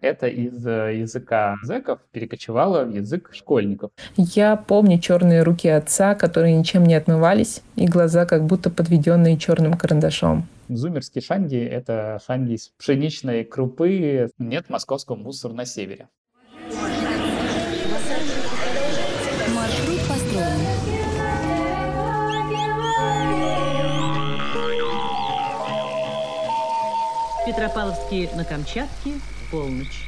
Это 0.00 0.26
из 0.26 0.66
э, 0.66 0.98
языка 0.98 1.56
зэков 1.62 2.00
перекочевало 2.12 2.84
в 2.84 2.94
язык 2.94 3.30
школьников. 3.32 3.90
Я 4.16 4.56
помню 4.56 4.98
черные 4.98 5.42
руки 5.42 5.68
отца, 5.68 6.14
которые 6.14 6.56
ничем 6.56 6.84
не 6.84 6.94
отмывались, 6.94 7.62
и 7.76 7.86
глаза 7.86 8.26
как 8.26 8.44
будто 8.44 8.70
подведенные 8.70 9.38
черным 9.38 9.74
карандашом. 9.74 10.46
Зумерский 10.68 11.22
шанди– 11.22 11.56
это 11.56 12.20
шанди 12.26 12.54
из 12.54 12.68
пшеничной 12.68 13.44
крупы. 13.44 14.30
Нет 14.38 14.68
московского 14.68 15.16
мусора 15.16 15.54
на 15.54 15.64
севере. 15.64 16.08
Петропавловске 27.48 28.28
на 28.36 28.44
Камчатке, 28.44 29.12
полночь. 29.50 30.04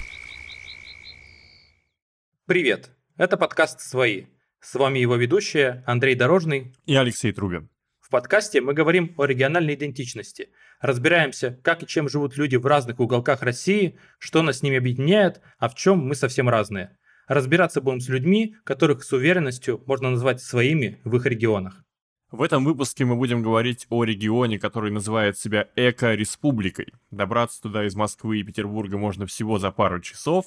Привет! 2.44 2.90
Это 3.16 3.38
подкаст 3.38 3.80
«Свои». 3.80 4.26
С 4.60 4.74
вами 4.74 4.98
его 4.98 5.16
ведущие 5.16 5.82
Андрей 5.86 6.14
Дорожный 6.14 6.74
и 6.84 6.94
Алексей 6.96 7.32
Трубин. 7.32 7.70
В 7.98 8.10
подкасте 8.10 8.60
мы 8.60 8.74
говорим 8.74 9.14
о 9.16 9.24
региональной 9.24 9.72
идентичности, 9.72 10.50
разбираемся, 10.82 11.58
как 11.62 11.82
и 11.82 11.86
чем 11.86 12.10
живут 12.10 12.36
люди 12.36 12.56
в 12.56 12.66
разных 12.66 13.00
уголках 13.00 13.40
России, 13.40 13.98
что 14.18 14.42
нас 14.42 14.58
с 14.58 14.62
ними 14.62 14.76
объединяет, 14.76 15.40
а 15.58 15.70
в 15.70 15.74
чем 15.74 15.96
мы 16.06 16.16
совсем 16.16 16.46
разные. 16.46 16.98
Разбираться 17.26 17.80
будем 17.80 18.00
с 18.00 18.10
людьми, 18.10 18.54
которых 18.64 19.02
с 19.02 19.14
уверенностью 19.14 19.82
можно 19.86 20.10
назвать 20.10 20.42
своими 20.42 21.00
в 21.04 21.16
их 21.16 21.24
регионах. 21.24 21.84
В 22.30 22.42
этом 22.42 22.64
выпуске 22.64 23.04
мы 23.04 23.16
будем 23.16 23.42
говорить 23.42 23.88
о 23.90 24.04
регионе, 24.04 24.56
который 24.56 24.92
называет 24.92 25.36
себя 25.36 25.66
Эко-республикой. 25.74 26.94
Добраться 27.10 27.60
туда 27.60 27.84
из 27.84 27.96
Москвы 27.96 28.38
и 28.38 28.44
Петербурга 28.44 28.96
можно 28.96 29.26
всего 29.26 29.58
за 29.58 29.72
пару 29.72 30.00
часов. 30.00 30.46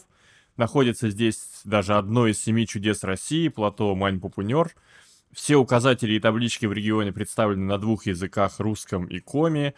Находится 0.56 1.10
здесь 1.10 1.46
даже 1.66 1.96
одно 1.96 2.28
из 2.28 2.42
семи 2.42 2.66
чудес 2.66 3.04
России, 3.04 3.50
плато 3.50 3.94
Мань-Пупунер. 3.96 4.74
Все 5.34 5.58
указатели 5.58 6.14
и 6.14 6.22
таблички 6.22 6.66
в 6.68 6.72
регионе 6.72 7.12
представлены 7.12 7.66
на 7.66 7.78
двух 7.78 8.06
языках, 8.06 8.62
русском 8.62 9.06
и 9.08 9.20
коми. 9.20 9.74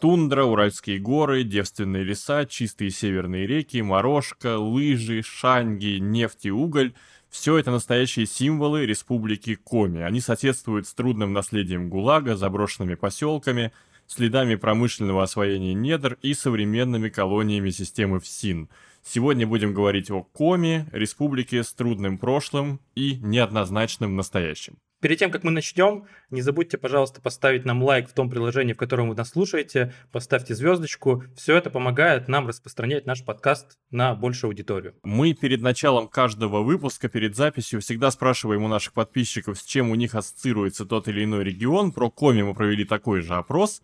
Тундра, 0.00 0.44
Уральские 0.44 0.98
горы, 0.98 1.44
девственные 1.44 2.04
леса, 2.04 2.46
чистые 2.46 2.90
северные 2.90 3.46
реки, 3.46 3.82
морожка, 3.82 4.58
лыжи, 4.58 5.20
шанги, 5.22 5.98
нефть 6.00 6.46
и 6.46 6.50
уголь– 6.50 6.94
все 7.30 7.56
это 7.56 7.70
настоящие 7.70 8.26
символы 8.26 8.84
республики 8.84 9.54
Коми. 9.54 10.00
Они 10.00 10.20
соседствуют 10.20 10.86
с 10.86 10.94
трудным 10.94 11.32
наследием 11.32 11.88
ГУЛАГа, 11.88 12.36
заброшенными 12.36 12.96
поселками, 12.96 13.72
следами 14.06 14.56
промышленного 14.56 15.22
освоения 15.22 15.72
недр 15.72 16.18
и 16.22 16.34
современными 16.34 17.08
колониями 17.08 17.70
системы 17.70 18.18
ФСИН. 18.18 18.68
Сегодня 19.02 19.46
будем 19.46 19.72
говорить 19.72 20.10
о 20.10 20.22
Коми, 20.24 20.86
республике 20.92 21.62
с 21.62 21.72
трудным 21.72 22.18
прошлым 22.18 22.80
и 22.96 23.16
неоднозначным 23.22 24.16
настоящим. 24.16 24.76
Перед 25.00 25.18
тем, 25.18 25.30
как 25.30 25.44
мы 25.44 25.50
начнем, 25.50 26.06
не 26.28 26.42
забудьте, 26.42 26.76
пожалуйста, 26.76 27.22
поставить 27.22 27.64
нам 27.64 27.82
лайк 27.82 28.10
в 28.10 28.12
том 28.12 28.28
приложении, 28.28 28.74
в 28.74 28.76
котором 28.76 29.08
вы 29.08 29.14
нас 29.14 29.30
слушаете, 29.30 29.94
поставьте 30.12 30.54
звездочку. 30.54 31.24
Все 31.34 31.56
это 31.56 31.70
помогает 31.70 32.28
нам 32.28 32.46
распространять 32.46 33.06
наш 33.06 33.24
подкаст 33.24 33.78
на 33.90 34.14
большую 34.14 34.50
аудиторию. 34.50 34.94
Мы 35.02 35.32
перед 35.32 35.62
началом 35.62 36.06
каждого 36.06 36.62
выпуска, 36.62 37.08
перед 37.08 37.34
записью, 37.34 37.80
всегда 37.80 38.10
спрашиваем 38.10 38.62
у 38.62 38.68
наших 38.68 38.92
подписчиков, 38.92 39.58
с 39.58 39.64
чем 39.64 39.90
у 39.90 39.94
них 39.94 40.14
ассоциируется 40.14 40.84
тот 40.84 41.08
или 41.08 41.24
иной 41.24 41.44
регион. 41.44 41.92
Про 41.92 42.10
Коми 42.10 42.42
мы 42.42 42.54
провели 42.54 42.84
такой 42.84 43.22
же 43.22 43.34
опрос. 43.34 43.80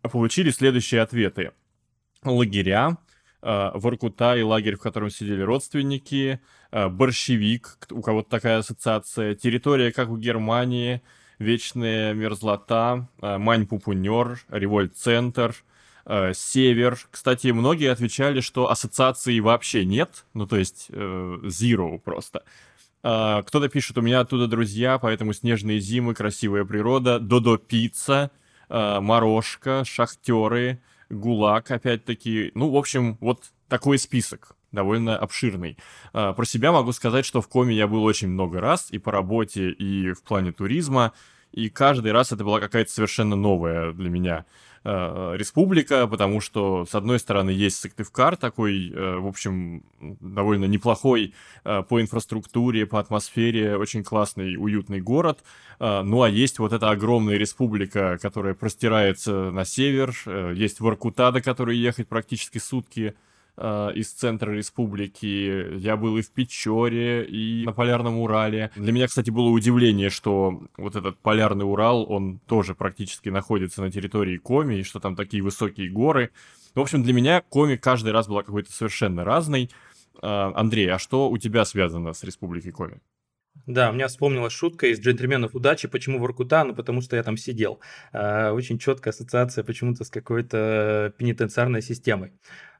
Получили 0.00 0.50
следующие 0.50 1.02
ответы. 1.02 1.52
Лагеря, 2.22 2.96
Воркута 3.74 4.36
и 4.36 4.42
лагерь, 4.42 4.76
в 4.76 4.80
котором 4.80 5.10
сидели 5.10 5.42
родственники, 5.42 6.40
Э, 6.74 6.88
борщевик, 6.88 7.78
у 7.92 8.02
кого-то 8.02 8.28
такая 8.28 8.58
ассоциация, 8.58 9.36
территория, 9.36 9.92
как 9.92 10.10
у 10.10 10.16
Германии, 10.16 11.02
вечная 11.38 12.14
мерзлота, 12.14 13.08
э, 13.22 13.38
Мань-Пупунер, 13.38 14.40
Револьт-центр, 14.48 15.54
э, 16.04 16.32
Север. 16.34 16.98
Кстати, 17.12 17.46
многие 17.52 17.92
отвечали, 17.92 18.40
что 18.40 18.72
ассоциаций 18.72 19.38
вообще 19.38 19.84
нет, 19.84 20.24
ну 20.34 20.48
то 20.48 20.56
есть 20.56 20.90
zero 20.90 22.00
просто. 22.00 22.42
Кто-то 23.02 23.68
пишет, 23.68 23.98
у 23.98 24.00
меня 24.00 24.20
оттуда 24.20 24.46
друзья, 24.48 24.98
поэтому 24.98 25.34
снежные 25.34 25.78
зимы, 25.78 26.14
красивая 26.14 26.64
природа, 26.64 27.20
Додо-пицца, 27.20 28.30
Морожка, 28.70 29.84
Шахтеры, 29.84 30.80
ГУЛАГ, 31.10 31.70
опять-таки. 31.70 32.52
Ну, 32.54 32.70
в 32.70 32.76
общем, 32.76 33.16
вот 33.20 33.52
такой 33.68 33.98
список 33.98 34.56
довольно 34.72 35.16
обширный. 35.16 35.78
А, 36.12 36.32
про 36.32 36.44
себя 36.44 36.72
могу 36.72 36.92
сказать, 36.92 37.24
что 37.24 37.40
в 37.40 37.48
Коме 37.48 37.74
я 37.74 37.86
был 37.86 38.04
очень 38.04 38.28
много 38.28 38.60
раз, 38.60 38.88
и 38.90 38.98
по 38.98 39.12
работе, 39.12 39.70
и 39.70 40.12
в 40.12 40.22
плане 40.22 40.52
туризма, 40.52 41.12
и 41.52 41.70
каждый 41.70 42.12
раз 42.12 42.32
это 42.32 42.44
была 42.44 42.60
какая-то 42.60 42.90
совершенно 42.90 43.36
новая 43.36 43.92
для 43.92 44.10
меня 44.10 44.44
э, 44.84 45.36
республика, 45.36 46.06
потому 46.06 46.40
что, 46.40 46.84
с 46.84 46.94
одной 46.94 47.18
стороны, 47.18 47.50
есть 47.50 47.78
Сыктывкар, 47.78 48.36
такой, 48.36 48.90
э, 48.90 49.16
в 49.16 49.26
общем, 49.26 49.84
довольно 50.00 50.66
неплохой 50.66 51.34
э, 51.64 51.82
по 51.82 52.00
инфраструктуре, 52.00 52.86
по 52.86 53.00
атмосфере, 53.00 53.76
очень 53.76 54.04
классный, 54.04 54.56
уютный 54.56 55.00
город, 55.00 55.42
э, 55.80 56.02
ну 56.02 56.22
а 56.22 56.28
есть 56.28 56.58
вот 56.58 56.72
эта 56.72 56.90
огромная 56.90 57.36
республика, 57.36 58.18
которая 58.20 58.54
простирается 58.54 59.50
на 59.50 59.64
север, 59.64 60.14
э, 60.26 60.52
есть 60.56 60.80
Воркута, 60.80 61.32
до 61.32 61.40
которой 61.40 61.76
ехать 61.76 62.08
практически 62.08 62.58
сутки, 62.58 63.14
из 63.56 64.10
центра 64.10 64.50
республики. 64.52 65.76
Я 65.76 65.96
был 65.96 66.16
и 66.16 66.22
в 66.22 66.30
Печоре, 66.30 67.24
и 67.24 67.64
на 67.64 67.72
Полярном 67.72 68.18
Урале. 68.18 68.70
Для 68.74 68.92
меня, 68.92 69.06
кстати, 69.06 69.30
было 69.30 69.48
удивление, 69.50 70.10
что 70.10 70.62
вот 70.76 70.96
этот 70.96 71.18
Полярный 71.18 71.64
Урал, 71.64 72.04
он 72.10 72.40
тоже 72.46 72.74
практически 72.74 73.28
находится 73.28 73.80
на 73.80 73.90
территории 73.90 74.38
Коми, 74.38 74.76
и 74.76 74.82
что 74.82 74.98
там 74.98 75.14
такие 75.14 75.42
высокие 75.42 75.88
горы. 75.88 76.30
В 76.74 76.80
общем, 76.80 77.02
для 77.02 77.12
меня 77.12 77.40
Коми 77.40 77.76
каждый 77.76 78.12
раз 78.12 78.26
была 78.26 78.42
какой-то 78.42 78.72
совершенно 78.72 79.24
разной. 79.24 79.70
Э, 80.20 80.52
Андрей, 80.54 80.90
а 80.90 80.98
что 80.98 81.30
у 81.30 81.38
тебя 81.38 81.64
связано 81.64 82.12
с 82.12 82.24
республикой 82.24 82.72
Коми? 82.72 83.00
Да, 83.66 83.90
у 83.90 83.92
меня 83.94 84.08
вспомнилась 84.08 84.52
шутка 84.52 84.88
из 84.88 85.00
«Джентльменов 85.00 85.54
удачи». 85.54 85.88
Почему 85.88 86.18
Воркута? 86.18 86.64
Ну, 86.64 86.74
потому 86.74 87.00
что 87.00 87.16
я 87.16 87.22
там 87.22 87.36
сидел. 87.36 87.80
Э, 88.12 88.50
очень 88.50 88.78
четкая 88.78 89.12
ассоциация 89.12 89.64
почему-то 89.64 90.04
с 90.04 90.10
какой-то 90.10 91.14
пенитенциарной 91.16 91.80
системой. 91.80 92.32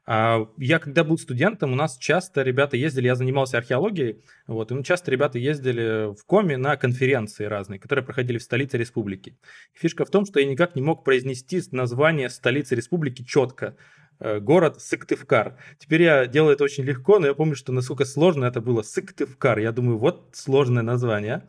А, 0.07 0.47
я 0.57 0.77
когда 0.77 1.03
был 1.03 1.17
студентом, 1.17 1.73
у 1.73 1.75
нас 1.75 1.97
часто 1.97 2.43
ребята 2.43 2.77
ездили, 2.77 3.07
я 3.07 3.15
занимался 3.15 3.57
археологией, 3.57 4.21
вот, 4.45 4.71
и 4.71 4.83
часто 4.83 5.09
ребята 5.09 5.39
ездили 5.39 6.13
в 6.13 6.23
Коми 6.25 6.55
на 6.55 6.77
конференции 6.77 7.45
разные, 7.45 7.79
которые 7.79 8.05
проходили 8.05 8.37
в 8.37 8.43
столице 8.43 8.77
республики. 8.77 9.35
Фишка 9.73 10.05
в 10.05 10.11
том, 10.11 10.25
что 10.25 10.39
я 10.39 10.45
никак 10.45 10.75
не 10.75 10.83
мог 10.83 11.03
произнести 11.03 11.59
название 11.71 12.29
столицы 12.29 12.75
республики 12.75 13.23
четко 13.23 13.75
город 14.19 14.81
Сыктывкар. 14.81 15.57
Теперь 15.77 16.03
я 16.03 16.25
делаю 16.25 16.53
это 16.53 16.63
очень 16.63 16.83
легко, 16.83 17.19
но 17.19 17.27
я 17.27 17.33
помню, 17.33 17.55
что 17.55 17.71
насколько 17.71 18.05
сложно 18.05 18.45
это 18.45 18.61
было. 18.61 18.81
Сыктывкар. 18.81 19.59
Я 19.59 19.71
думаю, 19.71 19.97
вот 19.97 20.29
сложное 20.33 20.83
название. 20.83 21.47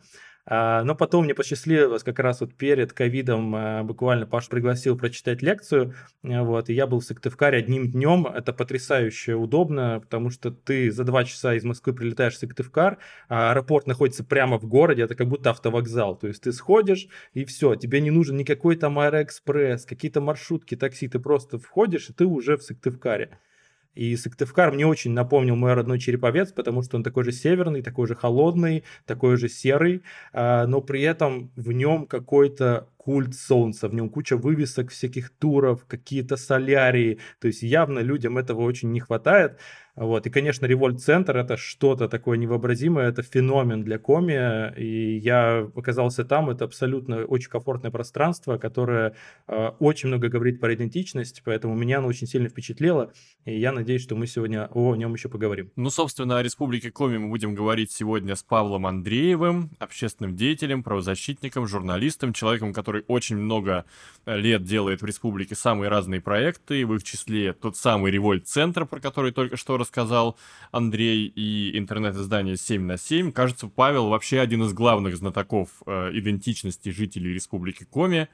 А, 0.49 0.81
но 0.83 0.95
потом 0.95 1.25
мне 1.25 1.35
посчастливилось 1.35 2.03
как 2.03 2.19
раз 2.19 2.39
вот 2.39 2.55
перед 2.55 2.93
ковидом 2.93 3.53
а, 3.53 3.83
буквально 3.83 4.25
Паш 4.25 4.47
пригласил 4.47 4.97
прочитать 4.97 5.41
лекцию, 5.41 5.93
а, 6.23 6.43
вот, 6.43 6.69
и 6.69 6.73
я 6.73 6.87
был 6.87 7.01
в 7.01 7.03
Сыктывкаре 7.03 7.57
одним 7.57 7.91
днем, 7.91 8.25
это 8.25 8.53
потрясающе 8.53 9.33
удобно, 9.33 9.99
потому 9.99 10.29
что 10.29 10.51
ты 10.51 10.89
за 10.89 11.03
два 11.03 11.25
часа 11.25 11.53
из 11.55 11.65
Москвы 11.65 11.93
прилетаешь 11.93 12.35
в 12.35 12.37
Сыктывкар, 12.37 12.97
а 13.27 13.51
аэропорт 13.51 13.87
находится 13.87 14.23
прямо 14.23 14.57
в 14.57 14.65
городе, 14.65 15.03
это 15.03 15.15
как 15.15 15.27
будто 15.27 15.49
автовокзал, 15.49 16.15
то 16.15 16.27
есть 16.27 16.43
ты 16.43 16.53
сходишь 16.53 17.09
и 17.33 17.43
все, 17.43 17.75
тебе 17.75 17.99
не 17.99 18.11
нужен 18.11 18.37
никакой 18.37 18.77
там 18.77 18.99
аэроэкспресс, 18.99 19.85
какие-то 19.85 20.21
маршрутки, 20.21 20.75
такси, 20.75 21.09
ты 21.09 21.19
просто 21.19 21.59
входишь 21.59 22.09
и 22.09 22.13
ты 22.13 22.25
уже 22.25 22.55
в 22.55 22.63
Сыктывкаре. 22.63 23.37
И 23.97 24.15
Сыктывкар 24.15 24.71
мне 24.71 24.85
очень 24.85 25.11
напомнил 25.11 25.55
мой 25.55 25.73
родной 25.73 25.97
Череповец, 25.97 26.51
потому 26.51 26.83
что 26.83 26.97
он 26.97 27.03
такой 27.03 27.23
же 27.23 27.31
северный, 27.31 27.81
такой 27.81 28.05
же 28.05 28.13
холодный, 28.13 28.83
такой 29.07 29.37
же 29.37 29.49
серый, 29.49 30.03
а, 30.33 30.67
но 30.67 30.81
при 30.81 31.01
этом 31.01 31.51
в 31.55 31.71
нем 31.71 32.05
какой-то 32.05 32.87
культ 33.07 33.35
солнца, 33.35 33.87
в 33.87 33.93
нем 33.93 34.09
куча 34.09 34.35
вывесок 34.35 34.91
всяких 34.91 35.29
туров, 35.29 35.85
какие-то 35.85 36.35
солярии, 36.35 37.19
то 37.39 37.47
есть 37.47 37.63
явно 37.63 37.99
людям 37.99 38.37
этого 38.37 38.63
очень 38.63 38.91
не 38.91 38.99
хватает. 38.99 39.59
Вот. 39.97 40.27
И, 40.27 40.29
конечно, 40.29 40.67
Револьт-центр— 40.67 41.35
это 41.37 41.57
что-то 41.57 42.07
такое 42.07 42.37
невообразимое, 42.37 43.09
это 43.09 43.23
феномен 43.23 43.83
для 43.83 43.97
коми, 43.97 44.71
и 44.77 45.17
я 45.17 45.67
оказался 45.75 46.23
там, 46.23 46.51
это 46.51 46.65
абсолютно 46.65 47.25
очень 47.25 47.49
комфортное 47.49 47.89
пространство, 47.89 48.57
которое 48.57 49.15
э, 49.47 49.69
очень 49.79 50.09
много 50.09 50.29
говорит 50.29 50.59
про 50.59 50.75
идентичность, 50.75 51.41
поэтому 51.43 51.75
меня 51.75 51.97
оно 51.97 52.09
очень 52.09 52.27
сильно 52.27 52.47
впечатлило, 52.47 53.11
и 53.45 53.57
я 53.59 53.71
надеюсь, 53.71 54.03
что 54.03 54.15
мы 54.15 54.27
сегодня 54.27 54.69
о 54.71 54.95
нем 54.95 55.13
еще 55.13 55.29
поговорим. 55.29 55.71
Ну, 55.75 55.89
собственно, 55.89 56.37
о 56.37 56.43
Республике 56.43 56.91
Коми 56.91 57.17
мы 57.17 57.29
будем 57.29 57.55
говорить 57.55 57.91
сегодня 57.91 58.35
с 58.35 58.43
Павлом 58.43 58.85
Андреевым, 58.85 59.71
общественным 59.79 60.35
деятелем, 60.35 60.83
правозащитником, 60.83 61.65
журналистом, 61.65 62.33
человеком, 62.33 62.71
который 62.71 62.96
который 62.97 63.03
очень 63.07 63.37
много 63.37 63.85
э, 64.25 64.37
лет 64.37 64.63
делает 64.63 65.01
в 65.01 65.05
республике 65.05 65.55
самые 65.55 65.89
разные 65.89 66.21
проекты, 66.21 66.85
в 66.85 66.93
их 66.95 67.03
числе 67.03 67.53
тот 67.53 67.77
самый 67.77 68.11
Револьт-центр, 68.11 68.85
про 68.85 68.99
который 68.99 69.31
только 69.31 69.57
что 69.57 69.77
рассказал 69.77 70.37
Андрей, 70.71 71.27
и 71.27 71.77
интернет-издание 71.77 72.57
7 72.57 72.81
на 72.81 72.97
7. 72.97 73.31
Кажется, 73.31 73.67
Павел 73.67 74.09
вообще 74.09 74.39
один 74.39 74.63
из 74.63 74.73
главных 74.73 75.17
знатоков 75.17 75.69
э, 75.85 76.11
идентичности 76.13 76.89
жителей 76.89 77.33
республики 77.33 77.85
Коми. 77.85 78.27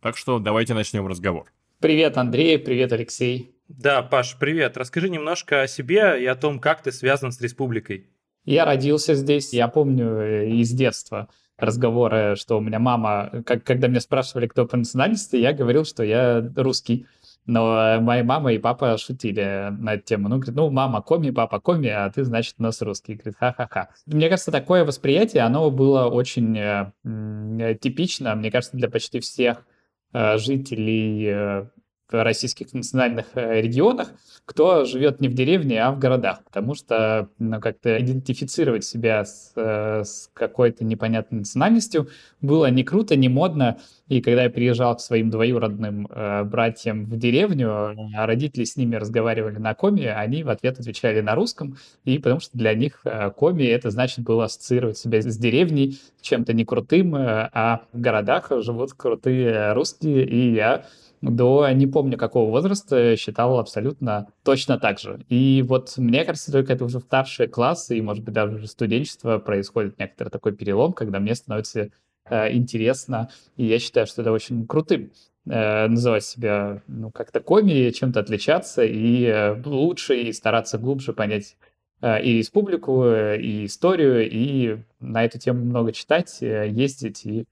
Так 0.00 0.16
что 0.16 0.38
давайте 0.38 0.74
начнем 0.74 1.06
разговор. 1.06 1.52
Привет, 1.80 2.16
Андрей, 2.16 2.58
привет, 2.58 2.92
Алексей. 2.92 3.54
Да, 3.68 4.02
Паш, 4.02 4.36
привет. 4.38 4.76
Расскажи 4.76 5.10
немножко 5.10 5.62
о 5.62 5.68
себе 5.68 6.22
и 6.22 6.26
о 6.26 6.34
том, 6.34 6.58
как 6.58 6.82
ты 6.82 6.92
связан 6.92 7.32
с 7.32 7.40
республикой. 7.40 8.06
Я 8.44 8.64
родился 8.64 9.14
здесь, 9.14 9.52
я 9.52 9.68
помню 9.68 10.06
э, 10.06 10.48
из 10.48 10.70
детства 10.70 11.28
разговоры, 11.58 12.36
что 12.36 12.58
у 12.58 12.60
меня 12.60 12.78
мама, 12.78 13.42
как, 13.44 13.64
когда 13.64 13.88
меня 13.88 14.00
спрашивали, 14.00 14.46
кто 14.46 14.66
по 14.66 14.76
национальности, 14.76 15.36
я 15.36 15.52
говорил, 15.52 15.84
что 15.84 16.02
я 16.02 16.50
русский. 16.56 17.06
Но 17.44 17.98
моя 18.00 18.24
мама 18.24 18.52
и 18.52 18.58
папа 18.58 18.98
шутили 18.98 19.68
на 19.70 19.94
эту 19.94 20.04
тему. 20.04 20.28
Ну, 20.28 20.36
говорит, 20.36 20.54
ну, 20.54 20.70
мама 20.70 21.00
коми, 21.00 21.30
папа 21.30 21.60
коми, 21.60 21.88
а 21.88 22.10
ты, 22.10 22.24
значит, 22.24 22.56
у 22.58 22.62
нас 22.62 22.82
русский. 22.82 23.14
Говорит, 23.14 23.36
ха-ха-ха. 23.38 23.88
Мне 24.06 24.28
кажется, 24.28 24.52
такое 24.52 24.84
восприятие, 24.84 25.42
оно 25.44 25.70
было 25.70 26.06
очень 26.06 26.58
э, 26.58 27.74
типично, 27.80 28.34
мне 28.34 28.50
кажется, 28.50 28.76
для 28.76 28.90
почти 28.90 29.20
всех 29.20 29.64
Э, 30.12 30.38
жителей 30.38 31.26
э, 31.26 31.66
в 32.10 32.22
российских 32.22 32.72
национальных 32.72 33.26
э, 33.34 33.60
регионах, 33.60 34.12
кто 34.44 34.84
живет 34.84 35.20
не 35.20 35.28
в 35.28 35.34
деревне, 35.34 35.82
а 35.82 35.92
в 35.92 35.98
городах, 35.98 36.42
потому 36.44 36.74
что 36.74 37.28
ну, 37.38 37.60
как-то 37.60 38.00
идентифицировать 38.00 38.84
себя 38.84 39.24
с, 39.24 39.52
с 39.54 40.30
какой-то 40.32 40.84
непонятной 40.84 41.40
национальностью 41.40 42.08
было 42.40 42.70
не 42.70 42.84
круто, 42.84 43.16
не 43.16 43.28
модно, 43.28 43.78
и 44.08 44.22
когда 44.22 44.44
я 44.44 44.50
приезжал 44.50 44.96
к 44.96 45.00
своим 45.00 45.28
двоюродным 45.28 46.06
э, 46.06 46.44
братьям 46.44 47.04
в 47.04 47.16
деревню, 47.18 47.94
а 48.16 48.26
родители 48.26 48.64
с 48.64 48.76
ними 48.76 48.96
разговаривали 48.96 49.58
на 49.58 49.74
коме, 49.74 50.12
они 50.12 50.42
в 50.42 50.48
ответ 50.48 50.80
отвечали 50.80 51.20
на 51.20 51.34
русском, 51.34 51.76
и 52.04 52.18
потому 52.18 52.40
что 52.40 52.56
для 52.56 52.74
них 52.74 53.00
э, 53.04 53.30
коми 53.30 53.64
это 53.64 53.90
значит 53.90 54.20
было 54.20 54.44
ассоциировать 54.44 54.96
себя 54.96 55.20
с 55.20 55.36
деревней, 55.36 56.00
чем-то 56.22 56.54
не 56.54 56.64
крутым, 56.64 57.16
э, 57.16 57.50
а 57.52 57.82
в 57.92 58.00
городах 58.00 58.50
живут 58.62 58.94
крутые 58.94 59.72
русские, 59.74 60.26
и 60.26 60.54
я 60.54 60.86
до 61.20 61.68
не 61.72 61.86
помню 61.86 62.16
какого 62.16 62.50
возраста 62.50 63.16
считал 63.16 63.58
абсолютно 63.58 64.28
точно 64.44 64.78
так 64.78 64.98
же. 64.98 65.24
И 65.28 65.64
вот 65.66 65.94
мне 65.96 66.24
кажется, 66.24 66.52
только 66.52 66.72
это 66.72 66.84
уже 66.84 67.00
старшие 67.00 67.48
классы 67.48 67.98
и, 67.98 68.02
может 68.02 68.24
быть, 68.24 68.34
даже 68.34 68.56
уже 68.56 68.66
студенчество 68.66 69.38
происходит 69.38 69.98
некоторый 69.98 70.28
такой 70.28 70.52
перелом, 70.52 70.92
когда 70.92 71.18
мне 71.18 71.34
становится 71.34 71.90
э, 72.28 72.52
интересно, 72.54 73.30
и 73.56 73.66
я 73.66 73.78
считаю, 73.78 74.06
что 74.06 74.22
это 74.22 74.32
очень 74.32 74.66
крутым 74.66 75.10
э, 75.48 75.86
называть 75.88 76.24
себя 76.24 76.82
ну, 76.86 77.10
как-то 77.10 77.40
коми, 77.40 77.90
чем-то 77.90 78.20
отличаться 78.20 78.84
и 78.84 79.24
э, 79.24 79.60
лучше, 79.64 80.16
и 80.20 80.32
стараться 80.32 80.78
глубже 80.78 81.12
понять 81.12 81.56
э, 82.00 82.22
и 82.22 82.38
республику, 82.38 83.06
и 83.06 83.66
историю, 83.66 84.28
и 84.30 84.78
на 85.00 85.24
эту 85.24 85.38
тему 85.38 85.64
много 85.64 85.92
читать, 85.92 86.38
ездить 86.40 87.26
и 87.26 87.46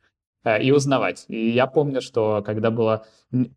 и 0.55 0.71
узнавать. 0.71 1.25
И 1.29 1.51
я 1.51 1.67
помню, 1.67 2.01
что 2.01 2.43
когда 2.45 2.71
была 2.71 3.05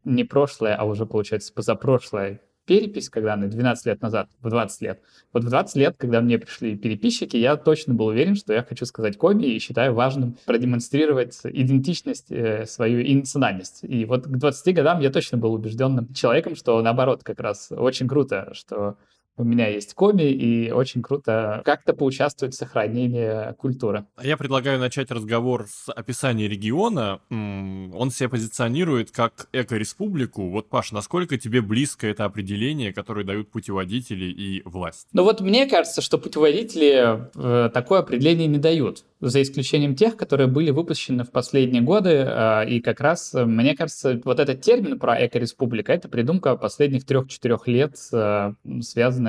не 0.04 0.24
прошлое, 0.24 0.76
а 0.76 0.86
уже, 0.86 1.06
получается, 1.06 1.54
позапрошлое 1.54 2.42
перепись, 2.70 3.10
когда 3.10 3.34
она 3.34 3.48
12 3.48 3.86
лет 3.88 4.02
назад, 4.02 4.30
в 4.42 4.50
20 4.50 4.82
лет. 4.82 5.02
Вот 5.34 5.44
в 5.44 5.50
20 5.50 5.76
лет, 5.76 5.96
когда 5.98 6.22
мне 6.22 6.38
пришли 6.38 6.78
переписчики, 6.78 7.36
я 7.36 7.58
точно 7.58 7.96
был 7.96 8.06
уверен, 8.08 8.36
что 8.36 8.54
я 8.54 8.62
хочу 8.62 8.86
сказать 8.86 9.18
коми 9.18 9.44
и 9.44 9.58
считаю 9.58 9.96
важным 9.96 10.38
продемонстрировать 10.46 11.40
идентичность 11.44 12.32
э, 12.32 12.68
свою 12.68 13.00
и 13.00 13.16
национальность. 13.16 13.80
И 13.82 14.06
вот 14.06 14.26
к 14.26 14.38
20 14.38 14.76
годам 14.76 15.00
я 15.00 15.10
точно 15.10 15.40
был 15.40 15.54
убежденным 15.54 16.14
человеком, 16.14 16.56
что 16.56 16.80
наоборот, 16.84 17.24
как 17.24 17.40
раз 17.40 17.72
очень 17.72 18.08
круто, 18.08 18.52
что 18.54 18.98
у 19.40 19.44
меня 19.44 19.68
есть 19.68 19.94
коми, 19.94 20.24
и 20.24 20.72
очень 20.72 21.02
круто 21.02 21.62
как-то 21.66 21.94
поучаствовать 21.94 22.54
в 22.54 22.58
сохранении 22.58 23.54
культуры. 23.54 24.06
А 24.16 24.26
я 24.26 24.38
предлагаю 24.38 24.80
начать 24.80 25.12
разговор 25.12 25.68
с 25.68 25.90
описания 25.92 26.48
региона. 26.48 27.22
Он 27.30 28.12
себя 28.12 28.30
позиционирует 28.30 29.12
как 29.12 29.48
эко-республику. 29.54 30.50
Вот, 30.50 30.70
Паш, 30.70 30.92
насколько 30.92 31.38
тебе 31.38 31.62
близко 31.62 32.08
это 32.08 32.26
определение, 32.26 32.94
которое 32.94 33.26
дают 33.26 33.50
путеводители 33.50 34.26
и 34.26 34.62
власть? 34.66 35.08
Ну 35.14 35.24
вот 35.24 35.42
мне 35.42 35.68
кажется, 35.68 36.02
что 36.02 36.18
путеводители 36.18 37.30
э, 37.36 37.70
такое 37.70 38.00
определение 38.00 38.48
не 38.48 38.58
дают 38.58 39.06
за 39.22 39.42
исключением 39.42 39.96
тех, 39.96 40.16
которые 40.16 40.48
были 40.48 40.72
выпущены 40.72 41.24
в 41.24 41.32
последние 41.32 41.82
годы. 41.82 42.24
А, 42.26 42.64
и 42.64 42.80
как 42.80 43.02
раз, 43.02 43.34
э, 43.34 43.46
мне 43.46 43.76
кажется, 43.76 44.20
вот 44.24 44.40
этот 44.40 44.62
термин 44.62 45.00
про 45.00 45.26
эко-республика— 45.26 45.92
это 45.94 46.08
придумка 46.08 46.56
последних 46.56 47.06
трех-четырех 47.06 47.68
лет, 47.68 47.96
э, 48.14 48.54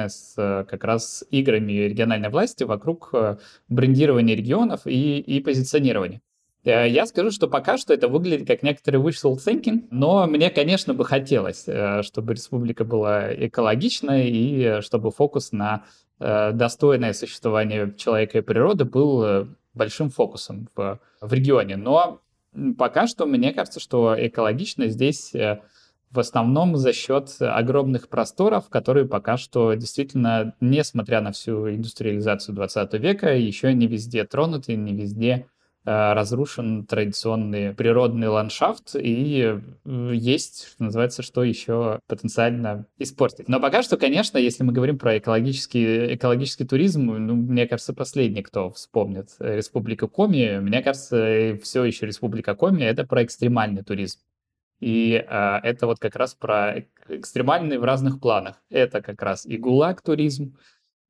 связанная 0.00 0.08
с 0.08 0.34
э, 0.36 0.64
как 0.68 0.84
раз 0.84 1.24
играми 1.30 1.72
региональной 1.72 2.28
власти 2.28 2.64
вокруг 2.64 3.12
брендирования 3.68 4.34
регионов 4.36 4.86
и, 4.86 5.18
и 5.18 5.40
позиционирования. 5.40 6.20
Я 6.62 7.06
скажу, 7.06 7.30
что 7.30 7.48
пока 7.48 7.78
что 7.78 7.94
это 7.94 8.06
выглядит 8.06 8.46
как 8.46 8.62
некоторый 8.62 8.96
wishful 9.00 9.36
thinking, 9.36 9.86
но 9.90 10.26
мне, 10.26 10.50
конечно, 10.50 10.92
бы 10.92 11.06
хотелось, 11.06 11.66
чтобы 12.02 12.34
республика 12.34 12.84
была 12.84 13.32
экологичной 13.32 14.28
и 14.28 14.82
чтобы 14.82 15.10
фокус 15.10 15.52
на 15.52 15.84
достойное 16.18 17.14
существование 17.14 17.94
человека 17.96 18.38
и 18.38 18.42
природы 18.42 18.84
был 18.84 19.48
большим 19.72 20.10
фокусом 20.10 20.68
в, 20.76 21.00
в 21.22 21.32
регионе. 21.32 21.76
Но 21.76 22.20
пока 22.76 23.06
что 23.06 23.24
мне 23.24 23.54
кажется, 23.54 23.80
что 23.80 24.14
экологично 24.18 24.88
здесь 24.88 25.34
э, 25.34 25.60
в 26.10 26.18
основном 26.18 26.76
за 26.76 26.92
счет 26.92 27.36
огромных 27.40 28.08
просторов, 28.08 28.68
которые 28.68 29.06
пока 29.06 29.36
что 29.36 29.74
действительно, 29.74 30.54
несмотря 30.60 31.20
на 31.20 31.32
всю 31.32 31.70
индустриализацию 31.70 32.54
20 32.54 32.94
века, 32.94 33.34
еще 33.34 33.72
не 33.74 33.86
везде 33.86 34.24
тронуты, 34.24 34.74
не 34.76 34.94
везде 34.94 35.46
Э, 35.86 36.12
разрушен 36.12 36.84
традиционный 36.84 37.72
природный 37.72 38.28
ландшафт, 38.28 38.96
и 38.96 39.56
э, 39.86 40.10
есть, 40.12 40.68
что 40.68 40.84
называется, 40.84 41.22
что 41.22 41.42
еще 41.42 42.00
потенциально 42.06 42.84
испортить. 42.98 43.48
Но 43.48 43.60
пока 43.60 43.82
что, 43.82 43.96
конечно, 43.96 44.36
если 44.36 44.62
мы 44.62 44.74
говорим 44.74 44.98
про 44.98 45.16
экологический, 45.16 46.14
экологический 46.16 46.66
туризм, 46.66 47.06
ну, 47.06 47.34
мне 47.34 47.66
кажется, 47.66 47.94
последний, 47.94 48.42
кто 48.42 48.70
вспомнит 48.70 49.30
Республика 49.38 50.06
Коми, 50.06 50.58
мне 50.60 50.82
кажется, 50.82 51.58
все 51.62 51.84
еще 51.84 52.04
Республика 52.04 52.54
Коми— 52.54 52.82
это 52.84 53.06
про 53.06 53.24
экстремальный 53.24 53.82
туризм. 53.82 54.18
И 54.80 55.14
э, 55.14 55.58
это 55.62 55.86
вот 55.86 55.98
как 55.98 56.16
раз 56.16 56.34
про 56.34 56.84
экстремальный 57.08 57.78
в 57.78 57.84
разных 57.84 58.20
планах. 58.20 58.56
Это 58.70 59.02
как 59.02 59.22
раз 59.22 59.46
и 59.46 59.56
ГУЛАГ-туризм, 59.56 60.56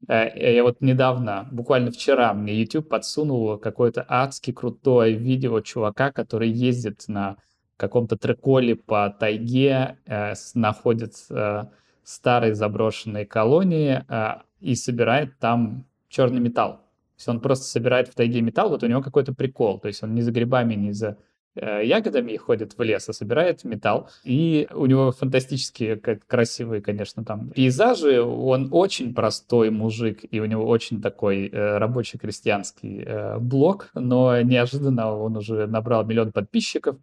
Э, 0.09 0.55
я 0.55 0.63
вот 0.63 0.81
недавно, 0.81 1.49
буквально 1.51 1.91
вчера, 1.91 2.33
мне 2.35 2.55
YouTube 2.55 2.89
подсунул 2.89 3.59
какое-то 3.59 4.05
адски 4.09 4.53
крутое 4.53 5.15
видео 5.15 5.61
чувака, 5.61 6.13
который 6.13 6.51
ездит 6.51 7.05
на 7.09 7.37
каком-то 7.77 8.17
треколе 8.17 8.77
по 8.77 9.11
тайге, 9.11 9.99
э, 10.07 10.35
находит 10.55 11.15
э, 11.31 11.65
старые 12.03 12.55
заброшенные 12.55 13.27
колонии 13.27 14.05
э, 14.09 14.43
и 14.61 14.75
собирает 14.75 15.39
там 15.39 15.85
черный 16.09 16.41
металл. 16.41 16.73
То 16.73 17.23
есть 17.23 17.29
он 17.29 17.41
просто 17.41 17.67
собирает 17.67 18.09
в 18.09 18.15
тайге 18.15 18.41
металл, 18.41 18.71
вот 18.71 18.83
у 18.83 18.87
него 18.87 19.03
какой-то 19.03 19.35
прикол. 19.35 19.79
То 19.79 19.89
есть 19.89 20.03
он 20.03 20.15
не 20.15 20.23
за 20.23 20.33
грибами, 20.33 20.75
не 20.75 20.93
за 20.93 21.19
Э, 21.57 21.85
ягодами 21.85 22.37
ходит 22.37 22.79
в 22.79 22.83
лес 22.83 23.09
и 23.09 23.13
собирает 23.13 23.65
металл. 23.65 24.09
И 24.23 24.69
у 24.73 24.87
него 24.87 25.11
фантастические, 25.11 25.97
красивые, 25.97 26.81
конечно, 26.81 27.25
там 27.25 27.51
пейзажи. 27.51 28.23
Он 28.23 28.69
очень 28.71 29.15
простой 29.15 29.71
мужик, 29.71 30.21
и 30.31 30.39
у 30.39 30.45
него 30.45 30.65
очень 30.65 31.03
такой 31.03 31.49
э, 31.49 31.79
рабочий 31.79 32.19
крестьянский 32.19 33.03
э, 33.05 33.39
блог, 33.39 33.91
но 33.95 34.41
неожиданно 34.43 35.13
он 35.17 35.37
уже 35.37 35.67
набрал 35.67 36.05
миллион 36.05 36.31
подписчиков 36.31 36.97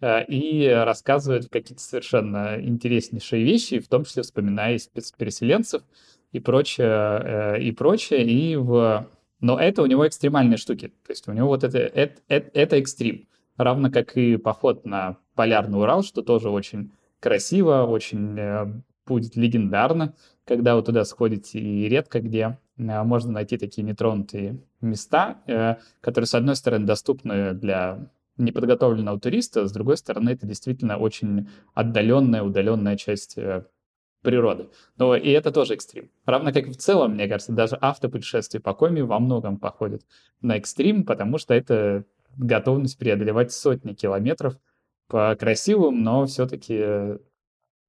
э, 0.00 0.24
и 0.24 0.66
рассказывает 0.68 1.48
какие-то 1.48 1.82
совершенно 1.82 2.60
интереснейшие 2.60 3.44
вещи, 3.44 3.78
в 3.78 3.86
том 3.86 4.04
числе 4.04 4.24
вспоминая 4.24 4.78
спецпереселенцев 4.78 5.82
и 6.32 6.40
прочее, 6.40 6.88
э, 6.88 7.62
и 7.62 7.70
прочее, 7.70 8.24
и 8.26 8.56
в... 8.56 9.08
Но 9.40 9.60
это 9.60 9.82
у 9.82 9.86
него 9.86 10.06
экстремальные 10.08 10.56
штуки. 10.56 10.88
То 11.06 11.12
есть 11.12 11.28
у 11.28 11.32
него 11.32 11.48
вот 11.48 11.62
это, 11.62 11.78
это, 11.78 12.20
это, 12.28 12.50
это 12.52 12.76
экстрим 12.76 13.26
равно 13.56 13.90
как 13.90 14.16
и 14.16 14.36
поход 14.36 14.84
на 14.84 15.18
полярный 15.34 15.78
Урал, 15.78 16.02
что 16.02 16.22
тоже 16.22 16.50
очень 16.50 16.92
красиво, 17.20 17.84
очень 17.84 18.38
э, 18.38 18.82
будет 19.06 19.36
легендарно, 19.36 20.14
когда 20.44 20.74
вы 20.76 20.82
туда 20.82 21.04
сходите, 21.04 21.58
и 21.58 21.88
редко 21.88 22.20
где 22.20 22.58
э, 22.76 23.02
можно 23.02 23.32
найти 23.32 23.56
такие 23.58 23.84
нетронутые 23.84 24.60
места, 24.80 25.42
э, 25.46 25.76
которые, 26.00 26.26
с 26.26 26.34
одной 26.34 26.56
стороны, 26.56 26.84
доступны 26.84 27.52
для 27.54 28.10
неподготовленного 28.38 29.20
туриста, 29.20 29.66
с 29.68 29.72
другой 29.72 29.96
стороны, 29.96 30.30
это 30.30 30.46
действительно 30.46 30.96
очень 30.96 31.48
отдаленная, 31.74 32.42
удаленная 32.42 32.96
часть 32.96 33.36
природы. 34.22 34.68
Но 34.96 35.14
и 35.14 35.30
это 35.30 35.52
тоже 35.52 35.74
экстрим. 35.74 36.10
Равно 36.24 36.52
как 36.52 36.66
и 36.66 36.70
в 36.70 36.76
целом, 36.76 37.12
мне 37.12 37.28
кажется, 37.28 37.52
даже 37.52 37.76
автопутешествия 37.80 38.60
по 38.60 38.72
Коми 38.72 39.00
во 39.02 39.18
многом 39.18 39.58
походят 39.58 40.02
на 40.40 40.56
экстрим, 40.56 41.04
потому 41.04 41.38
что 41.38 41.54
это 41.54 42.04
готовность 42.36 42.98
преодолевать 42.98 43.52
сотни 43.52 43.92
километров 43.92 44.56
по 45.08 45.36
красивым, 45.36 46.02
но 46.02 46.26
все-таки 46.26 47.18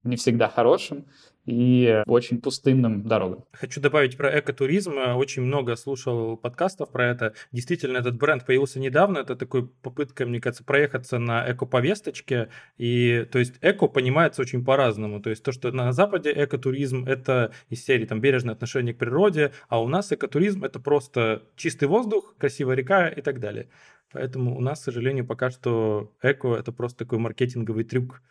не 0.03 0.15
всегда 0.15 0.49
хорошим 0.49 1.05
и 1.45 2.03
очень 2.07 2.39
пустынным 2.39 3.03
дорогам. 3.03 3.45
Хочу 3.51 3.81
добавить 3.81 4.15
про 4.15 4.39
экотуризм. 4.39 4.97
Очень 5.15 5.43
много 5.43 5.75
слушал 5.75 6.37
подкастов 6.37 6.89
про 6.89 7.09
это. 7.09 7.33
Действительно, 7.51 7.97
этот 7.97 8.17
бренд 8.17 8.45
появился 8.45 8.79
недавно. 8.79 9.19
Это 9.19 9.35
такой 9.35 9.67
попытка, 9.67 10.25
мне 10.25 10.39
кажется, 10.39 10.63
проехаться 10.63 11.19
на 11.19 11.51
эко-повесточке. 11.51 12.49
И, 12.77 13.27
то 13.31 13.39
есть, 13.39 13.55
эко 13.61 13.87
понимается 13.87 14.41
очень 14.41 14.63
по-разному. 14.63 15.21
То 15.21 15.29
есть, 15.29 15.43
то, 15.43 15.51
что 15.51 15.71
на 15.71 15.91
Западе 15.91 16.33
экотуризм— 16.33 17.05
это 17.07 17.51
из 17.69 17.83
серии 17.83 18.05
там 18.05 18.21
бережное 18.21 18.55
отношение 18.55 18.93
к 18.93 18.97
природе, 18.97 19.51
а 19.67 19.81
у 19.81 19.87
нас 19.87 20.13
экотуризм— 20.13 20.63
это 20.65 20.79
просто 20.79 21.43
чистый 21.57 21.89
воздух, 21.89 22.35
красивая 22.37 22.75
река 22.75 23.09
и 23.09 23.21
так 23.21 23.41
далее. 23.41 23.69
Поэтому 24.13 24.55
у 24.55 24.61
нас, 24.61 24.79
к 24.79 24.83
сожалению, 24.83 25.25
пока 25.25 25.49
что 25.49 26.13
эко— 26.21 26.55
это 26.59 26.71
просто 26.71 26.99
такой 26.99 27.17
маркетинговый 27.17 27.83
трюк, 27.83 28.21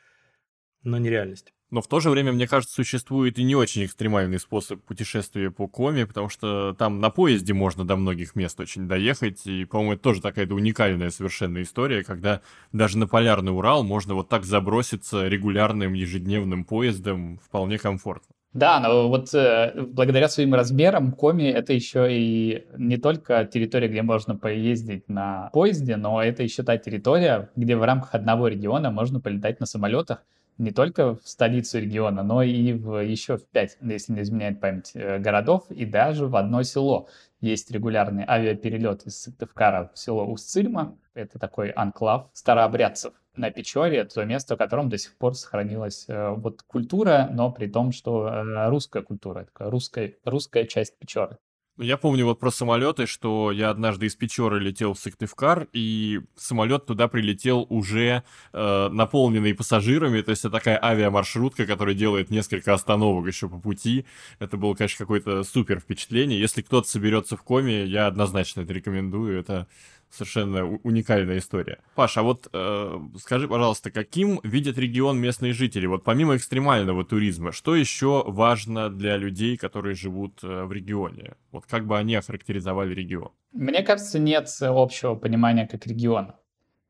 но 0.83 0.97
не 0.97 1.11
реальность. 1.11 1.53
Но 1.73 1.81
в 1.81 1.89
то 1.89 2.01
же 2.01 2.11
время, 2.11 2.33
мне 2.33 2.47
кажется, 2.47 2.75
существует 2.75 3.39
и 3.39 3.43
не 3.45 3.57
очень 3.57 3.87
экстремальный 3.87 4.39
способ 4.39 4.83
путешествия 4.83 5.51
по 5.51 5.67
Коми, 5.67 6.05
потому 6.05 6.29
что 6.29 6.75
там 6.75 7.01
на 7.01 7.09
поезде 7.09 7.55
можно 7.55 7.87
до 7.87 7.97
многих 7.97 8.37
мест 8.37 8.61
очень 8.61 8.87
доехать. 8.87 9.47
И, 9.47 9.65
по-моему, 9.65 9.95
это 9.95 10.03
тоже 10.03 10.21
такая-то 10.21 10.55
уникальная 10.55 11.09
совершенно 11.09 11.63
история, 11.63 12.05
когда 12.05 12.43
даже 12.73 12.99
на 12.99 13.07
Полярный 13.07 13.57
Урал 13.57 13.85
можно 13.85 14.13
вот 14.13 14.29
так 14.29 14.45
заброситься 14.45 15.27
регулярным 15.29 15.95
ежедневным 15.95 16.65
поездом 16.65 17.39
вполне 17.43 17.79
комфортно. 17.79 18.35
Да, 18.53 18.79
но 18.81 19.09
вот 19.09 19.33
э, 19.33 19.73
благодаря 19.75 20.29
своим 20.29 20.53
размерам 20.53 21.13
Коми 21.13 21.45
это 21.45 21.73
еще 21.73 22.07
и 22.11 22.67
не 22.77 22.99
только 22.99 23.47
территория, 23.47 23.89
где 23.89 24.03
можно 24.03 24.37
поездить 24.37 25.09
на 25.09 25.49
поезде, 25.55 25.97
но 25.97 26.23
это 26.23 26.43
еще 26.43 26.65
та 26.65 26.77
территория, 26.77 27.49
где 27.57 27.77
в 27.77 27.83
рамках 27.83 28.15
одного 28.15 28.49
региона 28.49 28.91
можно 28.91 29.21
полетать 29.21 29.59
на 29.59 29.65
самолетах 29.65 30.23
не 30.59 30.71
только 30.71 31.17
в 31.17 31.23
столицу 31.25 31.81
региона, 31.81 32.23
но 32.23 32.43
и 32.43 32.73
в 32.73 33.03
еще 33.03 33.37
в 33.37 33.47
пять, 33.47 33.77
если 33.81 34.13
не 34.13 34.23
изменяет 34.23 34.61
память, 34.61 34.93
э, 34.95 35.19
городов 35.19 35.71
и 35.71 35.85
даже 35.85 36.27
в 36.27 36.37
одно 36.37 36.63
село. 36.63 37.09
Есть 37.41 37.71
регулярный 37.71 38.25
авиаперелет 38.27 39.05
из 39.07 39.21
Сыктывкара 39.21 39.91
в 39.93 39.99
село 39.99 40.25
Устцильма. 40.27 40.97
Это 41.15 41.39
такой 41.39 41.71
анклав 41.71 42.29
старообрядцев 42.33 43.15
на 43.37 43.51
Печоре, 43.51 44.05
то 44.05 44.25
место, 44.25 44.55
в 44.55 44.59
котором 44.59 44.89
до 44.89 44.99
сих 44.99 45.17
пор 45.17 45.35
сохранилась 45.35 46.05
э, 46.09 46.31
вот 46.31 46.63
культура, 46.63 47.29
но 47.33 47.51
при 47.51 47.67
том, 47.67 47.93
что 47.93 48.29
э, 48.29 48.69
русская 48.69 49.03
культура, 49.03 49.47
русская, 49.59 50.15
русская 50.25 50.67
часть 50.67 50.99
Печоры. 50.99 51.39
Ну, 51.79 51.85
я 51.85 51.97
помню 51.97 52.27
вот 52.27 52.39
про 52.39 52.51
самолеты, 52.51 53.07
что 53.07 53.51
я 53.51 53.71
однажды 53.71 54.05
из 54.05 54.15
Печоры 54.15 54.61
летел 54.61 54.93
в 54.93 54.99
Сыктывкар, 54.99 55.69
и 55.73 56.21
самолет 56.37 56.85
туда 56.85 57.09
прилетел 57.09 57.67
уже 57.71 58.25
э, 58.53 58.89
наполненный 58.93 59.55
пассажирами, 59.55 60.21
то 60.21 60.33
есть 60.33 60.45
это 60.45 60.51
такая 60.51 60.79
авиамаршрутка, 60.85 61.65
которая 61.65 61.95
делает 61.95 62.29
несколько 62.29 62.75
остановок 62.75 63.27
еще 63.27 63.49
по 63.49 63.59
пути. 63.59 64.05
Это 64.39 64.59
было, 64.59 64.75
конечно, 64.75 64.99
какое-то 64.99 65.45
супер 65.45 65.81
впечатление. 65.81 66.39
Если 66.39 66.61
кто-то 66.61 66.87
соберется 66.87 67.39
в 67.39 67.43
коме, 67.43 67.87
я 67.87 68.07
однозначно 68.07 68.61
это 68.61 68.73
рекомендую. 68.75 69.41
Это 69.41 69.67
совершенно 70.13 70.67
уникальная 70.67 71.39
история. 71.39 71.79
Паша, 71.95 72.21
а 72.21 72.23
вот 72.23 72.49
э, 72.53 73.01
скажи, 73.19 73.49
пожалуйста, 73.49 73.91
каким 73.91 74.41
видят 74.43 74.79
регион 74.79 75.19
местные 75.19 75.53
жители? 75.53 75.87
Вот 75.87 76.05
помимо 76.05 76.37
экстремального 76.37 77.05
туризма, 77.05 77.53
что 77.53 77.75
еще 77.75 78.23
важно 78.27 78.91
для 78.91 79.17
людей, 79.17 79.57
которые 79.57 79.95
живут 79.95 80.45
э, 80.45 80.65
в 80.65 80.73
регионе? 80.73 81.35
Вот 81.51 81.65
как 81.67 81.87
бы 81.87 81.99
они 81.99 82.15
охарактеризовали 82.15 82.95
регион? 82.95 83.31
Мне 83.53 83.83
кажется, 83.83 84.19
нет 84.19 84.49
общего 84.61 85.15
понимания 85.15 85.67
как 85.67 85.87
региона. 85.87 86.37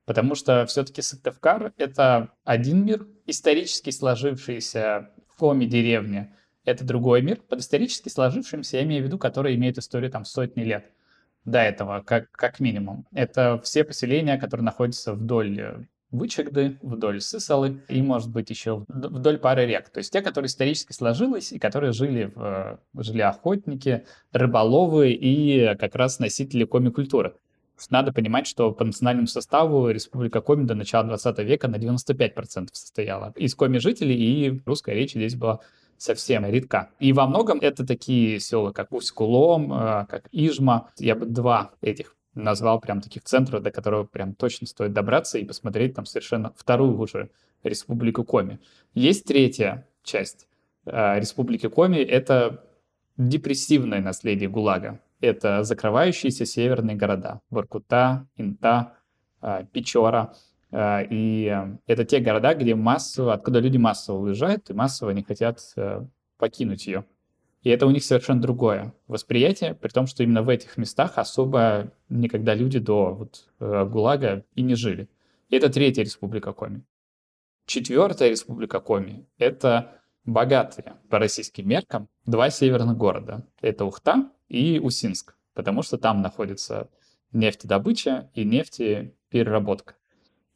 Потому 0.05 0.35
что 0.35 0.67
все-таки 0.67 1.00
Сыктывкар— 1.00 1.73
это 1.76 2.31
один 2.45 2.85
мир, 2.85 3.07
исторически 3.26 3.91
сложившийся 3.91 5.11
в 5.29 5.37
коме 5.37 5.67
деревне. 5.67 6.35
Это 6.64 6.85
другой 6.85 7.23
мир, 7.23 7.41
под 7.49 7.61
исторически 7.61 8.09
сложившимся, 8.09 8.79
я 8.79 8.83
имею 8.83 9.02
в 9.02 9.07
виду, 9.07 9.19
который 9.19 9.55
имеет 9.55 9.79
историю 9.79 10.11
там 10.11 10.25
сотни 10.25 10.62
лет 10.62 10.91
до 11.44 11.58
этого, 11.58 12.02
как, 12.04 12.30
как 12.30 12.61
минимум. 12.61 13.06
Это 13.12 13.61
все 13.62 13.84
поселения, 13.84 14.38
которые 14.38 14.64
находятся 14.64 15.14
вдоль 15.14 15.87
Вычегды, 16.12 16.78
вдоль 16.82 17.22
Сысалы 17.22 17.80
и, 17.88 18.02
может 18.02 18.30
быть, 18.30 18.50
еще 18.50 18.84
вдоль 18.87 19.38
пары 19.38 19.64
рек. 19.64 19.88
То 19.88 19.99
есть 19.99 20.12
те, 20.12 20.20
которые 20.20 20.49
исторически 20.49 20.92
сложились 20.92 21.52
и 21.52 21.58
которые 21.58 21.92
жили, 21.92 22.30
в, 22.34 22.78
жили 22.94 23.22
охотники, 23.22 24.04
рыболовы 24.30 25.12
и 25.12 25.75
как 25.76 25.94
раз 25.94 26.18
носители 26.18 26.64
коми-культуры. 26.64 27.34
Надо 27.88 28.12
понимать, 28.12 28.46
что 28.46 28.72
по 28.72 28.84
национальному 28.84 29.26
составу 29.26 29.88
Республика 29.88 30.42
Коми 30.42 30.64
до 30.64 30.75
начала 30.75 31.04
20 31.04 31.38
века 31.38 31.66
на 31.66 31.76
95% 31.76 32.68
состояла 32.72 33.32
из 33.37 33.54
коми-жителей, 33.54 34.14
и 34.14 34.62
русская 34.66 34.94
речь 34.94 35.12
здесь 35.12 35.34
была 35.34 35.61
совсем 36.02 36.44
редка. 36.44 36.90
И 36.99 37.12
во 37.12 37.26
многом 37.26 37.59
это 37.61 37.87
такие 37.87 38.40
села, 38.40 38.73
как 38.73 38.92
Усть-Кулом, 38.92 39.73
э, 39.73 40.06
как 40.06 40.28
Ижма. 40.32 40.90
Я 40.99 41.14
бы 41.14 41.26
два 41.26 41.73
этих 41.80 42.16
назвал 42.35 42.80
прям 42.80 43.00
таких 43.00 43.23
центров, 43.25 43.62
до 43.62 43.71
которого 43.71 44.04
прям 44.04 44.35
точно 44.35 44.66
стоит 44.66 44.92
добраться 44.92 45.38
и 45.38 45.44
посмотреть 45.44 45.94
там 45.94 46.06
совершенно 46.06 46.52
вторую 46.56 46.99
уже 46.99 47.30
республику 47.62 48.25
Коми. 48.25 48.59
Есть 48.94 49.26
третья 49.26 49.87
часть 50.02 50.49
э, 50.87 51.21
республики 51.21 51.68
Коми, 51.68 51.99
это 51.99 52.64
депрессивное 53.16 54.00
наследие 54.00 54.49
ГУЛАГа. 54.49 55.00
Это 55.21 55.62
закрывающиеся 55.62 56.47
северные 56.47 56.97
города. 56.97 57.40
Воркута, 57.50 58.26
Инта, 58.37 58.94
э, 59.40 59.66
Печора. 59.73 60.35
А, 60.73 61.02
и 61.09 61.55
это 61.87 62.05
те 62.05 62.19
города, 62.21 62.55
где 62.55 62.75
массово, 62.75 63.35
откуда 63.35 63.61
люди 63.61 63.76
массово 63.76 64.19
уезжают 64.19 64.71
и 64.71 64.75
массово 64.75 65.11
не 65.11 65.23
хотят 65.23 65.61
э, 65.76 66.05
покинуть 66.38 66.87
ее. 66.87 67.05
И 67.62 67.71
это 67.71 67.87
у 67.87 67.91
них 67.91 68.02
совершенно 68.02 68.41
другое 68.41 68.93
восприятие, 69.07 69.75
при 69.75 69.91
том, 69.91 70.07
что 70.07 70.23
именно 70.23 70.43
в 70.43 70.49
этих 70.49 70.76
местах 70.79 71.19
особо 71.19 71.93
никогда 72.09 72.55
люди 72.55 72.79
до 72.79 73.14
вот, 73.14 73.45
э, 73.61 73.85
ГУЛАГа 73.85 74.45
и 74.55 74.62
не 74.62 74.75
жили. 74.75 75.09
И 75.49 75.57
это 75.57 75.71
третья 75.71 76.02
республика 76.02 76.52
Коми. 76.52 76.83
Четвертая 77.67 78.31
республика 78.31 78.81
Коми— 78.81 79.26
это 79.38 80.00
богатые 80.25 80.95
по 81.11 81.19
российским 81.19 81.69
меркам 81.69 82.09
два 82.26 82.50
северных 82.50 82.97
города. 82.97 83.47
Это 83.61 83.85
Ухта 83.85 84.31
и 84.49 84.81
Усинск, 84.83 85.37
потому 85.55 85.83
что 85.83 85.99
там 85.99 86.23
находится 86.23 86.88
нефтедобыча 87.33 88.31
и 88.35 88.45
нефтепереработка. 88.45 89.95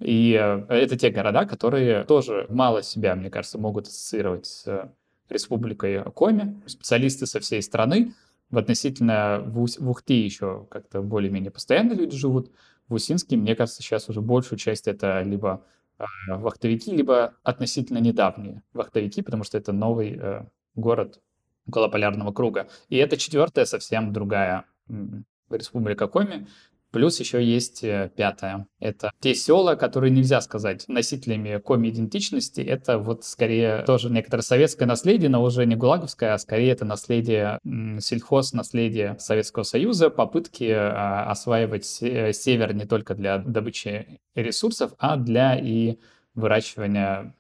И 0.01 0.33
э, 0.33 0.67
это 0.69 0.97
те 0.97 1.11
города, 1.11 1.47
которые 1.47 2.05
тоже 2.05 2.47
мало 2.49 2.83
себя, 2.83 3.15
мне 3.15 3.31
кажется, 3.31 3.59
могут 3.59 3.87
ассоциировать 3.87 4.47
с 4.47 4.93
республикой 5.29 6.05
Коми. 6.13 6.61
Специалисты 6.67 7.27
со 7.27 7.41
всей 7.41 7.63
страны. 7.63 8.15
В 8.51 8.59
относительно 8.59 9.43
в, 9.45 9.89
Ухте 9.89 10.25
еще 10.25 10.67
как-то 10.71 11.03
более-менее 11.03 11.51
постоянно 11.51 11.95
люди 11.95 12.17
живут. 12.17 12.53
В 12.89 12.95
Усинске, 12.95 13.37
мне 13.37 13.57
кажется, 13.57 13.83
сейчас 13.83 14.09
уже 14.09 14.21
большую 14.21 14.59
часть 14.59 14.87
это 14.87 15.23
либо 15.23 15.65
э, 15.99 16.05
вахтовики, 16.29 16.95
либо 16.95 17.35
относительно 17.43 17.99
недавние 17.99 18.63
вахтовики, 18.73 19.23
потому 19.23 19.43
что 19.43 19.59
это 19.59 19.73
новый 19.73 20.17
э, 20.17 20.45
город 20.77 21.21
около 21.67 21.89
полярного 21.89 22.33
круга. 22.33 22.69
И 22.89 22.97
это 22.97 23.17
четвертая 23.17 23.65
совсем 23.65 24.13
другая 24.13 24.67
республика 25.51 26.07
Коми, 26.07 26.47
Плюс 26.97 27.21
еще 27.21 27.45
есть 27.45 27.85
э, 27.85 28.11
пятое. 28.17 28.69
Это 28.81 29.11
те 29.21 29.35
села, 29.35 29.75
которые 29.75 30.11
нельзя 30.11 30.41
сказать 30.41 30.89
носителями 30.89 31.59
коми-идентичности. 31.59 32.63
Это 32.63 32.97
вот 32.97 33.23
скорее 33.27 33.83
тоже 33.83 34.09
некоторое 34.09 34.41
советское 34.41 34.87
наследие, 34.87 35.29
но 35.29 35.43
уже 35.43 35.67
не 35.67 35.77
гулаговское, 35.77 36.33
а 36.33 36.39
скорее 36.39 36.73
это 36.73 36.87
наследие 36.87 37.59
сельхоз, 38.01 38.55
наследие 38.55 39.15
Советского 39.19 39.65
Союза, 39.65 40.09
попытки 40.09 40.71
а, 40.71 41.31
осваивать 41.31 41.99
э, 42.01 42.33
север 42.33 42.73
не 42.73 42.87
только 42.87 43.15
для 43.15 43.41
добычи 43.41 44.19
ресурсов, 44.35 44.95
а 44.99 45.17
для 45.17 45.55
и 45.55 45.99
выращивания 46.35 47.35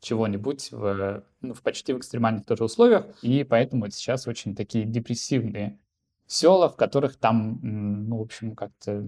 чего-нибудь 0.00 0.70
в, 0.70 1.24
ну, 1.40 1.54
в 1.54 1.62
почти 1.62 1.92
в 1.92 1.98
экстремальных 1.98 2.46
тоже 2.46 2.62
условиях. 2.62 3.06
И 3.20 3.42
поэтому 3.42 3.90
сейчас 3.90 4.28
очень 4.28 4.54
такие 4.54 4.84
депрессивные 4.84 5.76
села, 6.26 6.68
в 6.68 6.76
которых 6.76 7.16
там, 7.16 7.58
ну, 7.62 8.18
в 8.18 8.22
общем, 8.22 8.54
как-то 8.54 9.04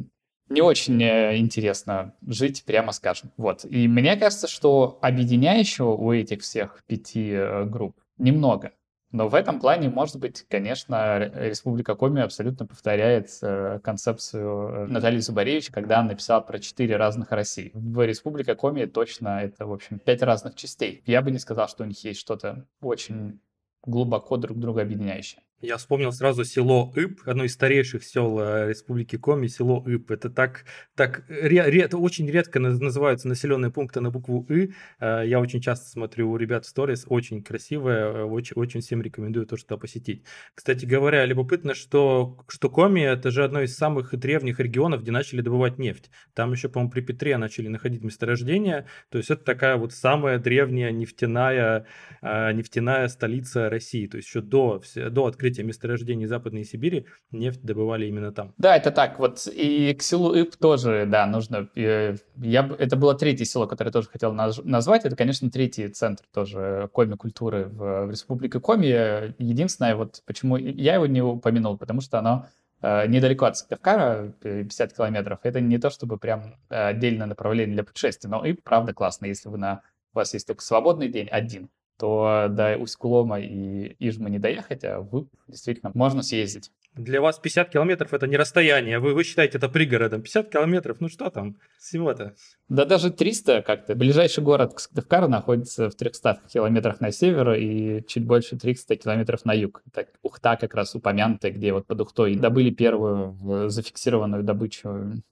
не 0.48 0.62
очень 0.62 1.02
э, 1.02 1.37
интересно 1.37 2.14
жить, 2.26 2.64
прямо 2.64 2.92
скажем. 2.92 3.30
Вот. 3.37 3.64
И 3.64 3.87
мне 3.87 4.16
кажется, 4.16 4.48
что 4.48 4.98
объединяющего 5.02 5.90
у 5.90 6.12
этих 6.12 6.40
всех 6.42 6.82
пяти 6.87 7.30
э, 7.32 7.64
групп 7.64 8.00
немного. 8.16 8.72
Но 9.10 9.26
в 9.28 9.34
этом 9.34 9.58
плане, 9.58 9.88
может 9.88 10.16
быть, 10.16 10.44
конечно, 10.48 11.18
Республика 11.34 11.94
Коми 11.94 12.20
абсолютно 12.20 12.66
повторяет 12.66 13.30
э, 13.40 13.80
концепцию 13.82 14.87
Натальи 14.88 15.18
Зубаревич, 15.18 15.70
когда 15.70 16.00
она 16.00 16.10
написала 16.10 16.40
про 16.40 16.58
четыре 16.58 16.96
разных 16.96 17.32
России. 17.32 17.70
В 17.72 18.06
Республике 18.06 18.54
Коми 18.54 18.84
точно 18.84 19.42
это, 19.42 19.66
в 19.66 19.72
общем, 19.72 19.98
пять 19.98 20.22
разных 20.22 20.56
частей. 20.56 21.02
Я 21.06 21.22
бы 21.22 21.30
не 21.30 21.38
сказал, 21.38 21.68
что 21.68 21.84
у 21.84 21.87
них 21.87 22.04
есть 22.04 22.20
что-то 22.20 22.66
очень 22.82 23.40
глубоко 23.82 24.37
друг 24.37 24.58
друга 24.58 24.82
объединяющее. 24.82 25.42
Я 25.60 25.76
вспомнил 25.76 26.12
сразу 26.12 26.44
село 26.44 26.92
Иб, 26.94 27.20
одно 27.26 27.42
из 27.42 27.54
старейших 27.54 28.04
сел 28.04 28.38
э, 28.38 28.68
Республики 28.68 29.16
Коми, 29.16 29.48
село 29.48 29.82
Иб. 29.84 30.12
Это 30.12 30.30
так, 30.30 30.64
так 30.94 31.24
ре, 31.28 31.62
ре, 31.62 31.80
это 31.80 31.98
очень 31.98 32.30
редко 32.30 32.60
называются 32.60 33.26
населенные 33.26 33.72
пункты 33.72 34.00
на 34.00 34.12
букву 34.12 34.46
И. 34.48 34.70
Э, 35.00 35.24
я 35.26 35.40
очень 35.40 35.60
часто 35.60 35.90
смотрю 35.90 36.30
у 36.30 36.36
ребят 36.36 36.64
в 36.64 36.68
сторис, 36.68 37.06
очень 37.08 37.42
красивое, 37.42 38.04
э, 38.04 38.22
очень, 38.22 38.54
очень 38.54 38.82
всем 38.82 39.02
рекомендую 39.02 39.46
то, 39.46 39.56
что 39.56 39.76
посетить. 39.76 40.22
Кстати 40.54 40.84
говоря, 40.84 41.26
любопытно, 41.26 41.74
что, 41.74 42.38
что 42.46 42.70
Коми 42.70 43.00
это 43.00 43.32
же 43.32 43.42
одно 43.42 43.60
из 43.60 43.74
самых 43.74 44.16
древних 44.16 44.60
регионов, 44.60 45.02
где 45.02 45.10
начали 45.10 45.40
добывать 45.40 45.76
нефть. 45.76 46.08
Там 46.34 46.52
еще, 46.52 46.68
по-моему, 46.68 46.92
при 46.92 47.00
Петре 47.00 47.36
начали 47.36 47.66
находить 47.66 48.04
месторождения. 48.04 48.86
То 49.08 49.18
есть 49.18 49.28
это 49.28 49.42
такая 49.42 49.76
вот 49.76 49.92
самая 49.92 50.38
древняя 50.38 50.92
нефтяная, 50.92 51.86
нефтяная 52.22 53.08
столица 53.08 53.68
России. 53.68 54.06
То 54.06 54.18
есть 54.18 54.28
еще 54.28 54.40
до, 54.40 54.80
до 54.94 55.26
открытия 55.26 55.48
открытия 55.49 55.62
месторождений 55.62 56.26
Западной 56.26 56.64
Сибири 56.64 57.07
нефть 57.33 57.62
добывали 57.62 58.07
именно 58.07 58.33
там. 58.33 58.52
Да, 58.59 58.76
это 58.76 58.90
так. 58.90 59.19
Вот 59.19 59.47
и 59.47 59.95
к 59.95 60.02
селу 60.02 60.35
Ип 60.35 60.57
тоже, 60.57 61.07
да, 61.07 61.26
нужно... 61.26 61.69
Э, 61.75 62.17
я, 62.37 62.71
это 62.78 62.97
было 62.97 63.14
третье 63.14 63.45
село, 63.45 63.67
которое 63.67 63.88
я 63.88 63.93
тоже 63.93 64.09
хотел 64.09 64.33
назвать. 64.33 65.05
Это, 65.05 65.17
конечно, 65.17 65.50
третий 65.50 65.88
центр 65.88 66.25
тоже 66.33 66.88
коми-культуры 66.93 67.67
в, 67.67 68.07
в 68.07 68.11
Республике 68.11 68.61
Коми. 68.61 69.35
Единственное, 69.43 69.97
вот 69.97 70.23
почему 70.26 70.57
я 70.57 70.95
его 70.95 71.07
не 71.07 71.23
упомянул, 71.23 71.78
потому 71.78 72.02
что 72.02 72.19
оно 72.19 72.47
э, 72.83 73.07
недалеко 73.07 73.47
от 73.47 73.57
Сыктывкара, 73.57 74.35
50 74.43 74.93
километров. 74.93 75.38
Это 75.43 75.61
не 75.61 75.78
то, 75.78 75.88
чтобы 75.88 76.19
прям 76.19 76.57
отдельное 76.69 77.26
направление 77.26 77.75
для 77.75 77.85
путешествия, 77.85 78.28
но 78.28 78.45
и 78.45 78.52
правда 78.52 78.93
классно, 78.93 79.26
если 79.26 79.49
вы 79.49 79.59
на 79.59 79.83
у 80.14 80.19
вас 80.19 80.33
есть 80.35 80.47
только 80.47 80.62
свободный 80.62 81.09
день 81.09 81.28
один, 81.28 81.69
то 81.99 82.47
до 82.49 82.76
Усть-Кулома 82.78 83.40
и 83.40 83.97
Ижмы 83.99 84.31
не 84.31 84.38
доехать, 84.38 84.85
а 84.85 85.00
вы 85.00 85.26
действительно 85.49 85.90
можно 85.95 86.23
съездить. 86.23 86.71
Для 86.95 87.21
вас 87.21 87.38
50 87.38 87.71
километров 87.71 88.12
это 88.12 88.26
не 88.26 88.37
расстояние, 88.37 88.99
вы, 88.99 89.14
вы 89.14 89.23
считаете 89.23 89.59
это 89.59 89.69
пригородом. 89.69 90.23
50 90.23 90.50
километров, 90.50 91.00
ну 91.00 91.09
что 91.09 91.31
там, 91.31 91.57
всего-то. 91.78 92.35
Да 92.69 92.85
даже 92.85 93.11
300 93.11 93.62
как-то. 93.62 93.95
Ближайший 93.95 94.43
город 94.43 94.75
к 94.75 94.81
Сыктывкару 94.81 95.28
находится 95.28 95.90
в 95.90 95.95
300 95.95 96.40
километрах 96.52 97.00
на 97.00 97.12
север 97.12 97.52
и 97.52 98.05
чуть 98.07 98.25
больше 98.25 98.57
300 98.57 98.97
километров 98.97 99.45
на 99.45 99.52
юг. 99.52 99.83
Так, 99.93 100.09
Ухта 100.23 100.57
как 100.57 100.75
раз 100.75 100.95
упомянутая, 100.95 101.52
где 101.52 101.73
вот 101.73 101.87
под 101.87 102.00
Ухтой 102.00 102.35
добыли 102.37 102.71
первую 102.71 103.69
зафиксированную 103.71 104.43
добычу 104.43 105.23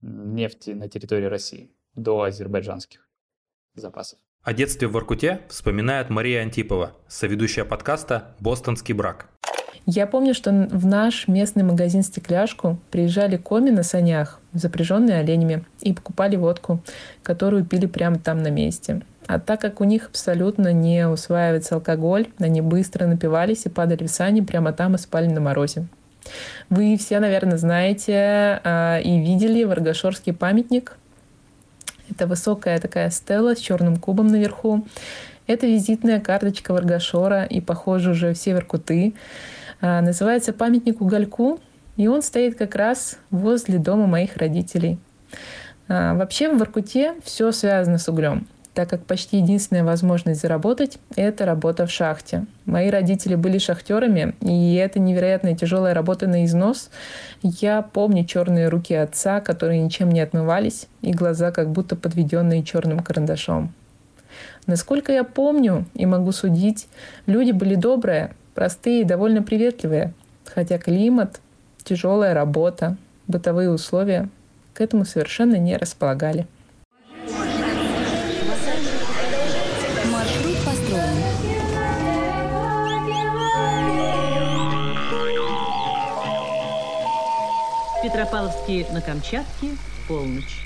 нефти 0.00 0.70
на 0.70 0.88
территории 0.88 1.26
России 1.26 1.70
до 1.94 2.22
азербайджанских 2.22 3.08
запасов. 3.74 4.18
О 4.44 4.52
детстве 4.52 4.88
в 4.88 4.92
Воркуте 4.92 5.38
вспоминает 5.48 6.10
Мария 6.10 6.42
Антипова, 6.42 6.90
соведущая 7.06 7.64
подкаста 7.64 8.34
«Бостонский 8.40 8.92
брак». 8.92 9.28
Я 9.86 10.08
помню, 10.08 10.34
что 10.34 10.50
в 10.50 10.84
наш 10.84 11.28
местный 11.28 11.62
магазин 11.62 12.02
«Стекляшку» 12.02 12.76
приезжали 12.90 13.36
коми 13.36 13.70
на 13.70 13.84
санях, 13.84 14.40
запряженные 14.52 15.18
оленями, 15.18 15.64
и 15.80 15.92
покупали 15.92 16.34
водку, 16.34 16.82
которую 17.22 17.64
пили 17.64 17.86
прямо 17.86 18.18
там 18.18 18.42
на 18.42 18.48
месте. 18.48 19.02
А 19.28 19.38
так 19.38 19.60
как 19.60 19.80
у 19.80 19.84
них 19.84 20.06
абсолютно 20.08 20.72
не 20.72 21.06
усваивается 21.06 21.76
алкоголь, 21.76 22.26
они 22.40 22.60
быстро 22.62 23.06
напивались 23.06 23.66
и 23.66 23.68
падали 23.68 24.08
в 24.08 24.10
сани 24.10 24.40
прямо 24.40 24.72
там 24.72 24.96
и 24.96 24.98
спали 24.98 25.28
на 25.28 25.40
морозе. 25.40 25.86
Вы 26.68 26.96
все, 26.96 27.20
наверное, 27.20 27.58
знаете 27.58 28.60
э, 28.64 29.02
и 29.02 29.20
видели 29.20 29.62
Варгашорский 29.62 30.32
памятник 30.32 30.96
это 32.12 32.26
высокая 32.26 32.78
такая 32.78 33.10
стела 33.10 33.56
с 33.56 33.58
черным 33.58 33.96
кубом 33.96 34.28
наверху. 34.28 34.86
Это 35.46 35.66
визитная 35.66 36.20
карточка 36.20 36.72
Варгашора 36.72 37.44
и, 37.44 37.60
похоже, 37.60 38.10
уже 38.10 38.34
все 38.34 38.54
Воркуты. 38.54 39.14
А, 39.80 40.00
называется 40.00 40.52
«Памятник 40.52 41.00
угольку», 41.00 41.60
и 41.96 42.06
он 42.06 42.22
стоит 42.22 42.56
как 42.56 42.74
раз 42.74 43.18
возле 43.30 43.78
дома 43.78 44.06
моих 44.06 44.36
родителей. 44.36 44.98
А, 45.88 46.14
вообще 46.14 46.52
в 46.52 46.58
Воркуте 46.58 47.14
все 47.24 47.50
связано 47.50 47.98
с 47.98 48.08
углем 48.08 48.46
так 48.74 48.88
как 48.88 49.04
почти 49.04 49.38
единственная 49.38 49.84
возможность 49.84 50.40
заработать– 50.40 50.98
это 51.16 51.44
работа 51.44 51.86
в 51.86 51.90
шахте. 51.90 52.46
Мои 52.64 52.88
родители 52.88 53.34
были 53.34 53.58
шахтерами, 53.58 54.34
и 54.40 54.74
это 54.76 54.98
невероятная 54.98 55.54
тяжелая 55.54 55.92
работа 55.92 56.26
на 56.26 56.44
износ. 56.46 56.90
Я 57.42 57.82
помню 57.82 58.24
черные 58.24 58.68
руки 58.68 58.94
отца, 58.94 59.40
которые 59.40 59.82
ничем 59.82 60.10
не 60.10 60.20
отмывались, 60.20 60.86
и 61.02 61.12
глаза 61.12 61.50
как 61.50 61.70
будто 61.70 61.96
подведенные 61.96 62.62
черным 62.62 63.00
карандашом. 63.00 63.74
Насколько 64.66 65.12
я 65.12 65.24
помню 65.24 65.84
и 65.94 66.06
могу 66.06 66.32
судить, 66.32 66.88
люди 67.26 67.50
были 67.50 67.74
добрые, 67.74 68.32
простые 68.54 69.02
и 69.02 69.04
довольно 69.04 69.42
приветливые, 69.42 70.14
хотя 70.46 70.78
климат, 70.78 71.40
тяжелая 71.84 72.32
работа, 72.32 72.96
бытовые 73.26 73.70
условия 73.70 74.28
к 74.72 74.80
этому 74.80 75.04
совершенно 75.04 75.56
не 75.56 75.76
располагали. 75.76 76.46
Петропавловске 88.32 88.86
на 88.94 89.02
Камчатке, 89.02 89.76
полночь. 90.08 90.62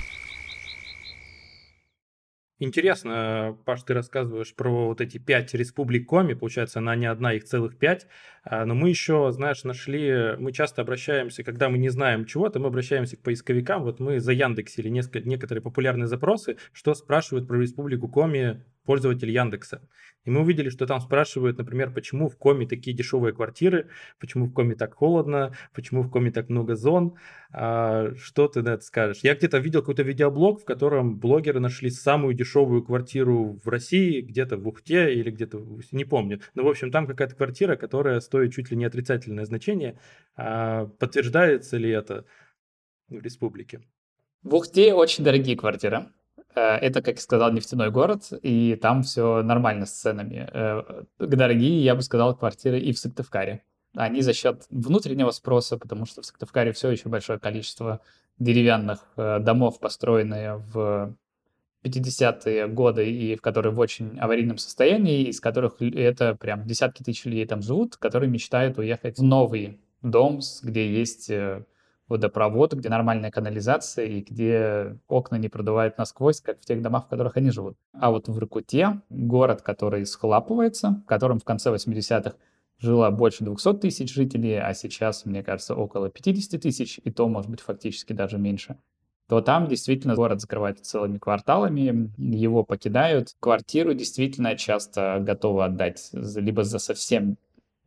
Интересно, 2.59 3.57
Паш, 3.65 3.83
ты 3.83 3.93
рассказываешь 3.93 4.55
про 4.55 4.87
вот 4.87 5.01
эти 5.01 5.17
пять 5.17 5.53
республик 5.53 6.07
Коми, 6.07 6.33
получается, 6.33 6.79
она 6.79 6.95
не 6.95 7.07
одна, 7.07 7.33
их 7.33 7.43
целых 7.43 7.77
пять, 7.77 8.07
а, 8.45 8.63
но 8.63 8.73
мы 8.73 8.87
еще, 8.87 9.33
знаешь, 9.33 9.65
нашли, 9.65 10.37
мы 10.39 10.53
часто 10.53 10.81
обращаемся, 10.81 11.43
когда 11.43 11.67
мы 11.67 11.77
не 11.77 11.89
знаем 11.89 12.23
чего-то, 12.23 12.59
мы 12.59 12.67
обращаемся 12.67 13.17
к 13.17 13.21
поисковикам, 13.21 13.83
вот 13.83 13.99
мы 13.99 14.21
за 14.21 14.31
Яндексили 14.31 14.87
несколько, 14.87 15.27
некоторые 15.27 15.61
популярные 15.61 16.07
запросы, 16.07 16.55
что 16.71 16.93
спрашивают 16.93 17.49
про 17.49 17.59
республику 17.59 18.07
Коми 18.07 18.63
пользователь 18.87 19.29
Яндекса. 19.29 19.81
И 20.25 20.29
мы 20.29 20.41
увидели, 20.41 20.69
что 20.69 20.85
там 20.85 20.99
спрашивают, 20.99 21.57
например, 21.57 21.93
почему 21.93 22.27
в 22.27 22.37
Коме 22.37 22.67
такие 22.67 22.95
дешевые 22.95 23.33
квартиры, 23.33 23.87
почему 24.19 24.45
в 24.45 24.53
Коме 24.53 24.75
так 24.75 24.93
холодно, 24.93 25.53
почему 25.73 26.01
в 26.01 26.09
Коме 26.09 26.31
так 26.31 26.49
много 26.49 26.75
зон. 26.75 27.15
А, 27.51 28.13
что 28.15 28.47
ты 28.47 28.61
на 28.61 28.69
это 28.69 28.83
скажешь? 28.83 29.19
Я 29.23 29.35
где-то 29.35 29.57
видел 29.57 29.81
какой-то 29.81 30.03
видеоблог, 30.03 30.61
в 30.61 30.65
котором 30.65 31.17
блогеры 31.17 31.59
нашли 31.59 31.89
самую 31.89 32.33
дешевую 32.33 32.83
квартиру 32.83 33.59
в 33.63 33.67
России, 33.69 34.21
где-то 34.21 34.57
в 34.57 34.67
Ухте 34.67 35.13
или 35.13 35.31
где-то, 35.31 35.61
не 35.91 36.05
помню. 36.05 36.41
Но, 36.55 36.63
в 36.63 36.67
общем, 36.67 36.91
там 36.91 37.07
какая-то 37.07 37.35
квартира, 37.35 37.75
которая 37.75 38.19
стоит 38.19 38.53
чуть 38.53 38.71
ли 38.71 38.77
не 38.77 38.85
отрицательное 38.85 39.45
значение. 39.45 39.99
А, 40.35 40.87
подтверждается 40.99 41.77
ли 41.77 41.89
это 41.89 42.25
в 43.09 43.21
республике? 43.21 43.81
В 44.43 44.55
Ухте 44.55 44.93
очень 44.93 45.23
дорогие 45.23 45.55
квартиры. 45.55 46.07
Э, 46.57 46.77
это, 46.77 47.03
как 47.03 47.19
сказал, 47.19 47.51
нефтяной 47.51 47.91
город, 47.91 48.33
и 48.41 48.75
там 48.81 49.03
все 49.03 49.43
нормально 49.43 49.85
с 49.85 49.91
ценами. 49.91 50.49
Э, 50.51 51.03
дорогие, 51.19 51.83
я 51.83 51.93
бы 51.93 52.01
сказал, 52.01 52.35
квартиры 52.35 52.79
и 52.79 52.91
в 52.93 52.97
Сыктывкаре. 52.97 53.61
Они 53.95 54.21
за 54.21 54.33
счет 54.33 54.65
внутреннего 54.71 55.29
спроса, 55.29 55.77
потому 55.77 56.07
что 56.07 56.23
в 56.23 56.25
Сыктывкаре 56.25 56.71
все 56.71 56.89
еще 56.89 57.09
большое 57.09 57.37
количество 57.39 58.01
деревянных 58.39 59.05
э, 59.17 59.37
домов, 59.39 59.79
построенные 59.79 60.57
в 60.57 61.15
50-е 61.83 62.67
годы 62.67 63.07
и 63.07 63.35
в 63.35 63.41
которые 63.41 63.71
в 63.71 63.79
очень 63.79 64.17
аварийном 64.17 64.57
состоянии, 64.57 65.25
из 65.25 65.39
которых 65.39 65.79
это 65.79 66.33
прям 66.33 66.65
десятки 66.65 67.03
тысяч 67.03 67.25
людей 67.25 67.45
там 67.45 67.61
живут, 67.61 67.97
которые 67.97 68.31
мечтают 68.31 68.79
уехать 68.79 69.19
в 69.19 69.23
новый 69.23 69.79
дом, 70.01 70.39
где 70.63 70.91
есть 70.91 71.31
водопровод, 72.07 72.73
где 72.73 72.89
нормальная 72.89 73.31
канализация 73.31 74.05
и 74.05 74.21
где 74.21 74.97
окна 75.07 75.37
не 75.37 75.49
продувают 75.49 75.97
насквозь, 75.97 76.41
как 76.41 76.59
в 76.59 76.65
тех 76.65 76.81
домах, 76.81 77.05
в 77.05 77.09
которых 77.09 77.37
они 77.37 77.51
живут. 77.51 77.77
А 77.93 78.11
вот 78.11 78.27
в 78.27 78.37
Иркуте, 78.37 79.01
город, 79.09 79.61
который 79.61 80.05
схлапывается, 80.05 81.01
в 81.03 81.05
котором 81.05 81.39
в 81.39 81.43
конце 81.43 81.71
80-х 81.73 82.35
жило 82.79 83.09
больше 83.09 83.43
200 83.43 83.73
тысяч 83.73 84.13
жителей, 84.13 84.59
а 84.59 84.73
сейчас, 84.73 85.25
мне 85.25 85.43
кажется, 85.43 85.75
около 85.75 86.09
50 86.09 86.61
тысяч, 86.61 86.99
и 87.03 87.11
то, 87.11 87.27
может 87.27 87.49
быть, 87.49 87.61
фактически 87.61 88.13
даже 88.13 88.37
меньше, 88.37 88.77
то 89.27 89.41
там 89.41 89.67
действительно 89.67 90.15
город 90.15 90.39
закрывается 90.39 90.85
целыми 90.85 91.17
кварталами, 91.17 92.11
его 92.17 92.63
покидают. 92.63 93.35
Квартиру 93.39 93.93
действительно 93.93 94.55
часто 94.55 95.17
готовы 95.19 95.65
отдать 95.65 96.09
либо 96.13 96.63
за 96.63 96.79
совсем 96.79 97.37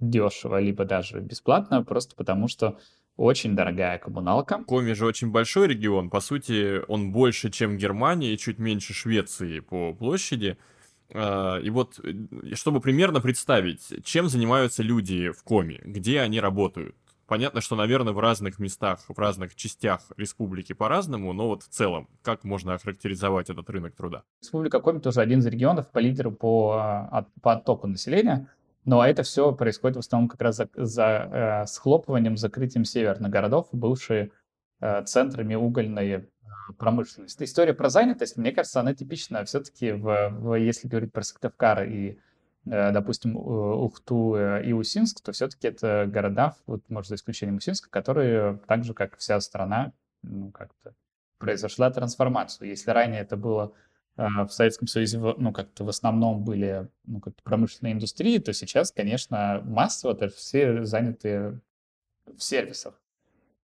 дешево, 0.00 0.60
либо 0.60 0.84
даже 0.84 1.20
бесплатно, 1.20 1.82
просто 1.82 2.16
потому 2.16 2.48
что 2.48 2.78
очень 3.20 3.54
дорогая 3.54 3.98
коммуналка. 3.98 4.64
Коми 4.66 4.94
же 4.94 5.04
очень 5.04 5.30
большой 5.30 5.68
регион, 5.68 6.08
по 6.08 6.20
сути, 6.20 6.80
он 6.88 7.12
больше, 7.12 7.50
чем 7.50 7.76
Германия 7.76 8.32
и 8.32 8.38
чуть 8.38 8.58
меньше 8.58 8.94
Швеции 8.94 9.60
по 9.60 9.92
площади. 9.92 10.56
А, 11.12 11.58
и 11.58 11.68
вот, 11.68 12.00
э, 12.02 12.54
чтобы 12.54 12.80
примерно 12.80 13.20
представить, 13.20 14.04
чем 14.04 14.28
занимаются 14.28 14.82
люди 14.82 15.30
в 15.30 15.42
Коми, 15.42 15.80
где 15.84 16.20
они 16.20 16.40
работают. 16.40 16.96
Понятно, 17.26 17.60
что, 17.60 17.76
наверное, 17.76 18.14
в 18.14 18.18
разных 18.18 18.58
местах, 18.58 19.00
в 19.06 19.18
разных 19.18 19.54
частях 19.54 20.00
республики 20.16 20.72
по-разному, 20.72 21.32
но 21.34 21.48
вот 21.48 21.62
в 21.62 21.68
целом, 21.68 22.08
как 22.22 22.42
можно 22.42 22.74
охарактеризовать 22.74 23.50
этот 23.50 23.68
рынок 23.68 23.94
труда? 23.94 24.22
Республика 24.40 24.80
Коми 24.80 24.98
тоже 24.98 25.20
один 25.20 25.40
из 25.40 25.46
регионов 25.46 25.90
по 25.90 25.98
лидеру 25.98 26.32
по, 26.32 27.26
по 27.42 27.52
оттоку 27.52 27.86
населения. 27.86 28.48
Но 28.84 29.04
это 29.04 29.22
все 29.22 29.52
происходит 29.52 29.96
в 29.96 30.00
основном 30.00 30.28
как 30.28 30.40
раз 30.40 30.56
за, 30.56 30.68
за 30.74 31.28
э, 31.64 31.66
схлопыванием, 31.66 32.36
закрытием 32.36 32.84
северных 32.84 33.30
городов, 33.30 33.68
бывшие 33.72 34.30
э, 34.80 35.04
центрами 35.04 35.54
угольной 35.54 36.08
э, 36.08 36.22
промышленности. 36.78 37.44
История 37.44 37.74
про 37.74 37.90
занятость, 37.90 38.36
мне 38.36 38.52
кажется, 38.52 38.80
она 38.80 38.94
типична 38.94 39.44
все-таки, 39.44 39.92
в, 39.92 40.30
в, 40.30 40.54
если 40.54 40.88
говорить 40.88 41.12
про 41.12 41.22
Сыктывкар 41.22 41.84
и, 41.84 42.18
э, 42.64 42.92
допустим, 42.92 43.36
Ухту 43.36 44.36
э, 44.36 44.64
и 44.64 44.72
Усинск, 44.72 45.20
то 45.20 45.32
все-таки 45.32 45.68
это 45.68 46.08
города, 46.08 46.54
вот, 46.66 46.82
может, 46.88 47.10
за 47.10 47.16
исключением 47.16 47.56
Усинска, 47.56 47.90
которые 47.90 48.60
так 48.66 48.84
же, 48.84 48.94
как 48.94 49.18
вся 49.18 49.40
страна, 49.40 49.92
ну, 50.22 50.50
как-то 50.52 50.94
произошла 51.38 51.90
трансформация. 51.90 52.68
Если 52.68 52.90
ранее 52.90 53.20
это 53.20 53.36
было 53.36 53.64
а, 53.64 53.89
в 54.20 54.50
Советском 54.50 54.86
Союзе, 54.86 55.18
ну, 55.18 55.52
как-то 55.52 55.84
в 55.84 55.88
основном 55.88 56.44
были, 56.44 56.88
ну, 57.06 57.20
как 57.20 57.34
промышленные 57.42 57.94
индустрии, 57.94 58.38
то 58.38 58.52
сейчас, 58.52 58.92
конечно, 58.92 59.62
массово 59.64 60.12
это 60.12 60.28
все 60.28 60.84
заняты 60.84 61.60
в 62.26 62.42
сервисах. 62.42 63.00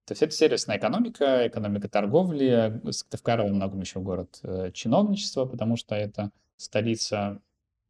То 0.06 0.12
есть 0.12 0.22
это 0.22 0.32
сервисная 0.32 0.78
экономика, 0.78 1.48
экономика 1.48 1.88
торговли. 1.88 2.80
Сыктывкар 2.90 3.42
во 3.42 3.48
многом 3.48 3.80
еще 3.80 4.00
город 4.00 4.38
э, 4.44 4.70
чиновничества, 4.72 5.46
потому 5.46 5.76
что 5.76 5.94
это 5.96 6.30
столица 6.56 7.42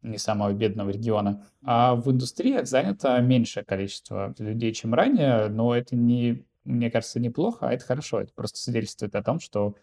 не 0.03 0.19
самого 0.19 0.53
бедного 0.53 0.91
региона. 0.91 1.47
А 1.63 1.95
в 1.95 2.11
индустриях 2.11 2.67
занято 2.67 3.21
меньшее 3.21 3.65
количество 3.65 4.35
людей, 4.39 4.73
чем 4.73 4.95
ранее, 4.95 5.49
но 5.49 5.77
это 5.77 5.95
не, 5.95 6.45
мне 6.65 6.91
кажется, 6.91 7.21
неплохо, 7.21 7.69
а 7.69 7.73
это 7.73 7.85
хорошо. 7.85 8.23
Это 8.23 8.33
просто 8.33 8.59
свидетельствует 8.59 9.15
о 9.15 9.23
том, 9.23 9.39
что 9.39 9.77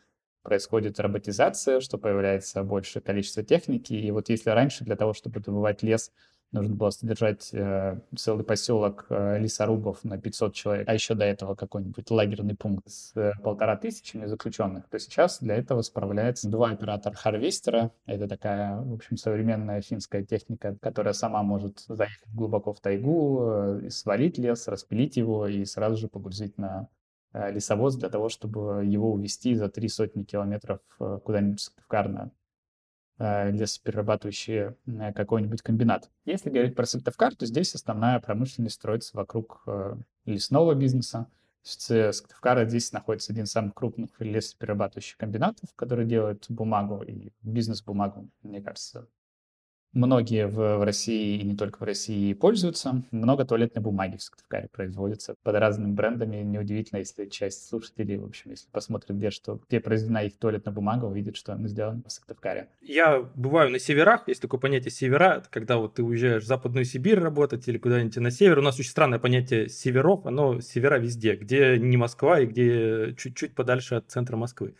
происходит 0.43 0.99
роботизация, 0.99 1.79
что 1.79 1.97
появляется 1.97 2.63
большее 2.63 3.01
количество 3.01 3.43
техники. 3.43 3.93
И 3.93 4.11
вот 4.11 4.29
если 4.29 4.49
раньше 4.51 4.83
для 4.83 4.95
того, 4.95 5.13
чтобы 5.13 5.39
добывать 5.39 5.81
лес, 5.81 6.11
нужно 6.53 6.75
было 6.75 6.91
содержать 6.91 7.49
э, 7.53 7.99
целый 8.15 8.45
поселок 8.45 9.07
э, 9.09 9.39
лесорубов 9.39 10.03
на 10.03 10.19
500 10.19 10.53
человек, 10.53 10.87
а 10.87 10.93
еще 10.93 11.15
до 11.15 11.25
этого 11.25 11.55
какой-нибудь 11.55 12.09
лагерный 12.11 12.55
пункт 12.55 12.89
с 12.89 13.11
э, 13.15 13.33
полтора 13.41 13.75
тысячами 13.75 14.27
заключенных, 14.27 14.87
то 14.87 14.99
сейчас 14.99 15.39
для 15.39 15.55
этого 15.55 15.81
справляется 15.81 16.49
два 16.49 16.69
оператора 16.69 17.15
харвестера. 17.15 17.91
Это 18.05 18.27
такая, 18.27 18.79
в 18.79 18.93
общем, 18.93 19.17
современная 19.17 19.81
финская 19.81 20.23
техника, 20.23 20.77
которая 20.79 21.13
сама 21.13 21.41
может 21.41 21.79
заехать 21.87 22.29
глубоко 22.33 22.73
в 22.73 22.79
тайгу, 22.79 23.81
э, 23.85 23.89
свалить 23.89 24.37
лес, 24.37 24.67
распилить 24.67 25.17
его 25.17 25.47
и 25.47 25.65
сразу 25.65 25.97
же 25.97 26.07
погрузить 26.07 26.57
на 26.57 26.87
лесовоз 27.33 27.95
для 27.95 28.09
того, 28.09 28.29
чтобы 28.29 28.85
его 28.85 29.11
увезти 29.11 29.55
за 29.55 29.69
три 29.69 29.87
сотни 29.87 30.23
километров 30.23 30.79
э, 30.99 31.19
куда-нибудь 31.23 31.71
в 31.77 31.87
Карна 31.87 32.31
э, 33.17 33.51
лесоперерабатывающий 33.51 34.75
какой-нибудь 35.13 35.61
комбинат. 35.61 36.09
Если 36.25 36.49
говорить 36.49 36.75
про 36.75 36.85
Сыктывкар, 36.85 37.35
то 37.35 37.45
здесь 37.45 37.73
основная 37.75 38.19
промышленность 38.19 38.75
строится 38.75 39.17
вокруг 39.17 39.65
лесного 40.25 40.73
бизнеса. 40.75 41.27
Сыктывкар 41.63 42.67
здесь 42.67 42.91
находится 42.91 43.31
один 43.31 43.45
из 43.45 43.51
самых 43.51 43.73
крупных 43.73 44.09
лесоперерабатывающих 44.19 45.17
комбинатов, 45.17 45.69
который 45.75 46.05
делает 46.05 46.45
бумагу 46.49 47.01
и 47.03 47.31
бизнес-бумагу, 47.41 48.29
мне 48.41 48.61
кажется, 48.61 49.07
Многие 49.93 50.47
в, 50.47 50.83
России 50.83 51.37
и 51.37 51.43
не 51.43 51.55
только 51.55 51.77
в 51.77 51.83
России 51.83 52.33
пользуются. 52.33 53.03
Много 53.11 53.45
туалетной 53.45 53.83
бумаги 53.83 54.17
в 54.17 54.23
Сыктывкаре 54.23 54.67
производится 54.71 55.35
под 55.43 55.55
разными 55.55 55.91
брендами. 55.91 56.37
Неудивительно, 56.37 56.97
если 56.99 57.25
часть 57.25 57.67
слушателей, 57.67 58.17
в 58.17 58.25
общем, 58.25 58.51
если 58.51 58.67
посмотрят, 58.71 59.15
где, 59.15 59.29
что, 59.29 59.59
где 59.69 59.79
произведена 59.79 60.23
их 60.23 60.37
туалетная 60.37 60.73
бумага, 60.73 61.05
увидят, 61.05 61.37
что 61.37 61.53
она 61.53 61.67
сделана 61.67 62.01
в 62.07 62.11
Сыктывкаре. 62.11 62.69
Я 62.81 63.19
бываю 63.35 63.69
на 63.69 63.77
северах, 63.77 64.27
есть 64.27 64.41
такое 64.41 64.59
понятие 64.59 64.89
севера, 64.89 65.43
когда 65.51 65.77
вот 65.77 65.93
ты 65.93 66.03
уезжаешь 66.03 66.43
в 66.43 66.47
Западную 66.47 66.85
Сибирь 66.85 67.19
работать 67.19 67.67
или 67.67 67.77
куда-нибудь 67.77 68.17
на 68.17 68.31
север. 68.31 68.59
У 68.59 68.63
нас 68.63 68.79
очень 68.79 68.89
странное 68.89 69.19
понятие 69.19 69.69
северов, 69.69 70.25
оно 70.25 70.59
севера 70.59 70.97
везде, 70.97 71.35
где 71.35 71.77
не 71.77 71.97
Москва 71.97 72.39
и 72.39 72.47
где 72.47 73.13
чуть-чуть 73.15 73.53
подальше 73.53 73.95
от 73.95 74.09
центра 74.09 74.37
Москвы. 74.37 74.73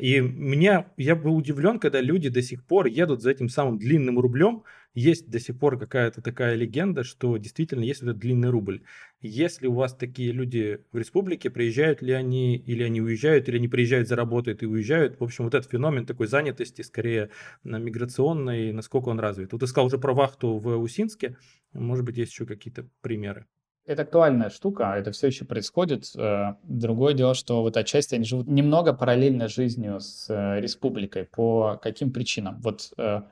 И 0.00 0.18
меня, 0.18 0.90
я 0.96 1.14
был 1.14 1.36
удивлен, 1.36 1.78
когда 1.78 2.00
люди 2.00 2.30
до 2.30 2.40
сих 2.40 2.64
пор 2.64 2.86
едут 2.86 3.20
за 3.20 3.32
этим 3.32 3.50
самым 3.50 3.78
длинным 3.78 4.18
рублем. 4.18 4.62
Есть 4.94 5.28
до 5.28 5.38
сих 5.38 5.58
пор 5.58 5.78
какая-то 5.78 6.22
такая 6.22 6.54
легенда, 6.54 7.04
что 7.04 7.36
действительно 7.36 7.84
есть 7.84 8.02
этот 8.02 8.16
длинный 8.18 8.48
рубль. 8.48 8.82
Если 9.20 9.66
у 9.66 9.74
вас 9.74 9.94
такие 9.94 10.32
люди 10.32 10.80
в 10.90 10.96
республике, 10.96 11.50
приезжают 11.50 12.00
ли 12.00 12.12
они, 12.12 12.56
или 12.56 12.82
они 12.82 13.02
уезжают, 13.02 13.48
или 13.48 13.56
они 13.58 13.68
приезжают, 13.68 14.08
заработают 14.08 14.62
и 14.62 14.66
уезжают. 14.66 15.20
В 15.20 15.24
общем, 15.24 15.44
вот 15.44 15.54
этот 15.54 15.70
феномен 15.70 16.06
такой 16.06 16.26
занятости, 16.26 16.80
скорее 16.80 17.30
миграционной, 17.62 18.72
насколько 18.72 19.10
он 19.10 19.20
развит. 19.20 19.52
Вот 19.52 19.60
ты 19.60 19.66
сказал 19.66 19.86
уже 19.86 19.98
про 19.98 20.14
вахту 20.14 20.56
в 20.56 20.76
Усинске. 20.78 21.36
Может 21.74 22.06
быть, 22.06 22.16
есть 22.16 22.32
еще 22.32 22.46
какие-то 22.46 22.88
примеры 23.02 23.46
это 23.90 24.02
актуальная 24.02 24.50
штука, 24.50 24.94
это 24.96 25.10
все 25.10 25.26
еще 25.26 25.44
происходит. 25.44 26.12
Э, 26.16 26.54
другое 26.62 27.12
дело, 27.12 27.34
что 27.34 27.62
вот 27.62 27.76
отчасти 27.76 28.14
они 28.14 28.24
живут 28.24 28.46
немного 28.46 28.92
параллельно 28.92 29.48
жизнью 29.48 29.98
с 29.98 30.30
э, 30.30 30.60
республикой. 30.60 31.24
По 31.24 31.76
каким 31.82 32.12
причинам? 32.12 32.60
Вот 32.60 32.92
э, 32.96 33.22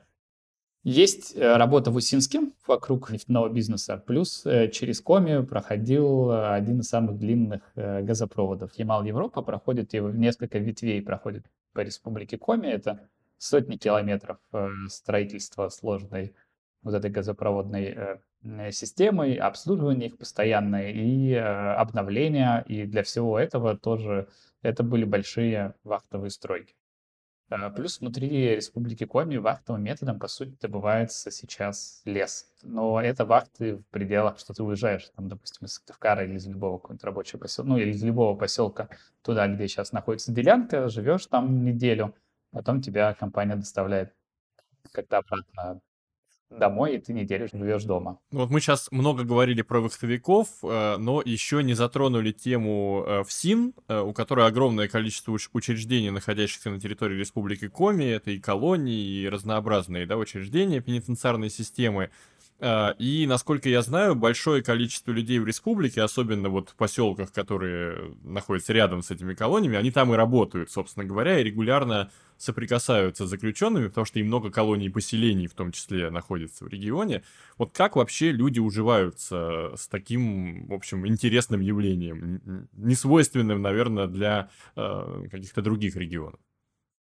есть 0.83 1.37
работа 1.37 1.91
в 1.91 1.95
Усинске 1.95 2.41
вокруг 2.67 3.09
нефтяного 3.09 3.47
бизнеса, 3.47 4.03
плюс 4.05 4.43
через 4.73 4.99
Коми 4.99 5.45
проходил 5.45 6.31
один 6.31 6.79
из 6.79 6.87
самых 6.87 7.17
длинных 7.17 7.61
газопроводов. 7.75 8.73
Ямал-Европа 8.75 9.41
проходит, 9.41 9.93
и 9.93 9.99
несколько 9.99 10.57
ветвей 10.57 11.01
проходит 11.01 11.45
по 11.73 11.81
республике 11.81 12.37
Коми. 12.37 12.67
Это 12.67 13.09
сотни 13.37 13.75
километров 13.75 14.37
строительства 14.87 15.67
сложной 15.67 16.33
вот 16.81 16.93
этой 16.93 17.11
газопроводной 17.11 18.19
Э, 18.43 18.71
системой, 18.71 19.35
обслуживание 19.35 20.09
их 20.09 20.17
постоянное 20.17 20.91
и 20.91 21.31
э, 21.33 21.39
обновление. 21.39 22.63
И 22.67 22.85
для 22.85 23.03
всего 23.03 23.37
этого 23.37 23.77
тоже 23.77 24.29
это 24.61 24.83
были 24.83 25.03
большие 25.03 25.75
вахтовые 25.83 26.31
стройки. 26.31 26.75
Э, 27.49 27.69
плюс 27.69 27.99
внутри 27.99 28.55
Республики 28.55 29.05
Коми 29.05 29.37
вахтовым 29.37 29.83
методом, 29.83 30.19
по 30.19 30.27
сути, 30.27 30.55
добывается 30.61 31.31
сейчас 31.31 32.01
лес. 32.05 32.49
Но 32.63 33.01
это 33.01 33.25
вахты 33.25 33.77
в 33.77 33.83
пределах, 33.87 34.39
что 34.39 34.53
ты 34.53 34.63
уезжаешь, 34.63 35.09
там, 35.15 35.27
допустим, 35.27 35.65
из 35.67 35.73
Сыктывкара 35.73 36.23
или 36.23 36.35
из 36.35 36.47
любого 36.47 36.77
какого-нибудь 36.77 37.03
рабочего 37.03 37.39
поселка, 37.39 37.69
ну, 37.69 37.77
или 37.77 37.91
из 37.91 38.03
любого 38.03 38.37
поселка 38.37 38.89
туда, 39.21 39.47
где 39.47 39.67
сейчас 39.67 39.91
находится 39.91 40.31
делянка, 40.31 40.87
живешь 40.87 41.25
там 41.25 41.65
неделю, 41.65 42.15
потом 42.51 42.81
тебя 42.81 43.13
компания 43.13 43.55
доставляет 43.55 44.13
как-то 44.93 45.17
обратно 45.17 45.81
домой, 46.49 46.95
и 46.95 46.99
ты 46.99 47.13
неделю 47.13 47.47
живешь 47.51 47.83
дома. 47.83 48.19
Вот 48.31 48.49
мы 48.49 48.59
сейчас 48.59 48.91
много 48.91 49.23
говорили 49.23 49.61
про 49.61 49.81
вахтовиков, 49.81 50.47
э, 50.63 50.97
но 50.97 51.21
еще 51.23 51.63
не 51.63 51.73
затронули 51.73 52.31
тему 52.31 53.03
э, 53.05 53.23
ФСИН, 53.23 53.73
э, 53.87 53.99
у 53.99 54.13
которой 54.13 54.47
огромное 54.47 54.87
количество 54.87 55.37
учреждений, 55.53 56.09
находящихся 56.09 56.69
на 56.69 56.79
территории 56.79 57.17
Республики 57.17 57.67
Коми, 57.67 58.05
это 58.05 58.31
и 58.31 58.39
колонии, 58.39 59.21
и 59.21 59.29
разнообразные 59.29 60.05
да, 60.05 60.17
учреждения 60.17 60.81
пенитенциарной 60.81 61.49
системы. 61.49 62.09
И, 62.61 63.25
насколько 63.25 63.69
я 63.69 63.81
знаю, 63.81 64.15
большое 64.15 64.61
количество 64.61 65.11
людей 65.11 65.39
в 65.39 65.45
республике, 65.45 66.01
особенно 66.01 66.49
вот 66.49 66.69
в 66.69 66.75
поселках, 66.75 67.31
которые 67.31 68.15
находятся 68.23 68.73
рядом 68.73 69.01
с 69.01 69.11
этими 69.11 69.33
колониями, 69.33 69.77
они 69.77 69.91
там 69.91 70.13
и 70.13 70.17
работают, 70.17 70.69
собственно 70.69 71.05
говоря, 71.05 71.39
и 71.39 71.43
регулярно 71.43 72.11
соприкасаются 72.39 73.27
с 73.27 73.29
заключенными, 73.29 73.87
потому 73.87 74.05
что 74.05 74.19
и 74.19 74.23
много 74.23 74.49
колоний 74.49 74.87
и 74.87 74.89
поселений 74.89 75.47
в 75.47 75.53
том 75.53 75.71
числе 75.71 76.09
находится 76.09 76.65
в 76.65 76.69
регионе. 76.69 77.23
Вот 77.57 77.71
как 77.73 77.95
вообще 77.95 78.31
люди 78.31 78.59
уживаются 78.59 79.73
с 79.75 79.87
таким, 79.87 80.67
в 80.67 80.73
общем, 80.73 81.05
интересным 81.05 81.59
явлением, 81.59 82.67
несвойственным, 82.73 83.61
наверное, 83.61 84.07
для 84.07 84.49
э, 84.75 85.27
каких-то 85.29 85.61
других 85.61 85.95
регионов? 85.97 86.39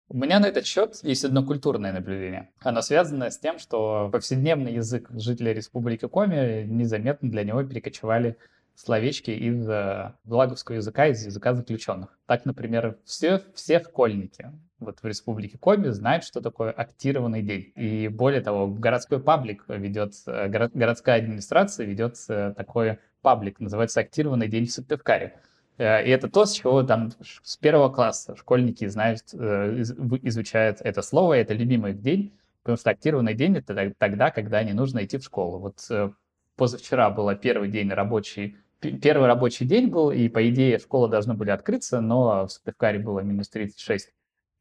У 0.09 0.17
меня 0.17 0.39
на 0.39 0.47
этот 0.47 0.65
счет 0.65 0.99
есть 1.03 1.25
одно 1.25 1.43
культурное 1.43 1.91
наблюдение. 1.91 2.51
Оно 2.59 2.81
связано 2.81 3.31
с 3.31 3.39
тем, 3.39 3.57
что 3.57 4.09
повседневный 4.11 4.73
язык 4.73 5.09
жителей 5.11 5.53
Республики 5.53 6.07
Коми 6.07 6.63
незаметно 6.65 7.31
для 7.31 7.43
него 7.43 7.63
перекочевали 7.63 8.37
словечки 8.75 9.31
из 9.31 9.67
э, 9.67 10.13
лаговского 10.25 10.75
языка, 10.75 11.07
из 11.07 11.25
языка 11.25 11.53
заключенных. 11.53 12.17
Так, 12.25 12.45
например, 12.45 12.97
все, 13.05 13.41
все 13.53 13.79
школьники 13.79 14.51
вот 14.83 14.99
в 15.01 15.05
Республике 15.05 15.57
Коми 15.57 15.89
знают, 15.89 16.23
что 16.23 16.41
такое 16.41 16.71
актированный 16.71 17.41
день. 17.41 17.71
И 17.75 18.07
более 18.07 18.41
того, 18.41 18.67
городской 18.67 19.19
паблик 19.19 19.65
ведет, 19.67 20.13
э, 20.27 20.47
город, 20.49 20.71
городская 20.73 21.19
администрация 21.19 21.85
ведет 21.85 22.17
э, 22.29 22.53
такой 22.55 22.99
паблик, 23.21 23.59
называется 23.59 24.01
«Актированный 24.01 24.47
день 24.47 24.65
в 24.65 24.71
Сыктывкаре». 24.71 25.39
Э, 25.77 26.05
и 26.05 26.09
это 26.09 26.29
то, 26.29 26.45
с 26.45 26.53
чего 26.53 26.83
там 26.83 27.11
с 27.19 27.57
первого 27.57 27.89
класса 27.89 28.35
школьники 28.35 28.87
знают, 28.87 29.33
изучают 29.33 30.79
это 30.81 31.01
слово, 31.01 31.33
это 31.33 31.53
любимый 31.53 31.91
их 31.91 32.01
день, 32.01 32.37
потому 32.61 32.77
что 32.77 32.89
актированный 32.89 33.33
день— 33.33 33.57
это 33.57 33.93
тогда, 33.97 34.31
когда 34.31 34.63
не 34.63 34.73
нужно 34.73 35.03
идти 35.03 35.17
в 35.17 35.23
школу. 35.23 35.59
Вот 35.59 36.13
позавчера 36.55 37.09
был 37.09 37.35
первый 37.35 37.69
день 37.69 37.89
рабочий 37.89 38.57
первый 38.91 39.27
рабочий 39.27 39.65
день 39.65 39.87
был, 39.87 40.11
и, 40.11 40.27
по 40.29 40.47
идее, 40.49 40.79
школы 40.79 41.09
должны 41.09 41.33
были 41.33 41.49
открыться, 41.51 42.01
но 42.01 42.45
в 42.45 42.51
Сыктывкаре 42.51 42.99
было 42.99 43.21
минус 43.21 43.49
36, 43.49 44.11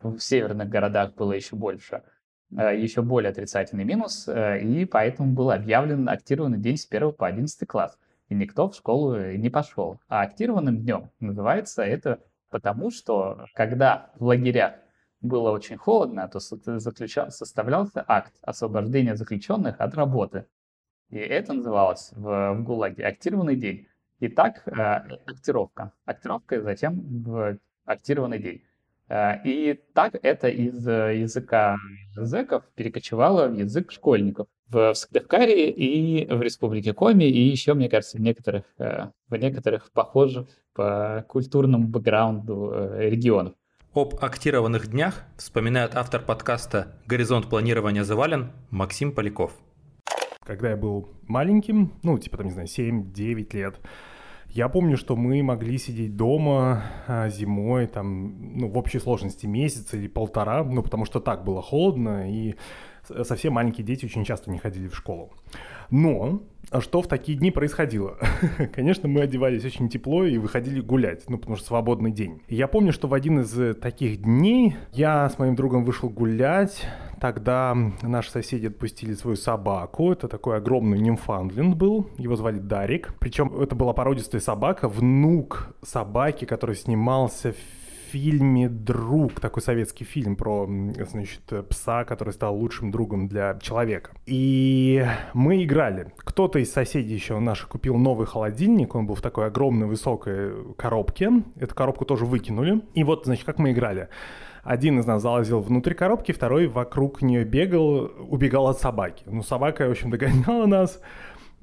в 0.00 0.18
северных 0.18 0.68
городах 0.68 1.14
было 1.14 1.32
еще 1.32 1.56
больше. 1.56 2.02
э, 2.56 2.78
еще 2.78 3.02
более 3.02 3.30
отрицательный 3.30 3.84
минус, 3.84 4.28
э, 4.28 4.60
и 4.60 4.84
поэтому 4.84 5.32
был 5.32 5.50
объявлен 5.50 6.08
актированный 6.08 6.58
день 6.58 6.76
с 6.76 6.86
1 6.86 7.12
по 7.12 7.26
11 7.26 7.66
класс. 7.66 7.98
И 8.32 8.34
никто 8.34 8.70
в 8.70 8.74
школу 8.74 9.14
не 9.18 9.50
пошел. 9.50 10.00
А 10.08 10.22
актированным 10.22 10.78
днем 10.78 11.10
называется 11.20 11.82
это 11.82 12.20
потому, 12.48 12.90
что 12.90 13.44
когда 13.52 14.10
в 14.18 14.24
лагерях 14.24 14.76
было 15.20 15.50
очень 15.50 15.76
холодно, 15.76 16.26
то 16.28 16.40
заключал, 16.40 17.30
составлялся 17.30 18.02
акт 18.08 18.32
освобождения 18.40 19.16
заключенных 19.16 19.78
от 19.82 19.94
работы. 19.94 20.46
И 21.10 21.18
это 21.18 21.52
называлось 21.52 22.10
в, 22.12 22.54
в 22.54 22.62
ГУЛАГе 22.62 23.04
актированный 23.04 23.56
день. 23.56 23.86
Итак, 24.20 24.62
э, 24.66 24.72
актировка. 25.26 25.92
Актировка 26.06 26.56
и 26.56 26.60
затем 26.60 27.22
в 27.22 27.58
актированный 27.84 28.38
день. 28.38 28.62
Э, 29.08 29.42
и 29.44 29.74
так 29.92 30.14
это 30.22 30.48
из 30.48 30.88
э, 30.88 31.18
языка 31.18 31.76
зэков 32.16 32.64
перекочевало 32.76 33.48
в 33.48 33.58
язык 33.58 33.92
школьников 33.92 34.48
в 34.72 34.94
Сыктывкаре 34.94 35.70
и 35.70 36.26
в 36.32 36.42
Республике 36.42 36.92
Коми, 36.92 37.24
и 37.24 37.40
еще, 37.48 37.74
мне 37.74 37.88
кажется, 37.88 38.16
в 38.16 38.20
некоторых, 38.20 38.64
в 38.78 39.36
некоторых 39.36 39.90
похожих 39.92 40.46
по 40.74 41.24
культурному 41.28 41.86
бэкграунду 41.86 42.72
регионов. 42.98 43.54
Об 43.94 44.14
актированных 44.22 44.88
днях 44.88 45.22
вспоминает 45.36 45.94
автор 45.96 46.22
подкаста 46.22 46.96
«Горизонт 47.06 47.50
планирования 47.50 48.04
завален» 48.04 48.52
Максим 48.70 49.12
Поляков. 49.12 49.52
Когда 50.46 50.70
я 50.70 50.78
был 50.78 51.10
маленьким, 51.28 51.92
ну, 52.02 52.18
типа, 52.18 52.38
там, 52.38 52.46
не 52.46 52.52
знаю, 52.52 52.68
7-9 52.68 53.54
лет, 53.54 53.78
я 54.48 54.70
помню, 54.70 54.96
что 54.96 55.14
мы 55.14 55.42
могли 55.42 55.76
сидеть 55.76 56.16
дома 56.16 56.84
а, 57.06 57.28
зимой, 57.28 57.86
там, 57.86 58.56
ну, 58.58 58.68
в 58.68 58.78
общей 58.78 58.98
сложности 58.98 59.44
месяц 59.44 59.92
или 59.92 60.08
полтора, 60.08 60.64
ну, 60.64 60.82
потому 60.82 61.04
что 61.04 61.20
так 61.20 61.44
было 61.44 61.60
холодно, 61.60 62.30
и 62.30 62.54
совсем 63.24 63.54
маленькие 63.54 63.84
дети 63.84 64.04
очень 64.04 64.24
часто 64.24 64.50
не 64.50 64.58
ходили 64.58 64.88
в 64.88 64.96
школу. 64.96 65.32
Но 65.90 66.42
что 66.80 67.02
в 67.02 67.06
такие 67.06 67.36
дни 67.36 67.50
происходило? 67.50 68.18
Конечно, 68.74 69.08
мы 69.08 69.22
одевались 69.22 69.64
очень 69.64 69.88
тепло 69.88 70.24
и 70.24 70.38
выходили 70.38 70.80
гулять, 70.80 71.28
ну, 71.28 71.38
потому 71.38 71.56
что 71.56 71.66
свободный 71.66 72.10
день. 72.10 72.42
Я 72.48 72.68
помню, 72.68 72.92
что 72.92 73.08
в 73.08 73.14
один 73.14 73.40
из 73.40 73.76
таких 73.76 74.22
дней 74.22 74.76
я 74.92 75.28
с 75.28 75.38
моим 75.38 75.54
другом 75.54 75.84
вышел 75.84 76.08
гулять, 76.08 76.86
Тогда 77.22 77.76
наши 78.02 78.32
соседи 78.32 78.66
отпустили 78.66 79.14
свою 79.14 79.36
собаку. 79.36 80.10
Это 80.10 80.26
такой 80.26 80.56
огромный 80.56 80.98
нимфандленд 80.98 81.76
был. 81.76 82.08
Его 82.18 82.34
звали 82.34 82.58
Дарик. 82.58 83.14
Причем 83.20 83.54
это 83.60 83.76
была 83.76 83.92
породистая 83.92 84.40
собака, 84.40 84.88
внук 84.88 85.68
собаки, 85.82 86.46
который 86.46 86.74
снимался 86.74 87.52
в 87.52 87.56
фильме 88.12 88.68
«Друг», 88.68 89.40
такой 89.40 89.62
советский 89.62 90.04
фильм 90.04 90.36
про, 90.36 90.68
значит, 91.10 91.40
пса, 91.68 92.04
который 92.04 92.34
стал 92.34 92.56
лучшим 92.56 92.90
другом 92.90 93.26
для 93.26 93.58
человека. 93.60 94.10
И 94.26 95.04
мы 95.32 95.64
играли. 95.64 96.12
Кто-то 96.18 96.58
из 96.58 96.70
соседей 96.70 97.14
еще 97.14 97.38
наших 97.38 97.68
купил 97.68 97.96
новый 97.96 98.26
холодильник, 98.26 98.94
он 98.94 99.06
был 99.06 99.14
в 99.14 99.22
такой 99.22 99.46
огромной 99.46 99.86
высокой 99.86 100.74
коробке. 100.74 101.30
Эту 101.56 101.74
коробку 101.74 102.04
тоже 102.04 102.26
выкинули. 102.26 102.82
И 102.94 103.02
вот, 103.02 103.24
значит, 103.24 103.44
как 103.44 103.58
мы 103.58 103.72
играли. 103.72 104.08
Один 104.62 105.00
из 105.00 105.06
нас 105.06 105.22
залазил 105.22 105.60
внутрь 105.60 105.94
коробки, 105.94 106.30
второй 106.30 106.68
вокруг 106.68 107.20
нее 107.20 107.44
бегал, 107.44 108.12
убегал 108.28 108.68
от 108.68 108.78
собаки. 108.78 109.24
Ну, 109.26 109.42
собака, 109.42 109.88
в 109.88 109.90
общем, 109.90 110.10
догоняла 110.10 110.66
нас, 110.66 111.00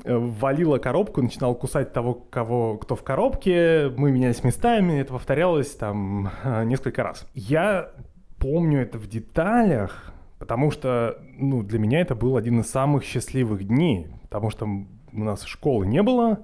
валила 0.06 0.78
коробку, 0.78 1.22
начинала 1.22 1.54
кусать 1.54 1.94
того, 1.94 2.14
кого, 2.14 2.78
кто 2.78 2.96
в 2.96 3.04
коробке. 3.04 3.92
Мы 3.96 4.12
менялись 4.12 4.44
местами, 4.44 5.00
это 5.00 5.14
повторялось 5.14 5.72
там 5.76 6.32
э, 6.44 6.64
несколько 6.66 7.04
раз. 7.04 7.28
Я 7.34 7.92
помню 8.38 8.82
это 8.82 8.98
в 8.98 9.08
деталях, 9.08 10.14
потому 10.38 10.72
что, 10.72 11.18
ну, 11.38 11.64
для 11.64 11.80
меня 11.80 12.02
это 12.02 12.16
был 12.16 12.38
один 12.38 12.62
из 12.62 12.70
самых 12.70 13.04
счастливых 13.04 13.66
дней, 13.66 14.08
потому 14.24 14.50
что 14.50 14.66
у 14.66 15.24
нас 15.24 15.44
школы 15.44 15.86
не 15.88 16.02
было, 16.02 16.40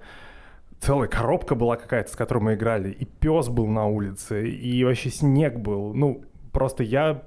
целая 0.79 1.07
коробка 1.07 1.55
была 1.55 1.77
какая-то, 1.77 2.11
с 2.11 2.15
которой 2.15 2.39
мы 2.39 2.53
играли, 2.55 2.91
и 2.91 3.05
пес 3.05 3.47
был 3.47 3.67
на 3.67 3.85
улице, 3.87 4.49
и 4.49 4.83
вообще 4.83 5.09
снег 5.09 5.57
был. 5.57 5.93
Ну, 5.93 6.23
Просто 6.55 6.83
я 6.83 7.23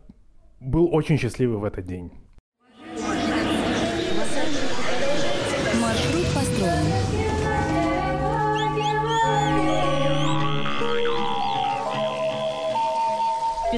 был 0.58 0.88
очень 0.90 1.18
счастливый 1.18 1.58
в 1.58 1.64
этот 1.64 1.84
день. 1.84 2.10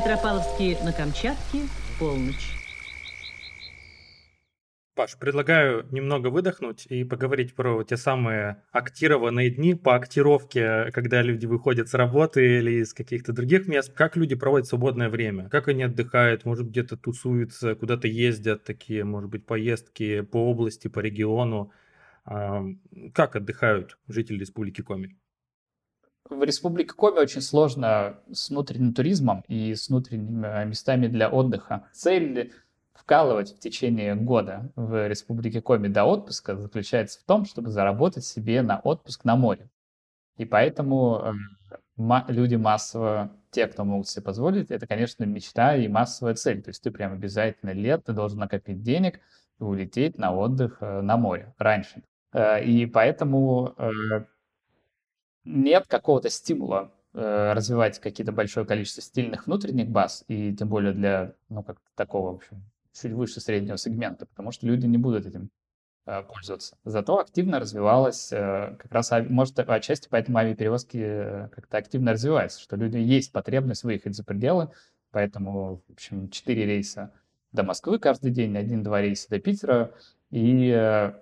Петропавловске 0.01 0.79
на 0.83 0.95
Камчатке, 0.95 1.59
полночь. 1.99 2.57
Паш, 4.95 5.19
предлагаю 5.19 5.87
немного 5.91 6.29
выдохнуть 6.29 6.87
и 6.87 7.05
поговорить 7.05 7.55
про 7.55 7.85
те 7.85 7.99
самые 7.99 8.63
актированные 8.73 9.51
дни 9.51 9.75
по 9.75 9.97
актировке, 9.97 10.91
когда 10.93 11.21
люди 11.21 11.45
выходят 11.45 11.91
с 11.91 11.95
работы 11.95 12.61
или 12.61 12.81
из 12.81 12.95
каких-то 12.95 13.35
других 13.35 13.69
мест. 13.69 13.93
Как 13.93 14.17
люди 14.17 14.35
проводят 14.35 14.69
свободное 14.69 15.11
время? 15.11 15.51
Как 15.51 15.69
они 15.69 15.83
отдыхают? 15.83 16.47
Может, 16.47 16.71
где-то 16.71 16.97
тусуются, 16.97 17.75
куда-то 17.75 18.09
ездят, 18.09 18.65
такие, 18.65 19.05
может 19.05 19.29
быть, 19.29 19.45
поездки 19.45 20.23
по 20.23 20.51
области, 20.51 20.89
по 20.89 21.01
региону. 21.01 21.73
Как 22.25 23.37
отдыхают 23.37 23.99
жители 24.09 24.39
Республики 24.39 24.81
Коми? 24.81 25.20
В 26.29 26.43
Республике 26.43 26.93
Коми 26.95 27.19
очень 27.19 27.41
сложно 27.41 28.19
с 28.33 28.51
внутренним 28.51 28.95
туризмом 28.95 29.45
и 29.49 29.75
с 29.75 29.89
внутренними 29.89 30.65
местами 30.65 31.07
для 31.07 31.29
отдыха. 31.29 31.89
Цель 31.93 32.53
вкалывать 32.93 33.57
в 33.57 33.59
течение 33.59 34.15
года 34.15 34.71
в 34.77 35.09
Республике 35.09 35.61
Коми 35.63 35.89
до 35.89 36.05
отпуска 36.05 36.57
заключается 36.57 37.21
в 37.21 37.25
том, 37.25 37.45
чтобы 37.45 37.71
заработать 37.71 38.25
себе 38.25 38.63
на 38.63 38.79
отпуск 38.79 39.25
на 39.25 39.37
море. 39.37 39.71
И 40.37 40.45
поэтому 40.45 41.35
э, 41.99 42.23
люди 42.29 42.55
массово, 42.55 43.31
те, 43.51 43.67
кто 43.67 43.85
могут 43.85 44.09
себе 44.09 44.23
позволить, 44.23 44.71
это, 44.71 44.87
конечно, 44.87 45.25
мечта 45.25 45.77
и 45.77 45.89
массовая 45.89 46.35
цель. 46.35 46.63
То 46.63 46.71
есть 46.71 46.83
ты 46.83 46.91
прям 46.91 47.13
обязательно 47.13 47.73
лет, 47.73 48.05
ты 48.05 48.13
должен 48.13 48.39
накопить 48.39 48.83
денег 48.83 49.21
и 49.59 49.65
улететь 49.65 50.17
на 50.17 50.35
отдых 50.35 50.79
э, 50.81 51.01
на 51.01 51.17
море 51.17 51.55
раньше. 51.59 52.03
Э, 52.33 52.63
и 52.63 52.87
поэтому 52.87 53.75
э, 53.77 53.91
нет 55.45 55.87
какого-то 55.87 56.31
стимула 56.31 56.93
э, 57.15 57.53
развивать 57.53 57.99
какие-то 57.99 58.33
большое 58.33 58.67
количество 58.67 59.03
стильных 59.03 59.47
внутренних 59.47 59.89
баз, 59.89 60.25
и 60.29 60.55
тем 60.55 60.69
более 60.69 60.93
для, 60.93 61.35
ну, 61.49 61.63
как 61.63 61.79
такого, 61.95 62.33
в 62.33 62.37
общем, 62.37 62.63
чуть 62.93 63.13
выше 63.13 63.41
среднего 63.41 63.77
сегмента, 63.79 64.27
потому 64.27 64.53
что 64.53 64.67
люди 64.67 64.87
не 64.87 64.99
будут 64.99 65.27
этим 65.27 65.51
э, 66.07 66.23
пользоваться. 66.23 66.77
Зато 66.85 67.19
активно 67.19 67.61
развивалась, 67.61 68.33
э, 68.33 68.77
как 68.79 68.93
раз, 68.93 69.13
может, 69.29 69.59
отчасти 69.59 70.09
поэтому 70.11 70.39
авиаперевозки 70.39 70.99
э, 70.99 71.49
как-то 71.49 71.79
активно 71.79 72.13
развиваются, 72.13 72.61
что 72.61 72.77
люди 72.77 72.99
есть 72.99 73.33
потребность 73.33 73.85
выехать 73.85 74.15
за 74.15 74.25
пределы, 74.25 74.71
поэтому, 75.11 75.83
в 75.89 75.93
общем, 75.93 76.31
4 76.31 76.65
рейса 76.65 77.13
до 77.53 77.63
Москвы 77.63 77.99
каждый 77.99 78.31
день, 78.31 78.57
один-два 78.57 79.01
рейса 79.01 79.29
до 79.29 79.41
Питера, 79.41 79.93
и 80.31 81.13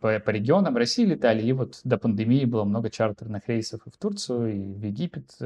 по, 0.00 0.18
по 0.18 0.30
регионам 0.30 0.76
России 0.76 1.04
летали, 1.04 1.42
и 1.42 1.52
вот 1.52 1.80
до 1.84 1.98
пандемии 1.98 2.44
было 2.44 2.64
много 2.64 2.90
чартерных 2.90 3.48
рейсов 3.48 3.80
и 3.86 3.90
в 3.90 3.96
Турцию, 3.96 4.54
и 4.54 4.74
в 4.74 4.82
Египет, 4.82 5.36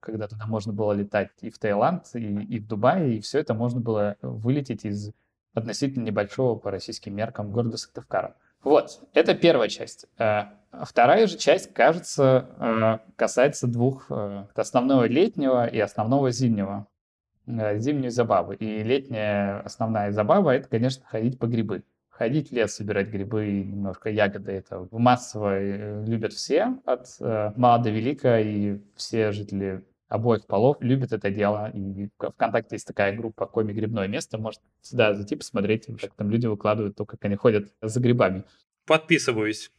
когда 0.00 0.28
туда 0.28 0.46
можно 0.46 0.72
было 0.72 0.92
летать 0.92 1.30
и 1.40 1.50
в 1.50 1.58
Таиланд, 1.58 2.04
и, 2.14 2.18
и 2.18 2.58
в 2.58 2.66
Дубай, 2.66 3.14
и 3.14 3.20
все 3.20 3.38
это 3.38 3.54
можно 3.54 3.80
было 3.80 4.16
вылететь 4.22 4.84
из 4.84 5.12
относительно 5.54 6.04
небольшого 6.04 6.56
по 6.56 6.70
российским 6.70 7.14
меркам 7.14 7.50
города 7.50 7.76
Сыктывкара. 7.76 8.36
Вот, 8.62 9.00
это 9.14 9.34
первая 9.34 9.68
часть. 9.68 10.06
Э, 10.18 10.44
вторая 10.70 11.26
же 11.26 11.38
часть, 11.38 11.72
кажется, 11.72 12.50
э, 12.58 12.98
касается 13.16 13.66
двух, 13.66 14.06
э, 14.10 14.44
основного 14.54 15.04
летнего 15.04 15.66
и 15.66 15.78
основного 15.78 16.30
зимнего. 16.30 16.86
Зимней 17.46 18.10
забавы. 18.10 18.54
И 18.56 18.82
летняя 18.84 19.60
основная 19.60 20.12
забава— 20.12 20.50
это, 20.54 20.68
конечно, 20.68 21.04
ходить 21.06 21.38
по 21.38 21.46
грибы. 21.46 21.82
Ходить 22.20 22.50
в 22.50 22.52
лес, 22.52 22.74
собирать 22.74 23.08
грибы 23.08 23.46
немножко 23.46 24.10
ягоды. 24.10 24.52
Это 24.52 24.86
массово 24.90 26.04
любят 26.04 26.34
все, 26.34 26.76
от 26.84 27.18
мала 27.56 27.78
до 27.82 27.88
велика, 27.88 28.38
и 28.38 28.78
все 28.94 29.32
жители 29.32 29.86
обоих 30.08 30.46
полов 30.46 30.76
любят 30.80 31.14
это 31.14 31.30
дело. 31.30 31.70
И 31.72 32.10
ВКонтакте 32.18 32.74
есть 32.74 32.86
такая 32.86 33.16
группа 33.16 33.46
«Коми 33.46 33.72
грибное 33.72 34.06
место». 34.06 34.36
Может 34.36 34.60
сюда 34.82 35.14
зайти 35.14 35.34
посмотреть, 35.34 35.86
как 35.98 36.12
там 36.12 36.30
люди 36.30 36.46
выкладывают 36.46 36.94
то, 36.94 37.06
как 37.06 37.24
они 37.24 37.36
ходят 37.36 37.72
за 37.80 38.00
грибами. 38.00 38.44
Подписываюсь. 38.84 39.70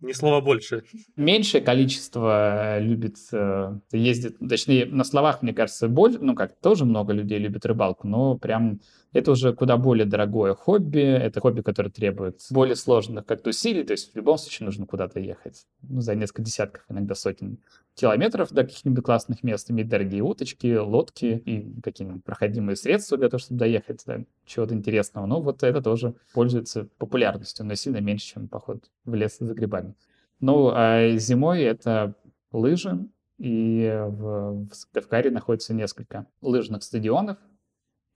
Ни 0.00 0.12
слова 0.12 0.40
больше. 0.40 0.84
Меньшее 1.16 1.60
количество 1.60 2.76
э, 2.76 2.80
любит 2.80 3.16
э, 3.32 3.80
ездить, 3.90 4.38
точнее, 4.38 4.86
на 4.86 5.02
словах, 5.02 5.42
мне 5.42 5.52
кажется, 5.52 5.88
больше, 5.88 6.20
ну 6.20 6.36
как, 6.36 6.56
тоже 6.60 6.84
много 6.84 7.12
людей 7.12 7.40
любит 7.40 7.66
рыбалку, 7.66 8.06
но 8.06 8.38
прям 8.38 8.80
это 9.12 9.32
уже 9.32 9.52
куда 9.52 9.76
более 9.76 10.06
дорогое 10.06 10.54
хобби, 10.54 11.00
это 11.00 11.40
хобби, 11.40 11.62
которое 11.62 11.90
требует 11.90 12.40
более 12.50 12.76
сложных 12.76 13.24
как-то 13.26 13.50
усилий, 13.50 13.84
то 13.84 13.92
есть 13.92 14.12
в 14.12 14.16
любом 14.16 14.38
случае 14.38 14.66
нужно 14.66 14.86
куда-то 14.86 15.20
ехать 15.20 15.66
ну, 15.82 16.00
за 16.00 16.14
несколько 16.14 16.42
десятков, 16.42 16.84
иногда 16.88 17.14
сотен 17.14 17.58
километров 17.94 18.52
до 18.52 18.64
каких-нибудь 18.64 19.04
классных 19.04 19.42
мест, 19.42 19.70
иметь 19.70 19.88
дорогие 19.88 20.22
уточки, 20.22 20.76
лодки 20.76 21.42
и 21.44 21.80
какие-нибудь 21.80 22.24
проходимые 22.24 22.76
средства 22.76 23.18
для 23.18 23.28
того, 23.28 23.38
чтобы 23.38 23.58
доехать 23.58 24.04
до 24.06 24.24
чего-то 24.44 24.74
интересного. 24.74 25.26
Ну, 25.26 25.40
вот 25.40 25.62
это 25.62 25.82
тоже 25.82 26.14
пользуется 26.32 26.88
популярностью, 26.98 27.66
но 27.66 27.74
сильно 27.74 27.98
меньше, 27.98 28.34
чем 28.34 28.48
поход 28.48 28.90
в 29.04 29.14
лес 29.14 29.38
за 29.40 29.54
грибами. 29.54 29.94
Ну, 30.40 30.70
а 30.72 31.16
зимой 31.16 31.62
это 31.62 32.14
лыжи, 32.52 33.08
и 33.38 33.90
в, 34.08 34.66
в 34.68 34.74
Сыктывкаре 34.74 35.30
находится 35.30 35.74
несколько 35.74 36.26
лыжных 36.40 36.82
стадионов, 36.82 37.38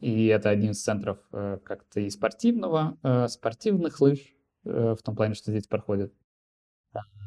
и 0.02 0.26
это 0.26 0.50
один 0.50 0.72
из 0.72 0.82
центров 0.82 1.18
э, 1.30 1.58
как-то 1.62 2.00
и 2.00 2.10
спортивного, 2.10 2.98
э, 3.04 3.28
спортивных 3.28 4.00
лыж, 4.00 4.18
э, 4.64 4.96
в 4.98 5.02
том 5.02 5.14
плане, 5.14 5.34
что 5.34 5.52
здесь 5.52 5.68
проходят 5.68 6.12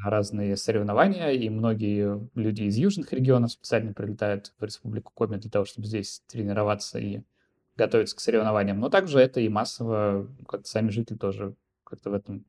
разные 0.04 0.58
соревнования, 0.58 1.30
и 1.30 1.50
многие 1.50 2.30
люди 2.36 2.64
из 2.64 2.76
южных 2.76 3.14
регионов 3.14 3.54
специально 3.54 3.94
прилетают 3.94 4.54
в 4.60 4.64
Республику 4.64 5.14
Коми 5.16 5.38
для 5.38 5.50
того, 5.50 5.64
чтобы 5.64 5.88
здесь 5.88 6.22
тренироваться 6.28 7.00
и 7.00 7.24
готовиться 7.78 8.16
к 8.18 8.20
соревнованиям. 8.20 8.80
Но 8.80 8.90
также 8.90 9.20
это 9.20 9.40
и 9.40 9.48
массово, 9.48 10.30
как-то 10.46 10.68
сами 10.68 10.90
жители 10.90 11.18
тоже 11.18 11.56
как-то 11.86 12.10
в 12.10 12.14
этом 12.14 12.46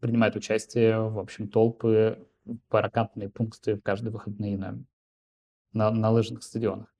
принимают 0.00 0.34
участие, 0.34 0.98
в 1.08 1.20
общем, 1.20 1.48
толпы, 1.48 2.18
прокатные 2.68 3.30
пункты 3.30 3.76
в 3.76 3.82
каждые 3.82 4.12
выходные 4.12 4.58
на, 4.58 4.78
на, 5.72 5.90
на 5.92 6.10
лыжных 6.10 6.42
стадионах. 6.42 6.92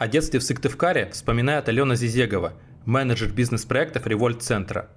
О 0.00 0.08
детстве 0.08 0.40
в 0.40 0.42
Сыктывкаре 0.42 1.10
вспоминает 1.12 1.68
Алена 1.68 1.94
Зизегова, 1.94 2.54
менеджер 2.86 3.28
бизнес-проектов 3.30 4.06
Револьт-центра. 4.06 4.88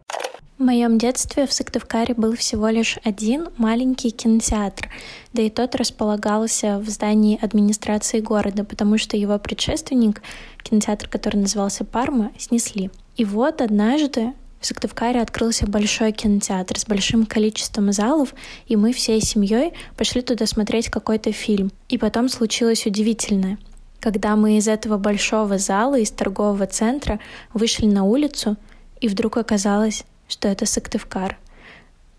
В 0.57 0.63
моем 0.63 0.97
детстве 0.97 1.45
в 1.45 1.51
Сыктывкаре 1.51 2.13
был 2.13 2.37
всего 2.37 2.69
лишь 2.69 2.97
один 3.03 3.49
маленький 3.57 4.11
кинотеатр, 4.11 4.89
да 5.33 5.41
и 5.41 5.49
тот 5.49 5.75
располагался 5.75 6.79
в 6.79 6.87
здании 6.87 7.37
администрации 7.43 8.21
города, 8.21 8.63
потому 8.63 8.97
что 8.97 9.17
его 9.17 9.37
предшественник, 9.39 10.21
кинотеатр, 10.61 11.09
который 11.09 11.35
назывался 11.35 11.83
«Парма», 11.83 12.31
снесли. 12.39 12.89
И 13.17 13.25
вот 13.25 13.59
однажды 13.59 14.31
в 14.61 14.65
Сыктывкаре 14.65 15.19
открылся 15.19 15.67
большой 15.67 16.13
кинотеатр 16.13 16.79
с 16.79 16.85
большим 16.85 17.25
количеством 17.25 17.91
залов, 17.91 18.33
и 18.67 18.77
мы 18.77 18.93
всей 18.93 19.19
семьей 19.19 19.73
пошли 19.97 20.21
туда 20.21 20.45
смотреть 20.45 20.87
какой-то 20.87 21.33
фильм. 21.33 21.73
И 21.89 21.97
потом 21.97 22.29
случилось 22.29 22.85
удивительное. 22.85 23.57
Когда 24.03 24.35
мы 24.35 24.57
из 24.57 24.67
этого 24.67 24.97
большого 24.97 25.57
зала, 25.57 25.97
из 25.97 26.11
торгового 26.11 26.65
центра 26.67 27.21
вышли 27.53 27.85
на 27.85 28.03
улицу, 28.03 28.57
и 28.99 29.07
вдруг 29.07 29.37
оказалось, 29.37 30.03
что 30.27 30.49
это 30.49 30.65
Сыктывкар. 30.65 31.37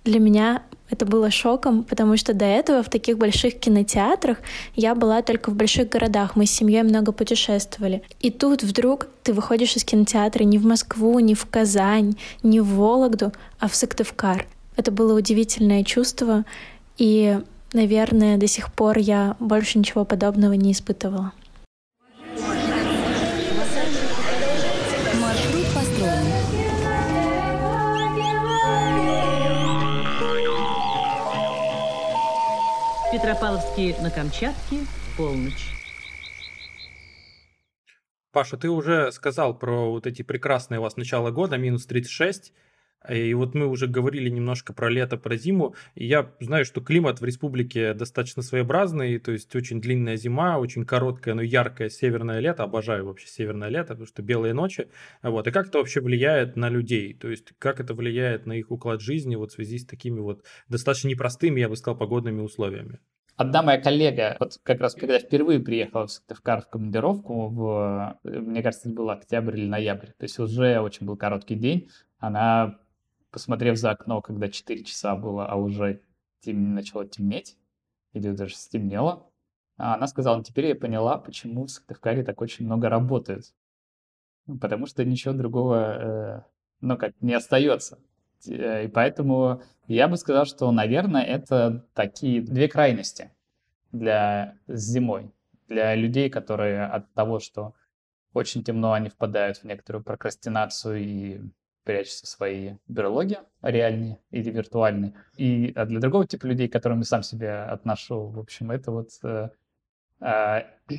Для 0.02 0.18
меня 0.18 0.62
это 0.88 1.04
было 1.04 1.30
шоком, 1.30 1.84
потому 1.84 2.16
что 2.16 2.32
до 2.32 2.46
этого 2.46 2.82
в 2.82 2.88
таких 2.88 3.18
больших 3.18 3.60
кинотеатрах 3.60 4.38
я 4.74 4.94
была 4.94 5.20
только 5.20 5.50
в 5.50 5.56
больших 5.56 5.90
городах. 5.90 6.36
Мы 6.36 6.46
с 6.46 6.52
семьей 6.52 6.84
много 6.84 7.12
путешествовали. 7.12 8.02
И 8.18 8.30
тут 8.30 8.62
вдруг 8.62 9.08
ты 9.22 9.34
выходишь 9.34 9.76
из 9.76 9.84
кинотеатра 9.84 10.42
не 10.42 10.56
в 10.56 10.64
Москву, 10.64 11.18
не 11.18 11.34
в 11.34 11.44
Казань, 11.44 12.16
не 12.42 12.60
в 12.60 12.76
Вологду, 12.76 13.34
а 13.58 13.68
в 13.68 13.76
Сыктывкар. 13.76 14.46
Это 14.76 14.90
было 14.90 15.14
удивительное 15.14 15.84
чувство, 15.84 16.46
и, 16.96 17.40
наверное, 17.74 18.38
до 18.38 18.46
сих 18.46 18.72
пор 18.72 18.96
я 18.96 19.36
больше 19.38 19.78
ничего 19.78 20.06
подобного 20.06 20.54
не 20.54 20.72
испытывала. 20.72 21.34
Петропавловске 33.44 33.94
на 34.00 34.10
Камчатке, 34.10 34.78
полночь. 35.18 35.68
Паша, 38.32 38.56
ты 38.56 38.70
уже 38.70 39.12
сказал 39.12 39.58
про 39.58 39.90
вот 39.90 40.06
эти 40.06 40.22
прекрасные 40.22 40.78
у 40.78 40.82
вас 40.82 40.96
начало 40.96 41.30
года, 41.30 41.58
минус 41.58 41.84
36. 41.84 42.54
И 43.10 43.34
вот 43.34 43.54
мы 43.54 43.66
уже 43.66 43.86
говорили 43.86 44.30
немножко 44.30 44.72
про 44.72 44.88
лето, 44.88 45.18
про 45.18 45.36
зиму. 45.36 45.74
И 45.94 46.06
я 46.06 46.32
знаю, 46.40 46.64
что 46.64 46.80
климат 46.80 47.20
в 47.20 47.24
республике 47.26 47.92
достаточно 47.92 48.40
своеобразный, 48.40 49.18
то 49.18 49.30
есть 49.30 49.54
очень 49.54 49.78
длинная 49.78 50.16
зима, 50.16 50.56
очень 50.56 50.86
короткое, 50.86 51.34
но 51.34 51.42
яркое 51.42 51.90
северное 51.90 52.40
лето. 52.40 52.62
Обожаю 52.62 53.04
вообще 53.04 53.26
северное 53.26 53.68
лето, 53.68 53.88
потому 53.88 54.06
что 54.06 54.22
белые 54.22 54.54
ночи. 54.54 54.88
Вот. 55.22 55.46
И 55.46 55.50
как 55.50 55.66
это 55.66 55.76
вообще 55.76 56.00
влияет 56.00 56.56
на 56.56 56.70
людей? 56.70 57.12
То 57.12 57.28
есть 57.28 57.52
как 57.58 57.78
это 57.78 57.92
влияет 57.92 58.46
на 58.46 58.54
их 58.54 58.70
уклад 58.70 59.02
жизни 59.02 59.36
вот 59.36 59.50
в 59.50 59.54
связи 59.54 59.80
с 59.80 59.84
такими 59.84 60.20
вот 60.20 60.46
достаточно 60.68 61.08
непростыми, 61.08 61.60
я 61.60 61.68
бы 61.68 61.76
сказал, 61.76 61.98
погодными 61.98 62.40
условиями? 62.40 63.00
Одна 63.36 63.62
моя 63.62 63.80
коллега, 63.80 64.36
вот 64.38 64.60
как 64.62 64.80
раз 64.80 64.94
когда 64.94 65.18
впервые 65.18 65.58
приехала 65.58 66.06
в 66.06 66.12
Сыктывкар 66.12 66.62
в 66.62 66.68
командировку, 66.68 67.48
в, 67.48 68.18
мне 68.22 68.62
кажется, 68.62 68.88
это 68.88 68.96
был 68.96 69.10
октябрь 69.10 69.58
или 69.58 69.66
ноябрь, 69.66 70.08
то 70.08 70.22
есть 70.22 70.38
уже 70.38 70.78
очень 70.78 71.04
был 71.04 71.16
короткий 71.16 71.56
день, 71.56 71.90
она 72.18 72.78
посмотрев 73.32 73.76
за 73.76 73.90
окно, 73.90 74.22
когда 74.22 74.48
4 74.48 74.84
часа 74.84 75.16
было, 75.16 75.46
а 75.46 75.56
уже 75.56 76.00
тем, 76.40 76.74
начало 76.74 77.06
темнеть, 77.06 77.56
или 78.12 78.30
даже 78.30 78.54
стемнело, 78.54 79.28
а 79.76 79.94
она 79.94 80.06
сказала, 80.06 80.36
«Ну, 80.36 80.44
теперь 80.44 80.66
я 80.66 80.76
поняла, 80.76 81.18
почему 81.18 81.64
в 81.64 81.70
Сыктывкаре 81.70 82.22
так 82.22 82.40
очень 82.40 82.64
много 82.66 82.88
работают. 82.88 83.52
Потому 84.60 84.86
что 84.86 85.04
ничего 85.04 85.34
другого, 85.34 85.76
э, 85.76 86.42
ну 86.80 86.96
как, 86.96 87.14
не 87.20 87.34
остается. 87.34 87.98
Э, 88.48 88.84
и 88.84 88.88
поэтому 88.88 89.62
я 89.86 90.08
бы 90.08 90.16
сказал, 90.16 90.44
что, 90.46 90.70
наверное, 90.70 91.22
это 91.22 91.86
такие 91.94 92.40
две 92.40 92.68
крайности 92.68 93.30
для 93.92 94.56
зимой. 94.66 95.30
Для 95.68 95.94
людей, 95.94 96.30
которые 96.30 96.84
от 96.84 97.12
того, 97.14 97.40
что 97.40 97.74
очень 98.32 98.64
темно, 98.64 98.92
они 98.92 99.08
впадают 99.08 99.58
в 99.58 99.64
некоторую 99.64 100.02
прокрастинацию 100.02 100.96
и 100.98 101.40
прячутся 101.84 102.26
в 102.26 102.28
свои 102.28 102.74
берлоги 102.88 103.38
реальные 103.62 104.18
или 104.30 104.50
виртуальные. 104.50 105.14
И 105.36 105.72
а 105.76 105.84
для 105.84 106.00
другого 106.00 106.26
типа 106.26 106.46
людей, 106.46 106.68
к 106.68 106.72
которым 106.72 107.00
я 107.00 107.04
сам 107.04 107.22
себя 107.22 107.66
отношу, 107.66 108.26
в 108.26 108.38
общем, 108.38 108.70
это 108.70 108.90
вот 108.90 109.10
э, 109.22 109.50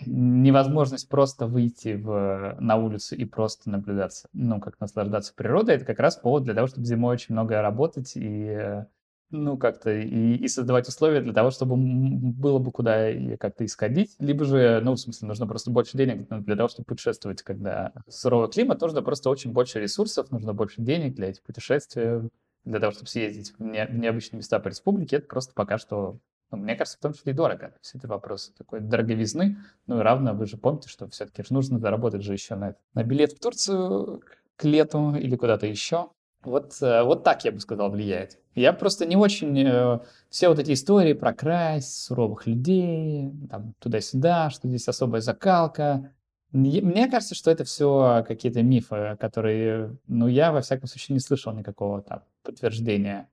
невозможность 0.06 1.10
просто 1.10 1.48
выйти 1.48 1.96
в, 1.96 2.58
на 2.60 2.78
улицу 2.78 3.16
и 3.16 3.26
просто 3.26 3.70
наблюдаться, 3.70 4.30
ну, 4.34 4.60
как 4.60 4.80
наслаждаться 4.80 5.34
природой, 5.36 5.76
это 5.76 5.86
как 5.86 6.00
раз 6.00 6.16
повод 6.18 6.44
для 6.44 6.54
того, 6.54 6.68
чтобы 6.68 6.86
зимой 6.86 7.14
очень 7.14 7.34
много 7.34 7.62
работать 7.62 8.14
и 8.16 8.84
ну, 9.32 9.58
как-то 9.58 9.92
и, 9.92 10.36
и 10.36 10.48
создавать 10.48 10.88
условия 10.88 11.22
для 11.22 11.34
того, 11.34 11.50
чтобы 11.50 11.76
было 11.78 12.60
бы 12.60 12.72
куда 12.72 13.12
как-то 13.40 13.66
исходить, 13.66 14.16
либо 14.20 14.46
же, 14.46 14.80
ну, 14.84 14.94
в 14.94 15.00
смысле, 15.00 15.28
нужно 15.28 15.48
просто 15.48 15.72
больше 15.72 15.98
денег 15.98 16.28
для 16.30 16.56
того, 16.56 16.70
чтобы 16.70 16.86
путешествовать, 16.86 17.42
когда 17.42 17.92
суровый 18.08 18.50
климат, 18.50 18.82
нужно 18.82 19.02
просто 19.02 19.30
очень 19.30 19.52
больше 19.52 19.80
ресурсов, 19.80 20.32
нужно 20.32 20.54
больше 20.54 20.82
денег 20.82 21.16
для 21.16 21.30
этих 21.30 21.44
путешествий, 21.44 22.30
для 22.64 22.80
того, 22.80 22.92
чтобы 22.92 23.08
съездить 23.08 23.54
в, 23.58 23.64
не, 23.64 23.86
в 23.86 23.96
необычные 23.96 24.38
места 24.38 24.60
по 24.60 24.68
республике, 24.68 25.18
это 25.18 25.28
просто 25.28 25.54
пока 25.54 25.78
что, 25.78 26.20
ну, 26.56 26.64
мне 26.64 26.76
кажется, 26.76 26.98
в 26.98 27.02
том 27.02 27.14
числе 27.14 27.34
и 27.34 27.36
дорого. 27.36 27.68
То 27.68 27.80
есть 27.82 27.96
это 27.96 28.08
вопрос 28.08 28.54
такой 28.58 28.80
дороговизны, 28.80 29.58
ну 29.88 30.00
и 30.00 30.02
равно, 30.02 30.34
вы 30.34 30.46
же 30.46 30.58
помните, 30.58 30.90
что 30.90 31.08
все-таки 31.10 31.44
же 31.44 31.54
нужно 31.54 31.80
заработать 31.80 32.24
же 32.24 32.34
еще 32.34 32.56
на, 32.56 32.70
это. 32.70 32.80
на 32.94 33.04
билет 33.04 33.34
в 33.34 33.40
Турцию 33.40 34.22
к 34.56 34.64
лету 34.64 35.16
или 35.16 35.36
куда-то 35.36 35.66
еще. 35.66 36.10
Вот, 36.44 36.78
э, 36.82 37.04
вот 37.04 37.24
так, 37.24 37.44
я 37.44 37.52
бы 37.52 37.60
сказал, 37.60 37.90
влияет. 37.90 38.40
Я 38.54 38.72
просто 38.72 39.06
не 39.06 39.16
очень... 39.16 39.60
Э, 39.68 40.00
все 40.30 40.48
вот 40.48 40.60
эти 40.60 40.74
истории 40.74 41.14
про 41.14 41.34
красть, 41.34 42.04
суровых 42.04 42.46
людей, 42.46 43.32
там, 43.50 43.74
туда-сюда, 43.80 44.50
что 44.52 44.68
здесь 44.68 44.88
особая 44.88 45.22
закалка. 45.22 46.14
Мне 46.52 47.10
кажется, 47.10 47.36
что 47.36 47.52
это 47.52 47.66
все 47.66 48.24
какие-то 48.26 48.64
мифы, 48.64 49.18
которые, 49.20 49.98
ну, 50.08 50.28
я, 50.28 50.54
во 50.54 50.62
всяком 50.62 50.88
случае, 50.88 51.16
не 51.16 51.20
слышал 51.20 51.52
никакого 51.52 52.02
там 52.02 52.22
подтверждения 52.44 53.28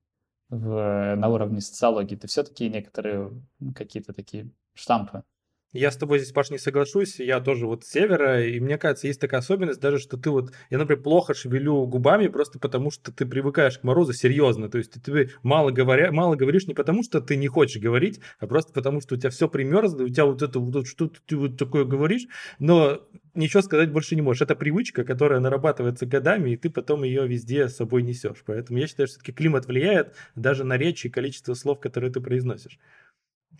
в, 0.52 1.16
на 1.16 1.28
уровне 1.28 1.60
социологии. 1.60 2.16
Это 2.16 2.26
все-таки 2.26 2.68
некоторые 2.68 3.42
какие-то 3.74 4.12
такие 4.12 4.50
штампы. 4.74 5.24
Я 5.72 5.90
с 5.90 5.96
тобой 5.96 6.18
здесь, 6.18 6.32
Паш, 6.32 6.50
не 6.50 6.58
соглашусь. 6.58 7.18
Я 7.18 7.40
тоже 7.40 7.66
вот 7.66 7.84
с 7.84 7.88
севера, 7.88 8.44
и 8.44 8.60
мне 8.60 8.76
кажется, 8.76 9.06
есть 9.06 9.20
такая 9.20 9.40
особенность 9.40 9.80
даже, 9.80 9.98
что 9.98 10.18
ты 10.18 10.28
вот... 10.28 10.52
Я, 10.68 10.76
например, 10.76 11.02
плохо 11.02 11.32
шевелю 11.32 11.86
губами 11.86 12.28
просто 12.28 12.58
потому, 12.58 12.90
что 12.90 13.10
ты 13.10 13.24
привыкаешь 13.24 13.78
к 13.78 13.82
морозу 13.82 14.12
серьезно. 14.12 14.68
То 14.68 14.76
есть 14.76 15.02
ты 15.02 15.30
мало, 15.42 15.70
говоря, 15.70 16.12
мало 16.12 16.36
говоришь 16.36 16.66
не 16.66 16.74
потому, 16.74 17.02
что 17.02 17.22
ты 17.22 17.36
не 17.36 17.48
хочешь 17.48 17.80
говорить, 17.80 18.20
а 18.38 18.46
просто 18.46 18.74
потому, 18.74 19.00
что 19.00 19.14
у 19.14 19.18
тебя 19.18 19.30
все 19.30 19.48
примерзло, 19.48 20.02
у 20.02 20.08
тебя 20.08 20.26
вот 20.26 20.42
это 20.42 20.58
вот 20.58 20.86
что 20.86 21.10
ты 21.26 21.36
вот 21.38 21.56
такое 21.56 21.86
говоришь, 21.86 22.26
но 22.58 23.00
ничего 23.34 23.62
сказать 23.62 23.90
больше 23.90 24.14
не 24.14 24.20
можешь. 24.20 24.42
Это 24.42 24.54
привычка, 24.54 25.04
которая 25.04 25.40
нарабатывается 25.40 26.04
годами, 26.04 26.50
и 26.50 26.56
ты 26.58 26.68
потом 26.68 27.02
ее 27.02 27.26
везде 27.26 27.68
с 27.68 27.76
собой 27.76 28.02
несешь. 28.02 28.42
Поэтому 28.44 28.78
я 28.78 28.86
считаю, 28.86 29.06
что 29.06 29.14
все-таки 29.14 29.32
климат 29.32 29.66
влияет 29.66 30.14
даже 30.34 30.64
на 30.64 30.76
речь 30.76 31.06
и 31.06 31.08
количество 31.08 31.54
слов, 31.54 31.80
которые 31.80 32.12
ты 32.12 32.20
произносишь. 32.20 32.78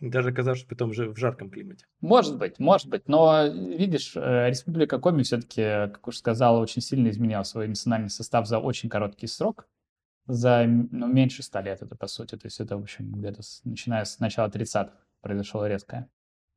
Даже 0.03 0.31
оказавшись 0.31 0.65
потом 0.65 0.93
же 0.93 1.11
в 1.11 1.17
жарком 1.17 1.49
климате. 1.49 1.87
Может 2.01 2.37
быть, 2.37 2.59
может 2.59 2.89
быть. 2.89 3.07
Но, 3.07 3.47
видишь, 3.47 4.17
э, 4.17 4.49
Республика 4.49 4.99
Коми 4.99 5.23
все-таки, 5.23 5.63
как 5.63 6.09
уж 6.09 6.17
сказал, 6.17 6.59
очень 6.59 6.83
сильно 6.83 7.09
изменяла 7.09 7.45
свой 7.45 7.69
национальный 7.69 8.11
состав 8.11 8.49
за 8.49 8.59
очень 8.59 8.89
короткий 8.89 9.29
срок. 9.29 9.69
За 10.27 10.65
ну, 10.67 11.07
меньше 11.07 11.45
ста 11.45 11.63
лет 11.63 11.83
это, 11.83 11.95
по 11.95 12.09
сути. 12.09 12.37
То 12.37 12.47
есть 12.47 12.59
это, 12.59 12.77
в 12.77 12.83
общем, 12.83 13.13
где-то 13.13 13.43
с, 13.43 13.61
начиная 13.63 14.05
с 14.05 14.19
начала 14.19 14.49
30-х 14.49 14.91
произошло 15.21 15.67
резкое 15.67 16.11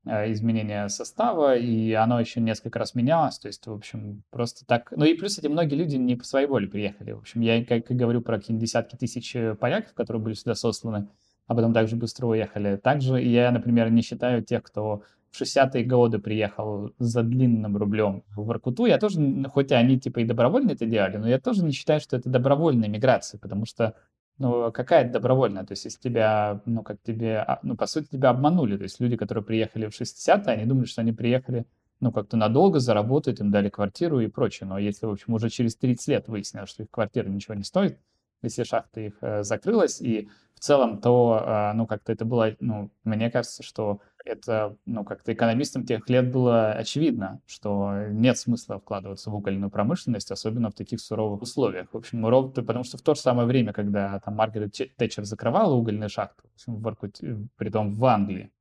э, 0.08 0.32
изменение 0.32 0.90
состава, 0.90 1.56
и 1.56 1.94
оно 1.94 2.20
еще 2.20 2.42
несколько 2.42 2.80
раз 2.80 2.96
менялось, 2.96 3.38
то 3.38 3.48
есть, 3.48 3.68
в 3.68 3.72
общем, 3.72 4.24
просто 4.32 4.66
так... 4.66 4.92
Ну 4.96 5.06
и 5.06 5.14
плюс 5.14 5.38
эти 5.38 5.46
многие 5.46 5.76
люди 5.76 5.98
не 5.98 6.16
по 6.16 6.24
своей 6.24 6.48
воле 6.48 6.68
приехали. 6.68 7.12
В 7.12 7.20
общем, 7.20 7.42
я 7.42 7.64
как 7.64 7.86
говорю 7.86 8.22
про 8.22 8.40
какие-то 8.40 8.60
десятки 8.60 8.96
тысяч 8.96 9.36
э, 9.36 9.54
поляков, 9.54 9.94
которые 9.94 10.24
были 10.24 10.34
сюда 10.34 10.56
сосланы, 10.56 11.08
а 11.48 11.56
потом 11.56 11.74
также 11.74 11.96
быстро 11.96 12.28
уехали. 12.28 12.78
Также 12.78 13.22
я, 13.22 13.52
например, 13.52 13.92
не 13.92 14.02
считаю 14.02 14.44
тех, 14.44 14.64
кто 14.64 15.02
в 15.32 15.42
60-е 15.42 15.84
годы 15.84 16.20
приехал 16.20 16.92
за 16.98 17.24
длинным 17.24 17.76
рублем 17.78 18.24
в 18.36 18.46
Воркуту. 18.46 18.86
Я 18.86 18.98
тоже, 18.98 19.20
хоть 19.54 19.72
они 19.72 20.00
типа 20.00 20.20
и 20.20 20.26
добровольно 20.26 20.72
это 20.72 20.86
делали, 20.86 21.18
но 21.18 21.28
я 21.28 21.40
тоже 21.40 21.64
не 21.64 21.72
считаю, 21.72 22.00
что 22.00 22.18
это 22.18 22.30
добровольная 22.30 22.88
миграция, 22.88 23.40
потому 23.40 23.66
что 23.66 23.96
ну, 24.38 24.72
какая 24.72 25.04
это 25.06 25.14
добровольная? 25.14 25.66
То 25.66 25.72
есть, 25.72 25.86
если 25.86 26.00
тебя, 26.00 26.62
ну, 26.66 26.84
как 26.84 27.02
тебе, 27.02 27.38
а, 27.38 27.60
ну, 27.64 27.78
по 27.78 27.86
сути, 27.88 28.08
тебя 28.12 28.32
обманули. 28.32 28.76
То 28.76 28.84
есть, 28.84 29.00
люди, 29.00 29.16
которые 29.16 29.44
приехали 29.44 29.88
в 29.88 30.00
60-е, 30.00 30.54
они 30.54 30.66
думали, 30.66 30.86
что 30.86 31.02
они 31.02 31.14
приехали, 31.14 31.66
ну, 32.02 32.12
как-то 32.12 32.36
надолго, 32.36 32.80
заработают, 32.80 33.40
им 33.40 33.50
дали 33.50 33.70
квартиру 33.70 34.20
и 34.20 34.28
прочее. 34.28 34.68
Но 34.68 34.78
если, 34.78 35.06
в 35.06 35.12
общем, 35.12 35.34
уже 35.34 35.50
через 35.50 35.78
30 35.78 36.08
лет 36.10 36.28
выяснилось, 36.28 36.70
что 36.70 36.84
их 36.84 36.92
квартира 36.92 37.30
ничего 37.30 37.54
не 37.54 37.64
стоит, 37.64 37.98
если 38.42 38.64
шахта 38.64 39.00
их 39.00 39.14
э, 39.22 39.44
закрылась, 39.44 40.02
и 40.02 40.30
целом, 40.66 41.00
то, 41.00 41.44
э, 41.46 41.74
ну, 41.74 41.86
как-то 41.88 42.12
это 42.12 42.26
было, 42.26 42.56
ну, 42.60 42.92
мне 43.04 43.30
кажется, 43.30 43.64
что 43.64 44.00
это, 44.26 44.76
ну, 44.86 45.06
как-то 45.06 45.32
экономистам 45.34 45.86
тех 45.86 46.10
лет 46.10 46.32
было 46.32 46.72
очевидно, 46.72 47.42
что 47.46 48.08
нет 48.10 48.38
смысла 48.38 48.80
вкладываться 48.80 49.30
в 49.30 49.36
угольную 49.36 49.70
промышленность, 49.70 50.32
особенно 50.32 50.72
в 50.72 50.74
таких 50.74 51.00
суровых 51.00 51.42
условиях. 51.44 51.94
В 51.94 51.98
общем, 51.98 52.26
ровно, 52.26 52.64
потому 52.64 52.84
что 52.84 52.98
в 52.98 53.02
то 53.02 53.14
же 53.14 53.22
самое 53.22 53.48
время, 53.48 53.72
когда 53.72 54.20
там 54.20 54.36
Маргарет 54.36 54.76
Тэтчер 54.98 55.24
закрывала 55.26 55.74
угольные 55.76 56.10
шахты, 56.10 56.42
в, 56.48 56.54
общем, 56.56 56.76
в 56.82 56.88
Аркуте, 56.88 57.38
притом 57.58 57.92
в 57.92 58.04
Англии, 58.06 58.52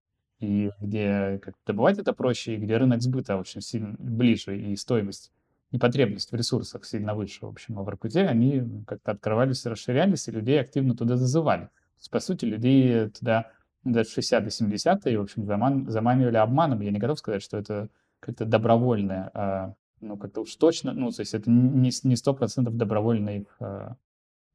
и 0.40 0.70
где 0.80 1.40
как 1.42 1.54
добывать 1.66 1.98
это 1.98 2.12
проще, 2.12 2.54
и 2.54 2.58
где 2.58 2.76
рынок 2.76 3.00
сбыта 3.00 3.36
очень 3.36 3.62
сильно 3.62 3.96
ближе, 3.98 4.58
и 4.58 4.76
стоимость 4.76 5.32
и 5.74 5.78
потребность 5.78 6.30
в 6.30 6.36
ресурсах 6.36 6.84
сильно 6.84 7.16
выше. 7.16 7.46
В 7.46 7.48
общем, 7.48 7.78
а 7.78 7.82
в 7.82 7.88
Аркуте 7.88 8.20
они 8.20 8.62
как-то 8.86 9.10
открывались, 9.10 9.66
расширялись, 9.66 10.28
и 10.28 10.30
людей 10.30 10.60
активно 10.60 10.94
туда 10.94 11.16
зазывали. 11.16 11.68
По 12.10 12.20
сути, 12.20 12.44
людей 12.44 13.08
туда 13.10 13.50
даже 13.84 14.08
60-е, 14.08 14.48
70-е, 14.48 15.18
в 15.18 15.22
общем, 15.22 15.44
заман, 15.44 15.88
заманивали 15.90 16.36
обманом. 16.36 16.80
Я 16.80 16.90
не 16.90 16.98
готов 16.98 17.18
сказать, 17.18 17.42
что 17.42 17.58
это 17.58 17.88
как-то 18.20 18.44
добровольное, 18.46 19.30
а, 19.34 19.74
ну, 20.00 20.16
как-то 20.16 20.42
уж 20.42 20.54
точно, 20.56 20.92
ну, 20.92 21.10
то 21.10 21.20
есть 21.20 21.34
это 21.34 21.50
не, 21.50 21.90
не 22.02 22.14
100% 22.14 22.70
добровольное 22.70 23.40
их, 23.40 23.56
а, 23.60 23.96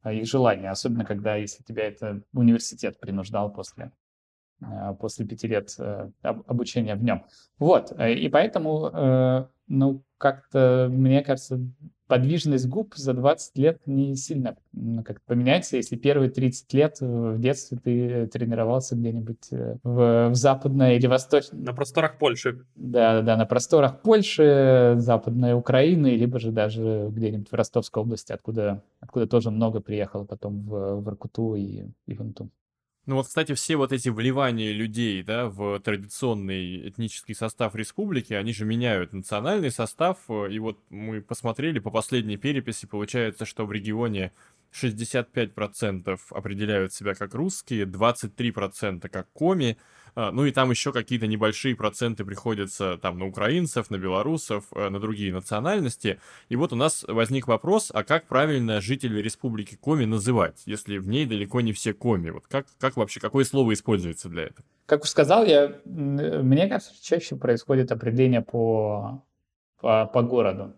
а, 0.02 0.14
их 0.14 0.26
желание, 0.26 0.72
особенно 0.72 1.06
когда, 1.06 1.36
если 1.36 1.64
тебя 1.64 1.88
это 1.88 2.22
университет 2.34 3.00
принуждал 3.00 3.52
после, 3.52 3.92
а, 4.62 4.94
после 4.94 5.26
пяти 5.26 5.48
лет 5.48 5.76
а, 5.78 6.10
обучения 6.24 6.96
в 6.96 7.04
нем. 7.04 7.26
Вот, 7.60 7.92
и 8.00 8.28
поэтому, 8.30 8.90
э, 8.92 9.46
ну, 9.68 10.04
как-то, 10.18 10.88
мне 10.90 11.22
кажется, 11.24 11.60
подвижность 12.10 12.68
губ 12.68 12.96
за 12.96 13.14
20 13.14 13.58
лет 13.60 13.82
не 13.86 14.16
сильно 14.16 14.58
ну, 14.74 15.04
как 15.04 15.22
поменяется, 15.22 15.78
если 15.78 15.96
первые 15.96 16.32
30 16.32 16.74
лет 16.74 16.98
в 17.00 17.40
детстве 17.40 17.78
ты 17.78 18.28
тренировался 18.28 18.96
где-нибудь 18.96 19.48
э, 19.52 19.78
в, 19.84 20.30
в 20.30 20.36
западной 20.36 20.98
или 20.98 21.06
восточной... 21.06 21.60
На 21.60 21.74
просторах 21.74 22.18
Польши. 22.18 22.66
Да, 22.76 23.22
да, 23.22 23.38
на 23.38 23.46
просторах 23.46 24.02
Польши, 24.02 24.96
западной 24.98 25.54
Украины, 25.54 26.16
либо 26.16 26.40
же 26.40 26.52
даже 26.52 27.10
где-нибудь 27.12 27.52
в 27.52 27.54
Ростовской 27.54 28.02
области, 28.02 28.32
откуда, 28.32 28.84
откуда 29.00 29.28
тоже 29.28 29.52
много 29.52 29.80
приехало 29.80 30.26
потом 30.26 30.64
в, 30.64 31.02
в 31.02 31.10
Иркуту 31.10 31.56
и, 31.56 31.86
и 32.08 32.14
в 32.16 32.22
Инту. 32.22 32.50
Ну 33.10 33.16
вот, 33.16 33.26
кстати, 33.26 33.56
все 33.56 33.76
вот 33.76 33.92
эти 33.92 34.10
вливания 34.10 34.72
людей, 34.72 35.24
да, 35.24 35.50
в 35.50 35.80
традиционный 35.80 36.90
этнический 36.90 37.34
состав 37.34 37.74
республики, 37.74 38.34
они 38.34 38.54
же 38.54 38.66
меняют 38.66 39.14
национальный 39.14 39.72
состав, 39.72 40.20
э, 40.30 40.52
и 40.52 40.60
вот 40.60 40.78
мы 40.92 41.20
посмотрели 41.20 41.80
по 41.80 41.90
последней 41.90 42.38
переписи, 42.38 42.86
получается, 42.86 43.46
что 43.46 43.66
в 43.66 43.72
регионе 43.72 44.32
65% 44.74 46.20
определяют 46.32 46.94
себя 46.94 47.14
как 47.16 47.34
русские, 47.34 47.86
23% 47.86 49.10
как 49.10 49.30
коми, 49.32 49.78
а, 50.16 50.32
ну 50.32 50.46
и 50.46 50.52
там 50.52 50.70
еще 50.70 50.92
какие-то 50.92 51.28
небольшие 51.28 51.76
проценты 51.76 52.26
приходятся 52.26 52.98
там 52.98 53.20
на 53.20 53.26
украинцев, 53.26 53.90
на 53.90 53.98
белорусов, 53.98 54.66
э, 54.74 54.90
на 54.90 55.00
другие 55.00 55.34
национальности. 55.34 56.20
И 56.50 56.56
вот 56.56 56.74
у 56.74 56.76
нас 56.76 57.06
возник 57.08 57.48
вопрос, 57.48 57.92
а 57.94 58.04
как 58.04 58.28
правильно 58.28 58.82
жителей 58.82 59.22
Республики 59.22 59.76
Коми 59.76 60.06
называть, 60.06 60.64
если 60.66 60.98
в 60.98 61.08
ней 61.08 61.26
далеко 61.26 61.62
не 61.62 61.74
все 61.74 61.94
коми? 61.94 62.32
Вот 62.32 62.48
как, 62.48 62.66
как 62.80 62.98
вообще, 62.98 63.20
какое 63.20 63.46
слово 63.46 63.74
используется 63.74 64.30
для 64.30 64.44
этого? 64.44 64.66
Как 64.86 65.04
уж 65.04 65.10
сказал, 65.10 65.46
я, 65.46 65.80
мне 65.86 66.68
кажется, 66.68 66.94
чаще 67.02 67.36
происходит 67.36 67.92
определение 67.92 68.42
по, 68.42 69.24
по, 69.80 70.06
по 70.08 70.22
городу. 70.22 70.74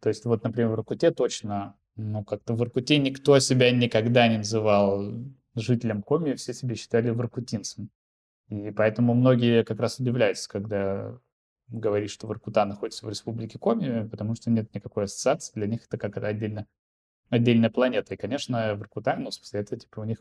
То 0.00 0.08
есть 0.08 0.24
вот, 0.24 0.42
например, 0.42 0.70
в 0.70 0.74
Иркуте 0.74 1.12
точно, 1.12 1.76
ну 1.96 2.24
как-то 2.24 2.54
в 2.54 2.62
Иркуте 2.62 2.98
никто 2.98 3.38
себя 3.38 3.70
никогда 3.70 4.28
не 4.28 4.38
называл 4.38 5.12
жителем 5.54 6.02
Коми, 6.02 6.34
все 6.34 6.54
себя 6.54 6.74
считали 6.74 7.10
воркутинцем. 7.10 7.90
И 8.48 8.70
поэтому 8.70 9.14
многие 9.14 9.64
как 9.64 9.80
раз 9.80 9.98
удивляются, 9.98 10.48
когда 10.48 11.18
говоришь, 11.68 12.10
что 12.10 12.26
Воркута 12.26 12.64
находится 12.64 13.06
в 13.06 13.08
республике 13.08 13.58
Коми, 13.58 14.08
потому 14.08 14.34
что 14.34 14.50
нет 14.50 14.74
никакой 14.74 15.04
ассоциации, 15.04 15.52
для 15.54 15.66
них 15.66 15.84
это 15.86 15.96
как 15.96 16.14
то 16.14 16.26
отдельно, 16.26 16.66
отдельная 17.30 17.70
планета. 17.70 18.14
И, 18.14 18.16
конечно, 18.16 18.74
Воркута, 18.74 19.16
ну, 19.16 19.30
в 19.30 19.34
смысле, 19.34 19.60
это 19.60 19.76
типа 19.76 20.00
у 20.00 20.04
них 20.04 20.18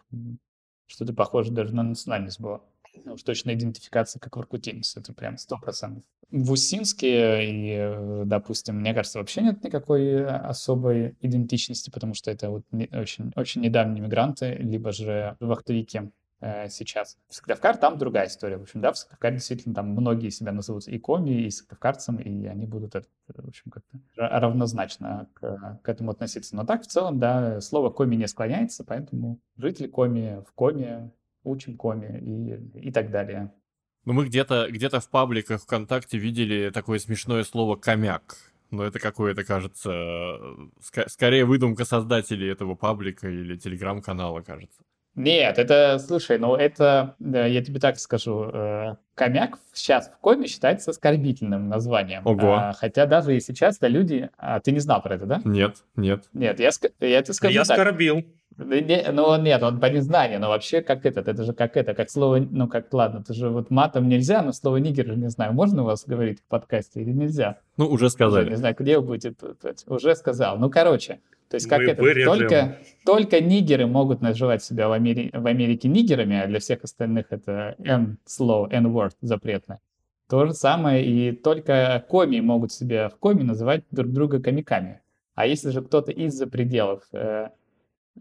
что-то 0.88 1.13
похоже 1.13 1.51
даже 1.51 1.76
на 1.76 1.84
национальность 1.84 2.39
было. 2.39 2.63
Ну, 3.03 3.13
уж 3.13 3.23
точно 3.23 3.53
идентификация 3.53 4.19
как 4.19 4.35
воркутинец, 4.35 4.97
это 4.97 5.13
прям 5.13 5.37
сто 5.37 5.57
процентов. 5.57 6.03
В 6.29 6.51
Усинске 6.51 7.45
и, 7.45 7.75
э, 7.77 8.23
допустим, 8.25 8.79
мне 8.79 8.93
кажется, 8.93 9.19
вообще 9.19 9.41
нет 9.41 9.63
никакой 9.63 10.25
особой 10.25 11.15
идентичности, 11.19 11.89
потому 11.89 12.13
что 12.13 12.31
это 12.31 12.49
вот 12.49 12.63
очень, 12.93 13.33
очень 13.35 13.61
недавние 13.61 14.01
мигранты, 14.01 14.53
либо 14.55 14.91
же 14.91 15.35
вахтовики. 15.39 16.11
Э, 16.41 16.69
сейчас. 16.69 17.17
В 17.29 17.35
Сыктывкар 17.35 17.77
там 17.77 17.97
другая 17.99 18.27
история. 18.27 18.57
В 18.57 18.63
общем, 18.63 18.81
да, 18.81 18.91
в 18.91 18.97
Сыктывкаре 18.97 19.35
действительно 19.35 19.75
там 19.75 19.89
многие 19.89 20.29
себя 20.29 20.51
назовут 20.51 20.87
и 20.87 20.97
коми, 20.97 21.43
и 21.43 21.51
сыктывкарцем, 21.51 22.17
и 22.17 22.47
они 22.47 22.65
будут, 22.65 22.95
это, 22.95 23.07
в 23.27 23.47
общем, 23.47 23.69
как-то 23.69 23.99
равнозначно 24.15 25.29
к, 25.33 25.79
к 25.83 25.89
этому 25.89 26.11
относиться. 26.11 26.55
Но 26.55 26.65
так, 26.65 26.81
в 26.81 26.87
целом, 26.87 27.19
да, 27.19 27.61
слово 27.61 27.91
коми 27.91 28.15
не 28.15 28.27
склоняется, 28.27 28.83
поэтому 28.83 29.39
жители 29.55 29.87
коми 29.87 30.43
в 30.47 30.51
коме, 30.53 31.11
учим 31.43 31.77
коми 31.77 32.19
и, 32.19 32.87
и 32.87 32.91
так 32.91 33.11
далее. 33.11 33.51
Ну, 34.05 34.13
мы 34.13 34.25
где-то 34.25 34.67
где 34.69 34.89
в 34.89 35.09
пабликах 35.09 35.61
ВКонтакте 35.61 36.17
видели 36.17 36.71
такое 36.71 36.99
смешное 36.99 37.43
слово 37.43 37.75
«комяк». 37.75 38.37
Но 38.71 38.83
это 38.85 38.99
какое-то, 38.99 39.43
кажется, 39.43 39.89
ск- 40.79 41.09
скорее 41.09 41.43
выдумка 41.43 41.83
создателей 41.83 42.49
этого 42.49 42.73
паблика 42.75 43.27
или 43.27 43.57
телеграм-канала, 43.57 44.41
кажется. 44.41 44.81
Нет, 45.15 45.59
это, 45.59 45.99
слушай, 45.99 46.39
ну 46.39 46.55
это, 46.55 47.15
да, 47.19 47.45
я 47.45 47.61
тебе 47.61 47.81
так 47.81 47.99
скажу, 47.99 48.45
э, 48.45 48.95
комяк 49.13 49.59
сейчас 49.73 50.07
в 50.07 50.17
коме 50.19 50.47
считается 50.47 50.91
оскорбительным 50.91 51.67
названием. 51.67 52.21
Ого. 52.25 52.53
А, 52.53 52.73
хотя 52.73 53.05
даже 53.05 53.33
если 53.33 53.53
часто 53.53 53.87
люди... 53.87 54.29
А, 54.37 54.61
ты 54.61 54.71
не 54.71 54.79
знал 54.79 55.01
про 55.01 55.15
это, 55.15 55.25
да? 55.25 55.41
Нет, 55.43 55.83
нет. 55.97 56.29
Нет, 56.31 56.61
я, 56.61 56.69
я 57.01 57.21
тебе 57.21 57.33
скажу 57.33 57.53
Я 57.53 57.65
так. 57.65 57.77
оскорбил. 57.77 58.23
Не, 58.57 59.11
ну 59.11 59.41
нет, 59.41 59.63
он 59.63 59.79
по 59.79 59.85
незнанию, 59.85 60.39
но 60.39 60.49
вообще 60.49 60.81
как 60.81 61.05
этот, 61.05 61.27
это 61.27 61.43
же 61.43 61.53
как 61.53 61.77
это, 61.77 61.93
как 61.93 62.09
слово, 62.09 62.45
ну 62.49 62.67
как, 62.67 62.93
ладно, 62.93 63.19
это 63.19 63.33
же 63.33 63.49
вот 63.49 63.71
матом 63.71 64.09
нельзя, 64.09 64.41
но 64.41 64.51
слово 64.51 64.77
нигер 64.77 65.07
же 65.07 65.15
не 65.15 65.29
знаю, 65.29 65.53
можно 65.53 65.83
у 65.83 65.85
вас 65.85 66.03
говорить 66.05 66.39
в 66.41 66.43
подкасте 66.43 67.01
или 67.01 67.11
нельзя? 67.11 67.59
Ну, 67.77 67.87
уже 67.87 68.09
сказали. 68.09 68.43
Уже, 68.43 68.51
не 68.51 68.57
знаю, 68.57 68.75
где 68.77 68.97
вы 68.99 69.05
будете, 69.05 69.33
уже 69.87 70.15
сказал. 70.15 70.57
Ну, 70.57 70.69
короче, 70.69 71.21
то 71.49 71.55
есть 71.55 71.67
как 71.67 71.79
Мы 71.79 71.85
это? 71.85 72.25
Только, 72.25 72.77
только 73.05 73.41
нигеры 73.41 73.85
могут 73.85 74.21
называть 74.21 74.63
себя 74.63 74.87
в, 74.87 74.93
Амери... 74.93 75.31
в 75.33 75.45
Америке 75.45 75.89
нигерами, 75.89 76.39
а 76.39 76.47
для 76.47 76.59
всех 76.59 76.83
остальных 76.83 77.27
это 77.29 77.75
N-слово, 77.79 78.69
N-word 78.71 79.11
запретное. 79.21 79.81
То 80.29 80.45
же 80.45 80.53
самое 80.53 81.05
и 81.05 81.33
только 81.33 82.05
коми 82.07 82.39
могут 82.39 82.71
себя 82.71 83.09
в 83.09 83.17
коми 83.17 83.43
называть 83.43 83.83
друг 83.91 84.13
друга 84.13 84.41
комиками. 84.41 85.01
А 85.35 85.45
если 85.45 85.71
же 85.71 85.81
кто-то 85.81 86.13
из-за 86.13 86.47
пределов 86.47 87.03
э, 87.11 87.49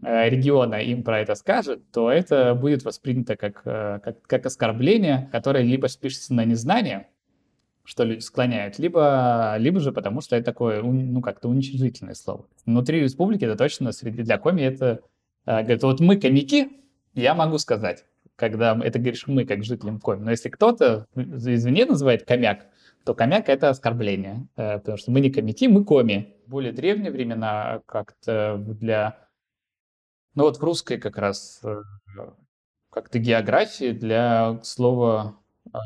региона 0.01 0.75
им 0.75 1.03
про 1.03 1.19
это 1.19 1.35
скажет, 1.35 1.91
то 1.91 2.11
это 2.11 2.55
будет 2.55 2.83
воспринято 2.83 3.35
как, 3.35 3.61
э, 3.65 3.99
как, 4.03 4.21
как 4.23 4.45
оскорбление, 4.45 5.29
которое 5.31 5.63
либо 5.63 5.87
спишется 5.87 6.33
на 6.33 6.45
незнание, 6.45 7.07
что 7.83 8.03
люди 8.03 8.19
склоняют, 8.19 8.79
либо, 8.79 9.55
либо 9.57 9.79
же 9.79 9.91
потому, 9.91 10.21
что 10.21 10.35
это 10.35 10.45
такое, 10.45 10.81
ну, 10.81 11.21
как-то 11.21 11.49
уничижительное 11.49 12.13
слово. 12.13 12.45
Внутри 12.65 13.01
республики 13.01 13.43
это 13.43 13.55
точно, 13.55 13.91
среди 13.91 14.23
для 14.23 14.37
коми 14.37 14.61
это, 14.61 15.01
э, 15.45 15.61
говорит, 15.61 15.83
вот 15.83 15.99
мы 15.99 16.17
комики, 16.17 16.69
я 17.13 17.33
могу 17.33 17.57
сказать, 17.57 18.05
когда 18.41 18.77
это 18.83 18.97
говоришь 18.97 19.27
мы, 19.27 19.45
как 19.45 19.63
жителям 19.63 19.99
Коми. 19.99 20.23
Но 20.23 20.31
если 20.31 20.49
кто-то 20.49 21.05
извне 21.15 21.85
называет 21.85 22.23
комяк, 22.25 22.65
то 23.05 23.13
комяк— 23.13 23.45
это 23.49 23.69
оскорбление, 23.69 24.47
э, 24.55 24.79
потому 24.79 24.97
что 24.97 25.11
мы 25.11 25.19
не 25.19 25.29
комики, 25.31 25.67
мы 25.67 25.85
коми. 25.85 26.35
Более 26.47 26.71
древние 26.71 27.11
времена 27.11 27.81
как-то 27.85 28.57
для... 28.57 29.17
Ну 30.33 30.43
вот 30.43 30.57
в 30.57 30.63
русской 30.63 30.97
как 30.97 31.17
раз 31.17 31.59
э, 31.63 31.81
как-то 32.89 33.19
географии 33.19 33.91
для 33.91 34.59
слова 34.63 35.35
э, 35.73 35.77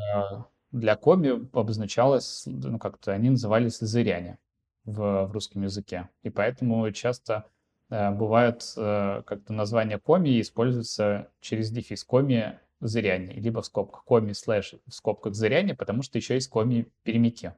для 0.70 0.94
коми 0.96 1.48
обозначалось, 1.52 2.44
ну 2.46 2.78
как-то 2.78 3.12
они 3.12 3.30
назывались 3.30 3.78
зыряне 3.78 4.38
в, 4.84 5.26
в 5.26 5.32
русском 5.32 5.62
языке. 5.62 6.10
И 6.22 6.30
поэтому 6.30 6.90
часто 6.92 7.46
э, 7.90 8.12
бывают 8.12 8.62
как-то 8.76 9.52
названия 9.52 9.98
коми 9.98 10.40
используются 10.40 11.28
через 11.40 11.70
дефис 11.70 12.04
коми 12.04 12.60
зыряне, 12.80 13.32
либо 13.32 13.62
в 13.62 13.66
скобках 13.66 14.04
коми 14.04 14.32
слэш 14.32 14.74
в 14.86 14.92
скобках 14.92 15.34
зыряне, 15.34 15.74
потому 15.74 16.02
что 16.02 16.18
еще 16.18 16.34
есть 16.34 16.50
коми 16.50 16.92
перемики. 17.02 17.54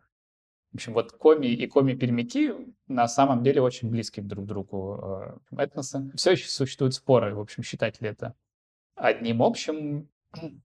В 0.73 0.77
общем, 0.77 0.93
вот 0.93 1.12
коми 1.12 1.47
и 1.47 1.66
коми-перемики 1.66 2.55
на 2.89 3.09
самом 3.09 3.43
деле 3.43 3.62
очень 3.62 3.91
близки 3.91 4.21
друг 4.21 4.45
к 4.45 4.49
другу 4.49 5.41
э, 5.51 5.62
этносы. 5.62 6.11
Все 6.14 6.33
еще 6.33 6.49
существуют 6.49 6.95
споры, 6.95 7.35
в 7.35 7.41
общем, 7.41 7.62
считать 7.62 8.01
ли 8.01 8.09
это 8.09 8.35
одним 8.95 9.43
общим 9.43 10.09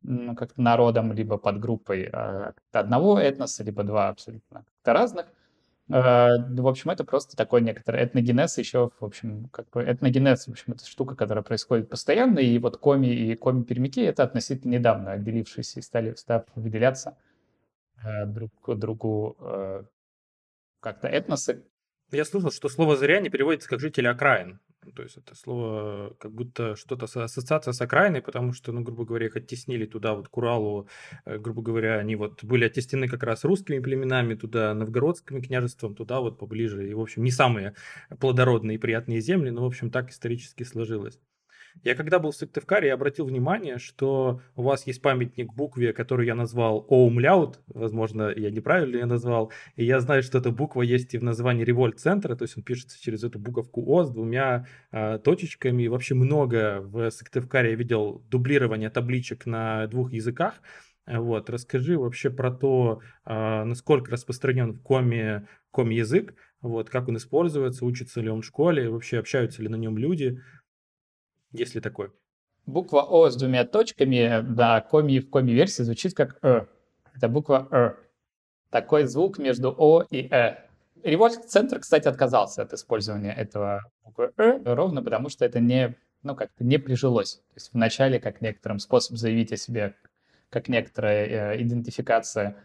ну, 0.02 0.36
как 0.36 0.58
народом, 0.58 1.14
либо 1.14 1.38
подгруппой 1.38 2.10
э, 2.12 2.52
одного 2.72 3.18
этноса, 3.20 3.64
либо 3.64 3.84
два 3.84 4.10
абсолютно 4.10 4.66
разных. 4.84 5.28
Э, 5.90 6.38
в 6.50 6.68
общем, 6.68 6.90
это 6.90 7.04
просто 7.04 7.38
такой 7.38 7.62
некоторый 7.62 8.04
этногенез 8.04 8.58
еще, 8.58 8.92
в 9.00 9.06
общем, 9.06 9.48
как 9.52 9.70
бы 9.70 9.84
этногенез, 9.84 10.48
в 10.48 10.52
общем, 10.52 10.74
это 10.74 10.86
штука, 10.86 11.16
которая 11.16 11.44
происходит 11.44 11.90
постоянно, 11.90 12.40
и 12.40 12.58
вот 12.60 12.78
коми 12.78 13.08
и 13.08 13.36
коми-пермяки— 13.36 14.02
это 14.02 14.24
относительно 14.24 14.74
недавно 14.74 15.14
отделившиеся 15.14 15.80
и 15.80 15.84
стали, 15.84 16.14
став 16.16 16.44
выделяться 16.56 17.18
э, 18.04 18.26
друг 18.26 18.52
к 18.62 18.76
другу 18.76 19.38
как-то 20.84 21.08
этносы. 21.08 21.66
Я 22.12 22.26
слышал, 22.26 22.52
что 22.52 22.70
слово 22.70 22.96
«зыряне» 22.96 23.30
переводится 23.30 23.70
как 23.70 23.80
«жители 23.80 24.06
окраин». 24.08 24.60
То 24.96 25.02
есть 25.02 25.18
это 25.18 25.34
слово 25.34 26.14
как 26.20 26.34
будто 26.34 26.76
что-то 26.76 27.06
ассоциация 27.06 27.72
с 27.72 27.82
окраиной, 27.82 28.22
потому 28.22 28.52
что, 28.52 28.74
ну, 28.74 28.82
грубо 28.82 29.06
говоря, 29.06 29.28
их 29.28 29.36
оттеснили 29.38 29.86
туда, 29.86 30.14
вот 30.14 30.28
к 30.28 30.38
Уралу, 30.38 30.90
э, 31.26 31.38
грубо 31.38 31.62
говоря, 31.62 31.98
они 32.00 32.18
вот 32.18 32.44
были 32.44 32.66
оттеснены 32.66 33.08
как 33.08 33.24
раз 33.24 33.46
русскими 33.46 33.80
племенами 33.80 34.36
туда, 34.36 34.74
новгородскими 34.74 35.40
княжеством, 35.40 35.96
туда 35.96 36.20
вот 36.20 36.38
поближе. 36.38 36.88
И, 36.90 36.94
в 36.94 37.00
общем, 37.00 37.24
не 37.24 37.32
самые 37.32 37.76
плодородные 38.20 38.76
и 38.76 38.78
приятные 38.78 39.22
земли, 39.22 39.50
но, 39.52 39.64
в 39.64 39.68
общем, 39.68 39.90
так 39.90 40.10
исторически 40.12 40.64
сложилось. 40.64 41.18
Я 41.82 41.96
когда 41.96 42.20
был 42.20 42.32
в 42.32 42.36
Сыктывкаре, 42.36 42.90
я 42.90 42.94
обратил 42.94 43.26
внимание, 43.26 43.80
что 43.80 44.42
у 44.56 44.64
вас 44.64 44.86
есть 44.86 45.02
памятник 45.02 45.54
букве, 45.54 45.94
которую 45.94 46.28
я 46.28 46.36
назвал 46.36 46.86
Оумляут, 46.90 47.62
возможно, 47.68 48.32
я 48.36 48.52
неправильно 48.52 48.98
ее 48.98 49.06
назвал, 49.06 49.52
и 49.76 49.84
я 49.84 50.00
знаю, 50.00 50.24
что 50.24 50.38
эта 50.38 50.52
буква 50.52 50.84
есть 50.84 51.14
и 51.14 51.18
в 51.18 51.24
названии 51.24 51.64
Револьт-центра, 51.64 52.36
то 52.36 52.44
есть 52.44 52.58
он 52.58 52.64
пишется 52.64 53.02
через 53.02 53.24
эту 53.24 53.40
буковку 53.40 53.84
О 53.92 54.04
с 54.04 54.12
двумя 54.12 54.68
э, 54.92 55.18
точечками, 55.20 55.84
и 55.84 55.88
вообще 55.88 56.14
много 56.14 56.82
в 56.82 57.10
Сыктывкаре 57.10 57.72
я 57.72 57.76
видел 57.76 58.24
дублирование 58.30 58.90
табличек 58.90 59.46
на 59.46 59.88
двух 59.88 60.14
языках, 60.14 60.62
вот, 61.06 61.50
расскажи 61.50 61.98
вообще 61.98 62.30
про 62.30 62.52
то, 62.52 63.02
э, 63.26 63.64
насколько 63.64 64.12
распространен 64.12 64.74
в 64.74 64.82
коме, 64.82 65.48
коме 65.72 65.98
язык, 65.98 66.36
вот, 66.62 66.90
как 66.90 67.10
он 67.10 67.18
используется, 67.18 67.84
учится 67.84 68.22
ли 68.22 68.30
он 68.30 68.42
в 68.42 68.46
школе, 68.46 68.90
вообще 68.90 69.20
общаются 69.20 69.62
ли 69.62 69.68
на 69.68 69.76
нем 69.76 69.98
люди, 69.98 70.40
если 71.54 71.80
такой. 71.80 72.12
Буква 72.66 73.02
О 73.02 73.30
с 73.30 73.36
двумя 73.36 73.66
точками 73.66 74.42
да, 74.42 74.82
коми 74.82 75.20
в 75.20 75.30
коми-версии 75.30 75.84
звучит 75.84 76.14
как 76.14 76.38
Э. 76.42 76.66
Это 77.16 77.28
буква 77.28 77.68
Э. 77.72 77.92
Такой 78.70 79.06
звук 79.06 79.38
между 79.38 79.74
О 79.78 80.04
и 80.10 80.28
Э. 80.32 80.58
Револьт-центр, 81.04 81.80
кстати, 81.80 82.08
отказался 82.08 82.62
от 82.62 82.74
использования 82.74 83.34
этого 83.34 83.82
буквы 84.04 84.32
Э, 84.38 84.60
ровно 84.64 85.04
потому 85.04 85.30
что 85.30 85.46
это 85.46 85.60
не, 85.60 85.96
ну, 86.24 86.36
как-то 86.36 86.64
не 86.64 86.78
прижилось. 86.78 87.36
То 87.36 87.56
есть 87.56 87.74
вначале, 87.74 88.20
как 88.20 88.42
некоторым 88.42 88.80
способ 88.80 89.18
заявить 89.18 89.52
о 89.52 89.58
себе, 89.58 89.96
как 90.50 90.70
некоторая 90.70 91.26
э, 91.56 91.62
идентификация, 91.62 92.56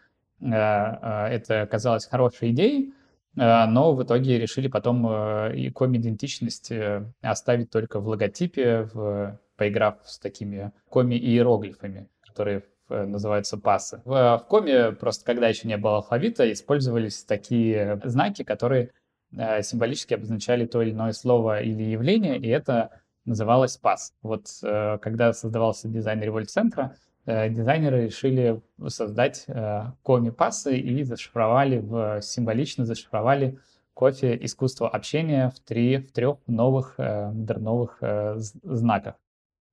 э, 0.41 0.47
э, 0.47 1.27
это 1.29 1.67
казалось 1.67 2.07
хорошей 2.07 2.51
идеей, 2.53 2.95
но 3.39 3.95
в 3.95 4.03
итоге 4.03 4.39
решили 4.39 4.69
потом 4.69 5.07
э, 5.09 5.71
коми-идентичность 5.71 6.71
э, 6.71 7.05
оставить 7.23 7.71
только 7.71 8.01
в 8.01 8.09
логотипе, 8.09 8.89
в, 8.93 9.39
поиграв 9.57 9.97
с 10.05 10.19
такими 10.19 10.73
коми-иероглифами, 10.89 12.09
которые 12.27 12.65
называются 12.89 13.59
пасы. 13.59 14.01
В, 14.05 14.39
в 14.39 14.47
коме 14.49 14.93
просто, 14.93 15.25
когда 15.25 15.49
еще 15.49 15.69
не 15.69 15.77
было 15.77 15.97
алфавита, 15.97 16.51
использовались 16.51 17.23
такие 17.23 18.01
знаки, 18.05 18.45
которые 18.45 18.93
символически 19.31 20.15
обозначали 20.15 20.65
то 20.65 20.81
или 20.81 20.93
иное 20.93 21.13
слово 21.13 21.61
или 21.61 21.83
явление, 21.83 22.39
и 22.39 22.49
это 22.49 23.03
называлось 23.27 23.77
пас. 23.77 24.15
Вот 24.23 24.47
когда 24.63 25.35
создавался 25.35 25.87
дизайн 25.87 26.23
револьт-центра, 26.23 26.97
Э, 26.97 27.08
дизайнеры 27.29 28.07
решили 28.07 28.63
создать 28.87 29.45
э, 29.49 29.93
коми-пассы 30.03 30.79
и 30.79 31.03
зашифровали, 31.03 31.79
в, 31.79 32.23
символично 32.23 32.85
зашифровали 32.85 33.59
кофе 33.93 34.39
искусство 34.41 34.89
общения 34.89 35.51
в, 35.51 35.61
три, 35.61 35.99
в 35.99 36.13
трех 36.13 36.39
новых 36.47 36.95
э, 36.99 37.31
модерновых 37.31 38.03
знаках. 38.37 39.15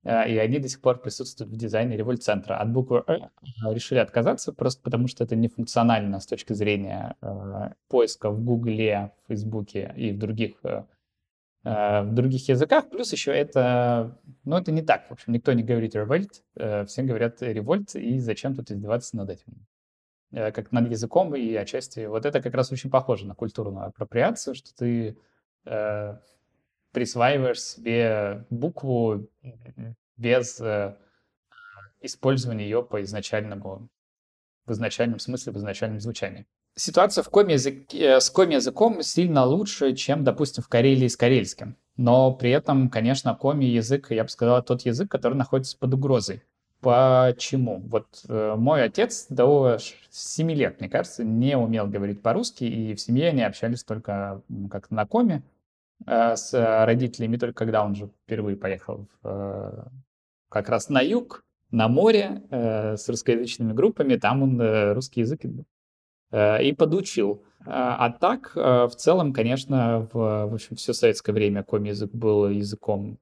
И 0.03 0.38
они 0.38 0.60
до 0.60 0.70
сих 0.70 0.82
пор 0.82 0.99
присутствуют 0.99 1.51
в 1.51 1.58
дизайне 1.58 1.97
револьт-центра. 1.97 2.58
От 2.58 2.72
буквы 2.72 3.03
«э» 3.08 3.22
решили 3.72 3.97
отказаться, 3.97 4.53
просто 4.53 4.84
потому 4.84 5.08
что 5.08 5.24
это 5.24 5.36
не 5.36 5.47
функционально 5.47 6.20
с 6.20 6.28
точки 6.28 6.53
зрения 6.53 7.16
поиска 7.89 8.30
в 8.30 8.39
Гугле, 8.43 9.14
Фейсбуке 9.28 9.91
и 9.97 10.12
в 10.12 10.20
других 10.20 10.58
Э, 10.64 10.84
в 11.66 12.09
других 12.11 12.47
языках. 12.47 12.89
Плюс 12.89 13.11
еще 13.11 13.32
это, 13.32 14.20
ну, 14.43 14.55
это 14.55 14.72
не 14.72 14.84
так. 14.84 15.07
В 15.09 15.11
общем, 15.11 15.34
никто 15.34 15.51
не 15.51 15.63
говорит 15.63 15.95
revolt, 15.95 16.30
э, 16.55 16.86
все 16.86 17.01
говорят 17.01 17.41
revolt, 17.41 17.99
и 17.99 18.20
зачем 18.20 18.55
тут 18.55 18.70
издеваться 18.70 19.18
над 19.18 19.32
этим? 19.32 19.66
Э, 20.36 20.51
как 20.51 20.72
над 20.74 20.89
языком 20.89 21.34
и 21.36 21.55
отчасти. 21.55 22.05
Вот 22.07 22.26
это 22.26 22.41
как 22.41 22.53
раз 22.53 22.72
очень 22.72 22.89
похоже 22.89 23.26
на 23.26 23.36
культурную 23.36 23.86
апроприацию, 23.88 24.53
что 24.53 24.76
ты 24.76 25.18
э, 25.66 26.18
присваиваешь 26.91 27.61
себе 27.61 28.45
букву 28.49 29.30
без 30.18 30.59
э, 30.59 30.97
использования 32.01 32.66
ее 32.66 32.84
по 32.84 33.01
изначальному, 33.01 33.88
в 34.66 34.72
изначальном 34.72 35.20
смысле, 35.20 35.53
в 35.53 35.57
изначальном 35.57 36.01
звучании 36.01 36.45
ситуация 36.76 37.23
в 37.23 37.30
коме 37.30 37.53
языке, 37.53 38.19
с 38.19 38.30
коми 38.30 38.55
языком 38.55 39.01
сильно 39.01 39.45
лучше, 39.45 39.95
чем, 39.95 40.23
допустим, 40.23 40.63
в 40.63 40.67
Карелии 40.67 41.07
с 41.07 41.17
карельским. 41.17 41.76
Но 41.97 42.34
при 42.34 42.51
этом, 42.51 42.89
конечно, 42.89 43.36
коми 43.36 43.65
язык, 43.65 44.11
я 44.11 44.23
бы 44.23 44.30
сказал, 44.30 44.61
тот 44.61 44.82
язык, 44.82 45.09
который 45.09 45.36
находится 45.36 45.78
под 45.78 45.93
угрозой. 45.93 46.43
Почему? 46.82 47.82
Вот 47.88 48.07
э, 48.28 48.55
мой 48.57 48.84
отец 48.84 49.28
до 49.30 49.78
7 50.11 50.51
лет, 50.51 50.80
мне 50.80 50.89
кажется, 50.89 51.23
не 51.23 51.57
умел 51.57 51.88
говорить 51.88 52.21
по-русски, 52.21 52.65
и 52.65 52.93
в 52.93 53.01
семье 53.01 53.30
они 53.30 53.41
общались 53.41 53.84
только 53.84 54.41
как-то 54.69 54.93
на 54.93 55.07
коме 55.07 55.41
э, 56.05 56.36
с 56.36 56.53
родителями, 56.86 57.38
только 57.38 57.65
когда 57.65 57.84
он 57.84 57.95
же 57.95 58.09
впервые 58.26 58.57
поехал 58.57 59.07
в, 59.23 59.28
э, 59.28 59.84
как 60.49 60.69
раз 60.69 60.89
на 60.89 61.01
юг, 61.01 61.43
на 61.71 61.88
море 61.88 62.43
э, 62.51 62.97
с 62.97 63.07
русскоязычными 63.09 63.73
группами, 63.73 64.17
там 64.17 64.43
он 64.43 64.61
э, 64.61 64.93
русский 64.93 65.21
язык 65.21 65.43
Э, 65.43 65.74
и 66.61 66.73
подучил. 66.73 67.43
А, 67.65 68.05
а 68.05 68.11
так, 68.11 68.51
э, 68.55 68.86
в 68.86 68.95
целом, 68.95 69.33
конечно, 69.33 70.07
в, 70.13 70.47
в 70.47 70.53
общем, 70.53 70.75
все 70.75 70.93
советское 70.93 71.33
время 71.33 71.63
коми-язык 71.63 72.11
был 72.11 72.49
языком 72.49 73.17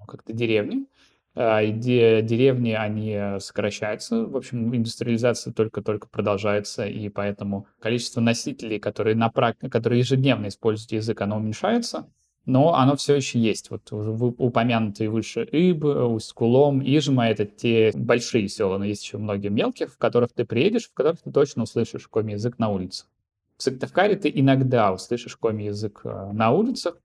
ну, 0.00 0.06
как-то 0.06 0.32
деревни. 0.32 0.86
А, 1.34 1.62
и 1.62 1.72
де, 1.72 2.22
деревни, 2.22 2.72
они 2.72 3.38
сокращаются. 3.38 4.24
В 4.26 4.36
общем, 4.36 4.74
индустриализация 4.74 5.52
только-только 5.52 6.08
продолжается, 6.08 6.86
и 6.86 7.08
поэтому 7.08 7.66
количество 7.80 8.20
носителей, 8.20 8.78
которые, 8.78 9.14
на, 9.14 9.30
которые 9.30 10.00
ежедневно 10.00 10.48
используют 10.48 10.92
язык, 10.92 11.20
оно 11.20 11.36
уменьшается 11.36 12.08
но 12.44 12.74
оно 12.74 12.96
все 12.96 13.14
еще 13.14 13.38
есть. 13.38 13.70
Вот 13.70 13.88
упомянутые 13.92 15.10
выше 15.10 15.48
Иб, 15.50 15.84
Усть-Кулом, 15.84 16.80
Ижма— 16.80 17.28
это 17.28 17.44
те 17.44 17.92
большие 17.94 18.48
села, 18.48 18.78
но 18.78 18.84
есть 18.84 19.04
еще 19.04 19.18
многие 19.18 19.48
мелких, 19.48 19.92
в 19.92 19.98
которых 19.98 20.32
ты 20.32 20.44
приедешь, 20.44 20.88
в 20.88 20.94
которых 20.94 21.20
ты 21.22 21.30
точно 21.30 21.64
услышишь 21.64 22.08
коми-язык 22.08 22.58
на 22.58 22.68
улице. 22.70 23.04
В 23.56 23.62
Сыктывкаре 23.62 24.16
ты 24.16 24.30
иногда 24.34 24.92
услышишь 24.92 25.36
коми-язык 25.36 26.00
э, 26.04 26.32
на 26.32 26.50
улицах, 26.50 26.96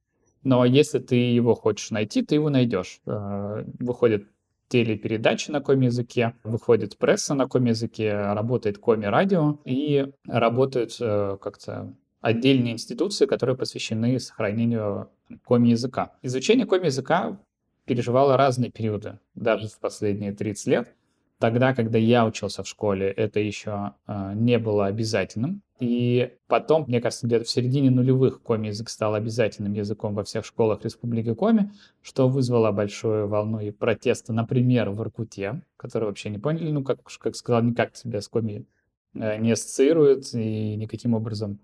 но 0.44 0.66
если 0.66 1.00
ты 1.00 1.16
его 1.16 1.54
хочешь 1.54 1.92
найти, 1.92 2.24
ты 2.24 2.36
его 2.36 2.50
найдешь. 2.50 3.00
Э, 3.06 3.64
выходят 3.80 4.24
телепередачи 4.70 5.52
на 5.52 5.62
коми-языке, 5.62 6.34
выходит 6.44 6.98
пресса 6.98 7.36
на 7.36 7.48
коми-языке, 7.48 8.12
работает 8.34 8.80
коми-радио 8.80 9.60
и 9.66 10.12
работают 10.26 10.98
э, 11.00 11.38
как-то 11.40 11.94
отдельные 12.28 12.74
институции, 12.74 13.26
которые 13.26 13.56
посвящены 13.56 14.20
сохранению 14.20 15.10
коми-языка. 15.46 16.12
Изучение 16.22 16.66
коми-языка 16.66 17.40
переживала 17.86 18.36
разные 18.36 18.70
периоды, 18.70 19.20
даже 19.34 19.70
в 19.70 19.80
последние 19.80 20.34
30 20.34 20.68
лет. 20.68 20.94
Тогда, 21.40 21.74
когда 21.74 21.98
я 21.98 22.26
учился 22.26 22.64
в 22.64 22.68
школе, 22.68 23.10
это 23.12 23.40
еще 23.40 23.94
э, 24.08 24.34
не 24.34 24.58
было 24.58 24.88
обязательным. 24.88 25.62
И 25.80 26.34
потом, 26.48 26.86
мне 26.88 27.00
кажется, 27.00 27.28
где-то 27.28 27.46
в 27.46 27.50
середине 27.50 27.92
нулевых 27.92 28.42
коми-язык 28.42 28.90
стал 28.90 29.14
обязательным 29.14 29.74
языком 29.74 30.14
во 30.16 30.24
всех 30.24 30.44
школах 30.44 30.84
Республики 30.84 31.34
Коми, 31.34 31.72
что 32.02 32.28
вызвало 32.28 32.72
большую 32.72 33.28
волну 33.28 33.60
и 33.60 33.70
протеста, 33.70 34.34
например, 34.34 34.90
в 34.90 35.02
Иркуте, 35.02 35.62
которые 35.78 36.10
вообще 36.10 36.30
не 36.30 36.40
поняли, 36.40 36.72
ну, 36.72 36.84
как, 36.84 37.00
как 37.20 37.36
сказал, 37.36 37.62
никак 37.62 37.96
себя 37.96 38.20
с 38.20 38.28
коми 38.28 38.66
э, 39.14 39.38
не 39.38 39.52
ассоциируют 39.52 40.34
и 40.34 40.76
никаким 40.76 41.14
образом 41.14 41.60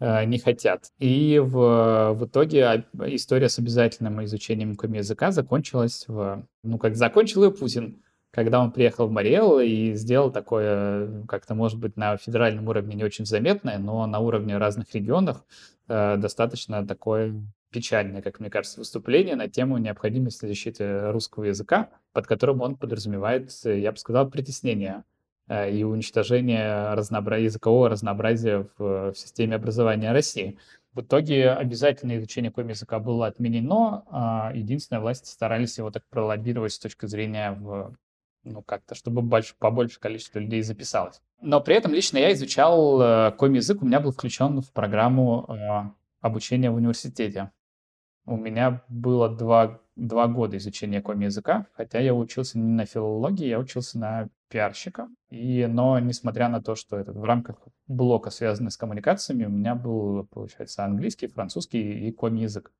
не 0.00 0.38
хотят. 0.38 0.90
И 0.98 1.38
в, 1.42 2.12
в 2.12 2.26
итоге 2.26 2.84
история 3.06 3.48
с 3.48 3.58
обязательным 3.58 4.22
изучением 4.24 4.76
коми-языка 4.76 5.30
закончилась 5.30 6.04
в... 6.06 6.46
Ну, 6.62 6.78
как 6.78 6.96
закончил 6.96 7.44
ее 7.44 7.50
Путин, 7.50 8.02
когда 8.36 8.60
он 8.60 8.70
приехал 8.70 9.06
в 9.06 9.10
Мариэл 9.10 9.60
и 9.60 9.94
сделал 9.94 10.30
такое, 10.30 11.24
как-то, 11.26 11.54
может 11.54 11.78
быть, 11.78 11.96
на 11.96 12.18
федеральном 12.18 12.68
уровне 12.68 12.94
не 12.94 13.02
очень 13.02 13.24
заметное, 13.24 13.78
но 13.78 14.06
на 14.06 14.18
уровне 14.18 14.58
разных 14.58 14.94
регионов 14.94 15.42
э, 15.88 16.16
достаточно 16.18 16.86
такое 16.86 17.34
печальное, 17.70 18.20
как 18.20 18.38
мне 18.38 18.50
кажется, 18.50 18.80
выступление 18.80 19.36
на 19.36 19.48
тему 19.48 19.78
необходимости 19.78 20.44
защиты 20.44 21.10
русского 21.12 21.44
языка, 21.44 21.88
под 22.12 22.26
которым 22.26 22.60
он 22.60 22.76
подразумевает, 22.76 23.50
я 23.64 23.90
бы 23.90 23.96
сказал, 23.96 24.28
притеснение 24.28 24.96
э, 24.96 25.15
и 25.48 25.84
уничтожение 25.84 26.94
разнообра... 26.94 27.38
языкового 27.38 27.88
разнообразия 27.88 28.66
в, 28.78 29.12
в 29.12 29.14
системе 29.14 29.56
образования 29.56 30.12
России. 30.12 30.58
В 30.92 31.02
итоге 31.02 31.50
обязательное 31.50 32.18
изучение 32.18 32.50
коми 32.50 32.70
языка 32.70 32.98
было 32.98 33.26
отменено, 33.26 34.04
а 34.10 34.50
единственное, 34.54 35.00
власти 35.00 35.28
старались 35.28 35.76
его 35.76 35.90
так 35.90 36.04
пролоббировать 36.08 36.72
с 36.72 36.78
точки 36.78 37.06
зрения 37.06 37.52
в 37.52 37.94
ну, 38.46 38.62
как-то, 38.62 38.94
чтобы 38.94 39.22
больше, 39.22 39.54
побольше 39.58 40.00
количество 40.00 40.38
людей 40.38 40.62
записалось. 40.62 41.20
Но 41.42 41.60
при 41.60 41.74
этом 41.74 41.92
лично 41.92 42.18
я 42.18 42.32
изучал 42.32 43.00
э, 43.02 43.32
коми-язык, 43.32 43.82
у 43.82 43.86
меня 43.86 44.00
был 44.00 44.12
включен 44.12 44.62
в 44.62 44.72
программу 44.72 45.44
э, 45.48 45.90
обучения 46.20 46.70
в 46.70 46.76
университете. 46.76 47.50
У 48.24 48.36
меня 48.36 48.82
было 48.88 49.28
два, 49.28 49.80
два 49.96 50.28
года 50.28 50.56
изучения 50.56 51.02
коми-языка, 51.02 51.66
хотя 51.74 52.00
я 52.00 52.14
учился 52.14 52.58
не 52.58 52.72
на 52.72 52.86
филологии, 52.86 53.46
я 53.46 53.58
учился 53.58 53.98
на 53.98 54.28
пиарщика. 54.48 55.08
И, 55.30 55.66
но 55.66 55.98
несмотря 55.98 56.48
на 56.48 56.62
то, 56.62 56.74
что 56.74 56.98
это 56.98 57.12
в 57.12 57.24
рамках 57.24 57.56
блока, 57.86 58.30
связанных 58.30 58.72
с 58.72 58.76
коммуникациями, 58.76 59.44
у 59.44 59.50
меня 59.50 59.74
был, 59.74 60.26
получается, 60.26 60.84
английский, 60.84 61.26
французский 61.26 62.08
и 62.08 62.12
коми-язык. 62.12 62.72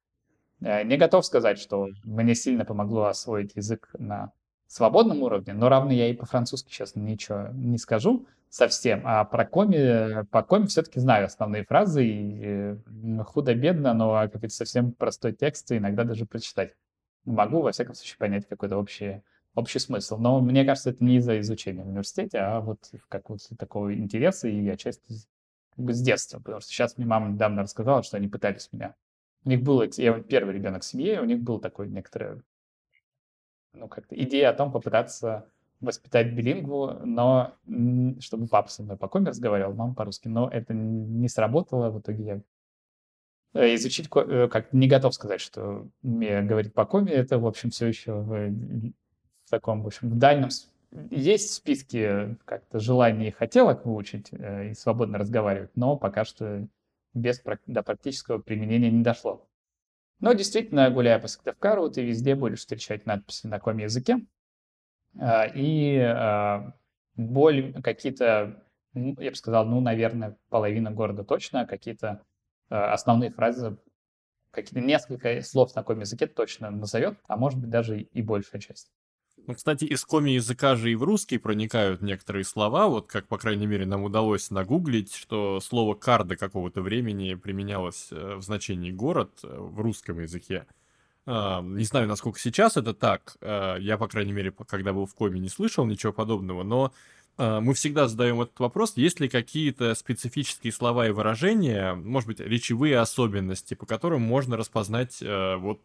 Э, 0.60 0.84
не 0.84 0.96
готов 0.96 1.26
сказать, 1.26 1.58
что 1.58 1.88
мне 2.04 2.34
сильно 2.34 2.64
помогло 2.64 3.04
освоить 3.04 3.56
язык 3.56 3.90
на 3.98 4.32
свободном 4.66 5.22
уровне, 5.22 5.52
но 5.52 5.68
равно 5.68 5.92
я 5.92 6.08
и 6.08 6.14
по-французски, 6.14 6.70
честно, 6.70 7.00
ничего 7.00 7.48
не 7.52 7.78
скажу 7.78 8.26
совсем. 8.48 9.02
А 9.04 9.24
про 9.24 9.44
коми, 9.44 10.24
по 10.26 10.42
коми 10.42 10.66
все-таки 10.66 11.00
знаю 11.00 11.26
основные 11.26 11.64
фразы, 11.64 12.06
и 12.06 12.40
э, 12.42 12.76
худо-бедно, 13.24 13.94
но 13.94 14.28
какой-то 14.32 14.54
совсем 14.54 14.92
простой 14.92 15.32
текст 15.32 15.70
иногда 15.72 16.04
даже 16.04 16.26
прочитать 16.26 16.72
могу, 17.26 17.60
во 17.60 17.72
всяком 17.72 17.94
случае, 17.94 18.18
понять 18.18 18.48
какой-то 18.48 18.78
общий, 18.78 19.22
общий 19.56 19.80
смысл. 19.80 20.18
Но 20.18 20.40
мне 20.40 20.64
кажется, 20.64 20.90
это 20.90 21.02
не 21.02 21.16
из-за 21.16 21.40
изучения 21.40 21.82
в 21.82 21.88
университете, 21.88 22.38
а 22.38 22.60
вот 22.60 22.78
как 23.08 23.28
вот 23.30 23.40
такого 23.58 23.92
интереса 23.94 24.46
и 24.46 24.68
отчасти 24.68 25.14
как 25.74 25.84
бы 25.84 25.92
с 25.92 26.00
детства, 26.00 26.38
потому 26.38 26.60
что 26.60 26.70
сейчас 26.70 26.96
мне 26.96 27.06
мама 27.06 27.30
недавно 27.30 27.62
рассказала, 27.62 28.02
что 28.02 28.16
они 28.16 28.28
пытались 28.28 28.68
меня. 28.72 28.94
У 29.44 29.48
них 29.48 29.62
был, 29.62 29.82
я 29.82 30.20
первый 30.20 30.54
ребенок 30.54 30.82
в 30.82 30.86
семье, 30.86 31.20
у 31.20 31.24
них 31.24 31.42
был 31.42 31.58
такой 31.58 31.88
некоторое 31.88 32.42
ну, 33.72 33.88
как-то 33.88 34.16
идея 34.16 34.50
о 34.50 34.54
том 34.54 34.72
попытаться 34.72 35.50
воспитать 35.80 36.32
билингву, 36.32 36.94
но 37.04 37.54
чтобы 38.20 38.46
папа 38.48 38.70
со 38.70 38.82
мной 38.82 38.96
по-коми 38.96 39.26
разговаривал, 39.28 39.74
мама 39.74 39.94
по-русски. 39.94 40.28
Но 40.28 40.48
это 40.48 40.72
не 40.72 41.28
сработало. 41.28 41.90
В 41.90 42.00
итоге 42.00 42.24
я 42.24 42.40
э, 43.60 43.74
изучить, 43.74 44.08
э, 44.14 44.48
как 44.50 44.72
не 44.72 44.88
готов 44.88 45.14
сказать, 45.14 45.40
что 45.40 45.86
мне 46.02 46.42
говорить 46.42 46.72
по 46.72 46.86
коми, 46.86 47.10
это, 47.10 47.38
в 47.38 47.46
общем, 47.46 47.70
все 47.70 47.86
еще 47.88 48.22
в 49.46 49.50
таком, 49.50 49.82
в 49.82 49.86
общем, 49.86 50.10
в 50.10 50.18
дальнем 50.18 50.48
есть 51.10 51.50
в 51.50 51.54
списке 51.54 52.36
как-то 52.44 52.78
желаний 52.78 53.28
и 53.28 53.32
хотелок 53.32 53.86
выучить 53.86 54.28
э, 54.32 54.70
и 54.70 54.74
свободно 54.74 55.18
разговаривать, 55.18 55.70
но 55.74 55.96
пока 55.96 56.24
что 56.24 56.66
без 57.14 57.42
до 57.66 57.82
практического 57.82 58.38
применения 58.38 58.90
не 58.90 59.02
дошло. 59.02 59.48
Но 60.20 60.32
действительно, 60.32 60.90
гуляя 60.90 61.18
по 61.18 61.28
Сыктывкару, 61.28 61.90
ты 61.90 62.04
везде 62.04 62.34
будешь 62.34 62.60
встречать 62.60 63.06
надписи 63.06 63.46
на 63.46 63.58
каком 63.58 63.78
языке. 63.78 64.18
А, 65.18 65.46
и 65.46 65.98
а, 65.98 66.74
боль 67.14 67.74
какие-то, 67.82 68.62
я 68.94 69.30
бы 69.30 69.36
сказал, 69.36 69.66
ну, 69.66 69.80
наверное, 69.80 70.36
половина 70.48 70.90
города 70.90 71.24
точно, 71.24 71.66
какие-то 71.66 72.22
а, 72.70 72.92
основные 72.92 73.30
фразы, 73.30 73.76
какие-то 74.50 74.80
несколько 74.80 75.42
слов 75.42 75.74
на 75.74 75.82
каком 75.82 76.00
языке 76.00 76.26
точно 76.26 76.70
назовет, 76.70 77.18
а 77.28 77.36
может 77.36 77.60
быть 77.60 77.70
даже 77.70 78.00
и 78.00 78.22
большая 78.22 78.60
часть. 78.60 78.90
Ну, 79.46 79.54
кстати, 79.54 79.84
из 79.84 80.04
коми 80.04 80.30
языка 80.30 80.74
же 80.74 80.90
и 80.90 80.96
в 80.96 81.04
русский 81.04 81.38
проникают 81.38 82.02
некоторые 82.02 82.44
слова, 82.44 82.88
вот 82.88 83.06
как, 83.06 83.28
по 83.28 83.38
крайней 83.38 83.66
мере, 83.66 83.86
нам 83.86 84.02
удалось 84.02 84.50
нагуглить, 84.50 85.14
что 85.14 85.60
слово 85.60 85.94
«карда» 85.94 86.36
какого-то 86.36 86.82
времени 86.82 87.34
применялось 87.34 88.08
э, 88.10 88.34
в 88.34 88.42
значении 88.42 88.90
«город» 88.90 89.30
э, 89.44 89.56
в 89.56 89.80
русском 89.80 90.20
языке. 90.20 90.66
А, 91.26 91.62
не 91.62 91.84
знаю, 91.84 92.08
насколько 92.08 92.40
сейчас 92.40 92.76
это 92.76 92.92
так. 92.92 93.36
А, 93.40 93.76
я, 93.76 93.98
по 93.98 94.08
крайней 94.08 94.32
мере, 94.32 94.50
когда 94.50 94.92
был 94.92 95.06
в 95.06 95.14
коме, 95.14 95.38
не 95.38 95.48
слышал 95.48 95.84
ничего 95.84 96.12
подобного, 96.12 96.64
но 96.64 96.92
мы 97.38 97.74
всегда 97.74 98.08
задаем 98.08 98.40
этот 98.40 98.58
вопрос, 98.58 98.96
есть 98.96 99.20
ли 99.20 99.28
какие-то 99.28 99.94
специфические 99.94 100.72
слова 100.72 101.06
и 101.06 101.10
выражения, 101.10 101.94
может 101.94 102.28
быть, 102.28 102.40
речевые 102.40 102.98
особенности, 102.98 103.74
по 103.74 103.86
которым 103.86 104.22
можно 104.22 104.56
распознать 104.56 105.18
э, 105.20 105.56
вот 105.56 105.80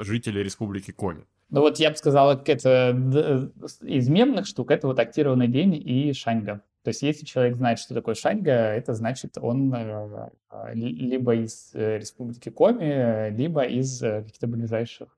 жителей 0.00 0.42
Республики 0.42 0.90
Коми. 0.90 1.24
Ну 1.50 1.60
вот 1.60 1.78
я 1.78 1.90
бы 1.90 1.96
сказал, 1.96 2.32
это 2.32 3.50
из 3.82 4.08
мемных 4.08 4.46
штук 4.46 4.70
это 4.70 4.86
вот 4.86 4.98
актированный 4.98 5.48
день 5.48 5.74
и 5.74 6.12
шаньга. 6.12 6.62
То 6.82 6.90
есть 6.90 7.02
если 7.02 7.24
человек 7.24 7.56
знает, 7.56 7.78
что 7.78 7.94
такое 7.94 8.14
шаньга, 8.14 8.52
это 8.52 8.94
значит, 8.94 9.36
он 9.38 9.72
э, 9.74 10.30
либо 10.74 11.34
из 11.34 11.70
э, 11.74 11.98
республики 11.98 12.50
Коми, 12.50 13.30
либо 13.30 13.64
из 13.64 14.02
э, 14.02 14.22
каких-то 14.22 14.46
ближайших, 14.46 15.08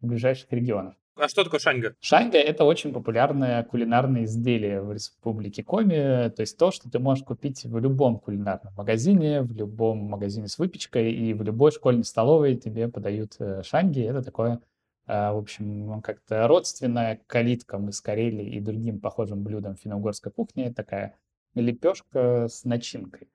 ближайших 0.00 0.50
регионов. 0.52 0.94
А 1.14 1.28
что 1.28 1.44
такое 1.44 1.60
шаньга? 1.60 1.94
Шаньга— 2.00 2.38
это 2.38 2.64
очень 2.64 2.92
популярное 2.92 3.62
кулинарное 3.64 4.24
изделие 4.24 4.80
в 4.80 4.92
республике 4.92 5.62
Коми. 5.62 6.30
То 6.30 6.40
есть 6.40 6.56
то, 6.56 6.70
что 6.70 6.90
ты 6.90 6.98
можешь 6.98 7.24
купить 7.24 7.64
в 7.64 7.78
любом 7.78 8.18
кулинарном 8.18 8.72
магазине, 8.74 9.42
в 9.42 9.52
любом 9.52 9.98
магазине 9.98 10.48
с 10.48 10.58
выпечкой 10.58 11.12
и 11.12 11.34
в 11.34 11.42
любой 11.42 11.70
школьной 11.70 12.04
столовой 12.04 12.56
тебе 12.56 12.88
подают 12.88 13.36
шаньги. 13.62 14.00
Это 14.00 14.22
такое 14.22 14.60
а, 15.06 15.34
в 15.34 15.38
общем, 15.38 16.00
как-то 16.00 16.46
родственная 16.46 17.20
калиткам 17.26 17.90
из 17.90 18.00
Карелии 18.00 18.56
и 18.56 18.60
другим 18.60 18.98
похожим 19.00 19.42
блюдам 19.42 19.76
финно-угорской 19.76 20.32
кухни, 20.32 20.72
такая 20.74 21.16
лепешка 21.54 22.46
с 22.48 22.64
начинкой. 22.64 23.28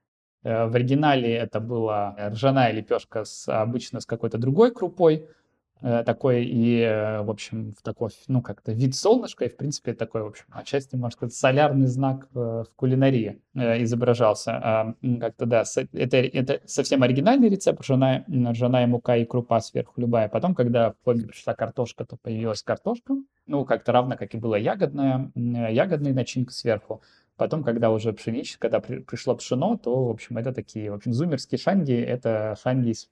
Э, 0.43 0.67
в 0.67 0.75
оригинале 0.75 1.35
это 1.35 1.59
была 1.59 2.15
ржаная 2.29 2.71
лепешка 2.71 3.25
с, 3.25 3.47
обычно 3.53 3.99
с 3.99 4.05
какой-то 4.05 4.37
другой 4.37 4.73
крупой, 4.73 5.27
Э, 5.27 5.36
такой 5.81 6.45
и, 6.45 6.79
э, 6.81 7.21
в 7.21 7.29
общем, 7.29 7.73
в 7.77 7.83
такой, 7.83 8.09
ну, 8.27 8.41
как-то 8.41 8.71
вид 8.71 8.95
солнышка, 8.95 9.45
и, 9.45 9.49
в 9.49 9.57
принципе, 9.57 9.93
такой, 9.93 10.23
в 10.23 10.27
общем, 10.27 10.45
отчасти, 10.49 10.95
можно 10.95 11.11
сказать, 11.11 11.35
солярный 11.35 11.87
знак 11.87 12.27
в, 12.33 12.63
в 12.63 12.75
кулинарии 12.75 13.41
э, 13.53 13.83
изображался. 13.83 14.51
А, 14.55 14.93
как-то, 15.19 15.45
да, 15.45 15.63
это, 15.93 16.17
это 16.17 16.61
совсем 16.65 17.03
оригинальный 17.03 17.49
рецепт, 17.49 17.81
ржаная, 17.81 18.25
ржаная 18.27 18.87
мука 18.87 19.17
и 19.17 19.25
крупа 19.25 19.59
сверху 19.59 20.01
любая. 20.01 20.29
Потом, 20.29 20.55
когда 20.55 20.93
в 21.03 21.13
пришла 21.13 21.53
картошка, 21.53 22.05
то 22.05 22.17
появилась 22.17 22.63
картошка, 22.63 23.15
ну, 23.45 23.63
как-то 23.65 23.91
равно, 23.91 24.17
как 24.17 24.33
и 24.33 24.37
была 24.37 24.57
ягодная, 24.57 25.31
ягодная 25.35 26.13
начинка 26.13 26.53
сверху. 26.53 27.01
Потом, 27.37 27.63
когда 27.63 27.91
уже 27.91 28.13
пшеничное, 28.13 28.57
когда 28.59 28.79
при, 28.79 28.97
пришло 28.99 29.35
пшено, 29.35 29.77
то, 29.77 30.05
в 30.07 30.09
общем, 30.09 30.39
это 30.39 30.51
такие, 30.53 30.89
в 30.89 30.95
общем, 30.95 31.13
зумерские 31.13 31.59
шанги, 31.59 31.93
это 31.93 32.57
шанги 32.63 32.89
из 32.89 33.09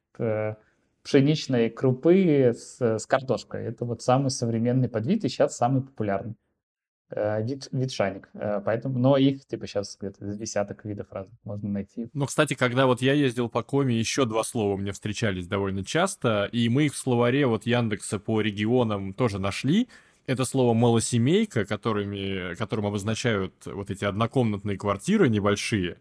пшеничной 1.06 1.70
крупы 1.70 2.54
с, 2.58 2.82
с 2.82 3.06
картошкой. 3.06 3.66
Это 3.66 3.86
вот 3.86 4.02
самый 4.02 4.32
современный 4.32 4.90
подвид 4.90 5.24
и 5.24 5.30
сейчас 5.30 5.56
самый 5.56 5.84
популярный 5.84 6.34
э, 7.12 7.44
вид, 7.44 7.70
вид 7.72 7.92
шаник. 7.92 8.28
Э, 8.34 8.60
поэтому, 8.66 8.98
но 8.98 9.16
их 9.16 9.46
типа 9.46 9.68
сейчас 9.68 9.98
где-то 10.02 10.26
десяток 10.34 10.84
видов 10.84 11.06
разных 11.12 11.38
можно 11.44 11.70
найти. 11.70 12.10
Ну, 12.14 12.26
кстати, 12.26 12.56
когда 12.56 12.88
вот 12.88 13.04
я 13.04 13.14
ездил 13.14 13.50
по 13.50 13.62
Коме, 13.62 13.96
еще 13.96 14.26
два 14.26 14.44
слова 14.44 14.76
мне 14.76 14.92
встречались 14.92 15.48
довольно 15.48 15.86
часто, 15.86 16.50
и 16.52 16.68
мы 16.70 16.88
их 16.88 16.96
в 16.96 16.98
словаре 16.98 17.46
вот 17.46 17.68
Яндекса 17.68 18.18
по 18.18 18.42
регионам 18.42 19.14
тоже 19.14 19.38
нашли. 19.38 19.88
Это 20.26 20.44
слово 20.44 20.74
«малосемейка», 20.74 21.66
которыми, 21.66 22.56
которым 22.56 22.88
обозначают 22.88 23.54
вот 23.68 23.92
эти 23.92 24.06
однокомнатные 24.06 24.76
квартиры 24.76 25.30
небольшие. 25.30 25.98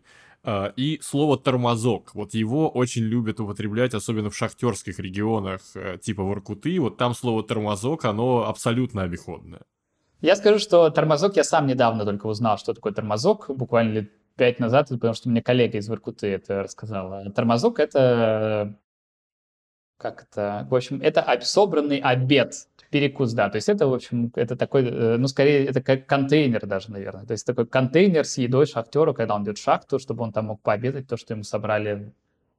А, 0.47 0.73
и 0.77 0.99
слово 1.01 1.39
«тормозок». 1.39 2.15
Вот 2.15 2.35
его 2.35 2.69
очень 2.69 3.03
любят 3.03 3.41
употреблять, 3.41 3.95
особенно 3.95 4.29
в 4.29 4.37
шахтерских 4.37 4.99
регионах, 4.99 5.63
э, 5.75 5.97
типа 5.97 6.23
Воркуты. 6.23 6.79
Вот 6.81 6.99
там 6.99 7.15
слово 7.15 7.43
«тормозок», 7.43 8.05
оно 8.05 8.47
абсолютно 8.47 9.03
обиходное. 9.03 9.63
Я 10.21 10.37
скажу, 10.37 10.59
что 10.59 10.91
тормозок, 10.91 11.37
я 11.37 11.45
сам 11.45 11.67
недавно 11.67 12.05
только 12.05 12.27
узнал, 12.27 12.59
что 12.59 12.75
такое 12.75 12.93
тормозок, 12.93 13.47
буквально 13.49 13.93
лет 13.93 14.11
пять 14.37 14.59
назад, 14.59 14.89
потому 14.91 15.15
что 15.15 15.31
мне 15.31 15.41
коллега 15.43 15.79
из 15.79 15.89
Воркуты 15.89 16.27
это 16.27 16.63
рассказала. 16.63 17.31
Тормозок— 17.31 17.79
это 17.81 18.79
как 19.97 20.25
это, 20.25 20.67
в 20.69 20.75
общем, 20.75 21.01
это 21.01 21.25
собранный 21.43 21.99
обед, 21.99 22.69
перекус, 22.95 23.33
да, 23.33 23.51
то 23.51 23.57
есть 23.57 23.69
это, 23.69 23.89
в 23.89 23.93
общем, 23.93 24.31
это 24.37 24.55
такой, 24.55 24.85
э, 24.85 25.17
ну, 25.17 25.27
скорее, 25.27 25.67
это 25.67 25.83
как 25.83 26.07
контейнер 26.07 26.65
даже, 26.65 26.93
наверное, 26.93 27.27
то 27.27 27.33
есть 27.33 27.45
такой 27.45 27.67
контейнер 27.67 28.25
с 28.25 28.39
едой 28.39 28.67
шахтеру, 28.67 29.13
когда 29.15 29.35
он 29.35 29.43
идет 29.43 29.59
в 29.59 29.63
шахту, 29.65 29.99
чтобы 29.99 30.23
он 30.23 30.31
там 30.31 30.45
мог 30.45 30.61
пообедать, 30.63 31.09
то, 31.09 31.17
что 31.17 31.35
ему 31.35 31.43
собрали, 31.43 32.13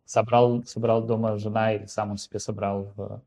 собрал, 0.03 0.65
собрал 0.65 1.03
дома 1.03 1.37
жена 1.37 1.71
или 1.71 1.85
сам 1.85 2.11
он 2.11 2.17
себе 2.17 2.39
собрал 2.39 2.91
в 2.97 3.21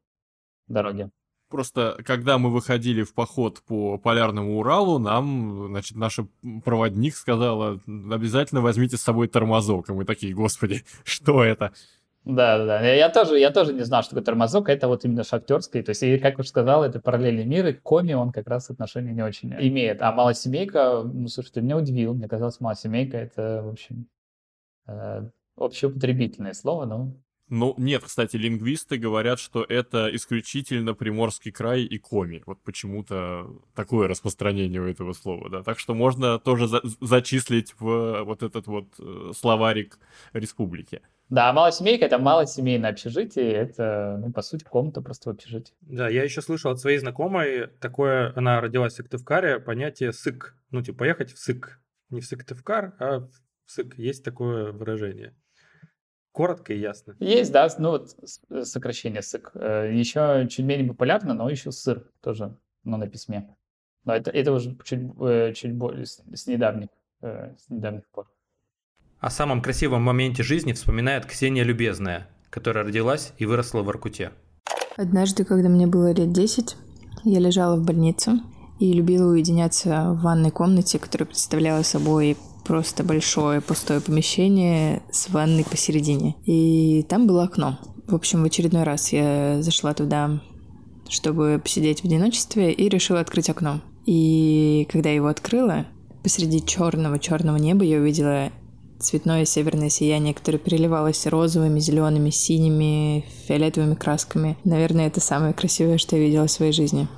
дороге. 0.68 1.08
Просто, 1.48 1.96
когда 2.04 2.36
мы 2.36 2.50
выходили 2.50 3.02
в 3.02 3.14
поход 3.14 3.62
по 3.66 3.96
полярному 3.96 4.58
Уралу, 4.58 4.98
нам, 4.98 5.68
значит, 5.68 5.96
наша 5.96 6.26
проводник 6.62 7.16
сказала, 7.16 7.80
обязательно 7.86 8.60
возьмите 8.60 8.98
с 8.98 9.02
собой 9.02 9.28
тормозок. 9.28 9.88
И 9.88 9.94
мы 9.94 10.04
такие, 10.04 10.34
господи, 10.34 10.84
что 11.04 11.42
это? 11.42 11.72
Да, 12.24 12.58
да, 12.58 12.66
да. 12.66 12.92
Я 12.92 13.08
тоже, 13.08 13.38
я 13.38 13.50
тоже 13.50 13.72
не 13.72 13.82
знал, 13.82 14.02
что 14.02 14.10
такое 14.10 14.24
тормозок. 14.24 14.68
Это 14.68 14.88
вот 14.88 15.04
именно 15.04 15.24
шахтерский. 15.24 15.82
То 15.82 15.90
есть, 15.90 16.02
и, 16.02 16.18
как 16.18 16.38
уж 16.38 16.48
сказал, 16.48 16.84
это 16.84 17.00
параллельный 17.00 17.44
мир, 17.44 17.66
и 17.66 17.72
коми 17.72 18.12
он 18.12 18.32
как 18.32 18.48
раз 18.48 18.68
отношения 18.70 19.12
не 19.12 19.22
очень 19.22 19.52
имеет. 19.54 20.02
А 20.02 20.12
малосемейка, 20.12 21.02
ну, 21.04 21.28
слушай, 21.28 21.52
ты 21.52 21.60
меня 21.62 21.76
удивил. 21.76 22.14
Мне 22.14 22.28
казалось, 22.28 22.60
малосемейка 22.60 23.16
это, 23.16 23.62
в 23.64 23.68
общем, 23.70 24.08
э, 24.86 25.28
общеупотребительное 25.56 26.52
слово, 26.52 26.84
но 26.84 27.12
ну, 27.50 27.74
нет, 27.78 28.04
кстати, 28.04 28.36
лингвисты 28.36 28.98
говорят, 28.98 29.38
что 29.38 29.64
это 29.66 30.14
исключительно 30.14 30.92
Приморский 30.92 31.50
край 31.50 31.82
и 31.82 31.98
Коми. 31.98 32.42
Вот 32.44 32.62
почему-то 32.62 33.46
такое 33.74 34.06
распространение 34.06 34.82
у 34.82 34.86
этого 34.86 35.14
слова, 35.14 35.48
да. 35.48 35.62
Так 35.62 35.78
что 35.78 35.94
можно 35.94 36.38
тоже 36.38 36.68
за 36.68 36.82
зачислить 37.00 37.74
в 37.78 38.22
вот 38.24 38.42
этот 38.42 38.66
вот 38.66 38.88
э, 38.98 39.32
словарик 39.34 39.98
республики. 40.34 41.00
Да, 41.30 41.52
малосемейка— 41.52 42.04
это 42.06 42.18
малосемейное 42.18 42.90
общежитие, 42.90 43.52
это, 43.52 44.16
ну, 44.18 44.32
по 44.32 44.40
сути, 44.40 44.64
комната 44.64 45.02
просто 45.02 45.28
в 45.28 45.32
общежитии. 45.34 45.74
Да, 45.82 46.08
я 46.08 46.24
еще 46.24 46.40
слышал 46.40 46.72
от 46.72 46.80
своей 46.80 46.98
знакомой 46.98 47.66
такое, 47.80 48.32
она 48.34 48.60
родилась 48.60 48.94
в 48.94 48.96
Сыктывкаре, 48.96 49.60
понятие 49.60 50.12
«сык». 50.12 50.56
Ну, 50.70 50.82
типа, 50.82 50.98
поехать 50.98 51.32
в 51.32 51.38
Сык. 51.38 51.80
Не 52.08 52.20
в 52.20 52.26
Сыктывкар, 52.26 52.94
а 52.98 53.20
в 53.20 53.30
Сык. 53.66 53.98
Есть 53.98 54.24
такое 54.24 54.72
выражение. 54.72 55.34
Коротко 56.32 56.72
и 56.72 56.78
ясно. 56.78 57.16
Есть, 57.18 57.52
да, 57.52 57.68
ну 57.78 57.90
вот 57.90 58.16
сокращение 58.66 59.22
СЫК. 59.22 59.50
Э, 59.54 59.90
еще 59.92 60.46
чуть 60.48 60.64
менее 60.64 60.88
популярно, 60.88 61.34
но 61.34 61.50
еще 61.50 61.72
сыр 61.72 62.04
тоже, 62.20 62.56
но 62.84 62.96
на 62.96 63.08
письме. 63.08 63.56
Но 64.04 64.14
это, 64.14 64.30
это 64.30 64.52
уже 64.52 64.76
чуть, 64.84 65.00
э, 65.20 65.52
чуть 65.54 65.74
более 65.74 66.06
с, 66.06 66.46
недавних, 66.46 66.88
э, 67.22 67.54
с 67.58 67.68
недавних 67.68 68.08
пор. 68.10 68.30
О 69.20 69.30
самом 69.30 69.62
красивом 69.62 70.02
моменте 70.02 70.44
жизни 70.44 70.72
вспоминает 70.72 71.26
Ксения 71.26 71.64
Любезная, 71.64 72.28
которая 72.50 72.84
родилась 72.84 73.32
и 73.38 73.46
выросла 73.46 73.82
в 73.82 73.88
Аркуте. 73.88 74.30
Однажды, 74.96 75.44
когда 75.44 75.68
мне 75.68 75.88
было 75.88 76.12
лет 76.12 76.32
10, 76.32 76.76
я 77.24 77.40
лежала 77.40 77.76
в 77.76 77.84
больнице 77.84 78.40
и 78.78 78.92
любила 78.92 79.32
уединяться 79.32 80.12
в 80.12 80.22
ванной 80.22 80.52
комнате, 80.52 81.00
которая 81.00 81.26
представляла 81.26 81.82
собой 81.82 82.36
просто 82.64 83.02
большое 83.02 83.60
пустое 83.60 84.00
помещение 84.00 85.02
с 85.10 85.28
ванной 85.30 85.64
посередине. 85.64 86.36
И 86.44 87.04
там 87.08 87.26
было 87.26 87.42
окно. 87.42 87.80
В 88.06 88.14
общем, 88.14 88.42
в 88.42 88.46
очередной 88.46 88.84
раз 88.84 89.12
я 89.12 89.60
зашла 89.62 89.94
туда, 89.94 90.40
чтобы 91.08 91.60
посидеть 91.60 92.02
в 92.02 92.04
одиночестве, 92.04 92.72
и 92.72 92.88
решила 92.88 93.18
открыть 93.18 93.50
окно. 93.50 93.80
И 94.06 94.86
когда 94.92 95.08
я 95.08 95.16
его 95.16 95.26
открыла, 95.26 95.86
посреди 96.22 96.64
черного-черного 96.64 97.56
неба 97.56 97.84
я 97.84 97.98
увидела 97.98 98.52
цветное 98.98 99.44
северное 99.44 99.88
сияние, 99.88 100.34
которое 100.34 100.58
переливалось 100.58 101.26
розовыми, 101.26 101.80
зелеными, 101.80 102.30
синими, 102.30 103.24
фиолетовыми 103.46 103.94
красками. 103.94 104.56
Наверное, 104.64 105.06
это 105.06 105.20
самое 105.20 105.54
красивое, 105.54 105.98
что 105.98 106.16
я 106.16 106.22
видела 106.22 106.46
в 106.46 106.50
своей 106.50 106.72
жизни. 106.72 107.08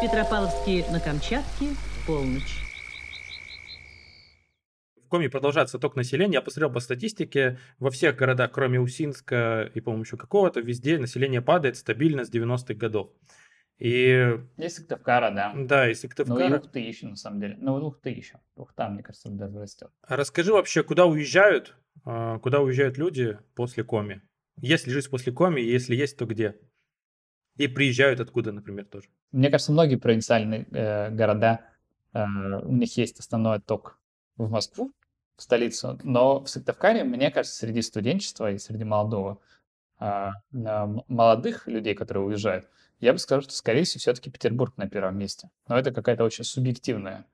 Петропавловске 0.00 0.86
на 0.90 0.98
Камчатке, 0.98 1.76
полночь. 2.06 2.69
Коми 5.10 5.26
продолжается 5.26 5.78
ток 5.80 5.96
населения. 5.96 6.34
Я 6.34 6.40
посмотрел 6.40 6.72
по 6.72 6.78
статистике, 6.78 7.58
во 7.80 7.90
всех 7.90 8.14
городах, 8.16 8.52
кроме 8.52 8.80
Усинска 8.80 9.68
и, 9.74 9.80
по-моему, 9.80 10.04
еще 10.04 10.16
какого-то, 10.16 10.60
везде 10.60 10.98
население 10.98 11.42
падает 11.42 11.76
стабильно 11.76 12.24
с 12.24 12.30
90-х 12.30 12.74
годов. 12.74 13.10
И... 13.80 14.38
И 14.56 14.68
Сыктывкара, 14.68 15.30
да. 15.30 15.52
Да, 15.56 15.90
и 15.90 15.94
Сыктывкара. 15.94 16.48
Ну 16.48 16.54
и 16.54 16.58
Ухты 16.58 16.78
еще, 16.78 17.08
на 17.08 17.16
самом 17.16 17.40
деле. 17.40 17.56
Ну, 17.58 17.74
Ухты 17.84 18.10
еще. 18.10 18.38
Ухта, 18.54 18.88
мне 18.88 19.02
кажется, 19.02 19.30
даже 19.30 19.58
растет. 19.58 19.90
А 20.02 20.16
расскажи 20.16 20.52
вообще, 20.52 20.84
куда 20.84 21.06
уезжают, 21.06 21.76
а, 22.04 22.38
куда 22.38 22.60
уезжают 22.60 22.96
люди 22.96 23.36
после 23.56 23.82
Коми? 23.82 24.22
Есть 24.58 24.86
ли 24.86 24.92
жизнь 24.92 25.10
после 25.10 25.32
Коми? 25.32 25.60
Если 25.60 25.96
есть, 25.96 26.16
то 26.18 26.24
где? 26.24 26.56
И 27.56 27.66
приезжают 27.66 28.20
откуда, 28.20 28.52
например, 28.52 28.84
тоже. 28.84 29.08
Мне 29.32 29.50
кажется, 29.50 29.72
многие 29.72 29.96
провинциальные 29.96 30.66
э, 30.70 31.10
города, 31.10 31.62
э, 32.12 32.24
у 32.62 32.72
них 32.72 32.96
есть 32.96 33.18
основной 33.18 33.56
отток 33.56 33.98
в 34.36 34.50
Москву, 34.50 34.92
в 35.40 35.42
столицу, 35.42 35.98
но 36.04 36.40
в 36.40 36.48
Сыктывкаре, 36.48 37.02
мне 37.02 37.30
кажется, 37.30 37.58
среди 37.58 37.82
студенчества 37.82 38.52
и 38.52 38.58
среди 38.58 38.84
молодого, 38.84 39.38
э, 39.98 40.30
молодых 40.52 41.66
людей, 41.66 41.94
которые 41.94 42.24
уезжают, 42.24 42.68
я 43.00 43.12
бы 43.12 43.18
сказал, 43.18 43.42
что, 43.42 43.52
скорее 43.52 43.84
всего, 43.84 44.00
все-таки 44.00 44.30
Петербург 44.30 44.76
на 44.76 44.88
первом 44.88 45.18
месте. 45.18 45.50
Но 45.66 45.78
это 45.78 45.92
какая-то 45.92 46.24
очень 46.24 46.44
субъективная 46.44 47.24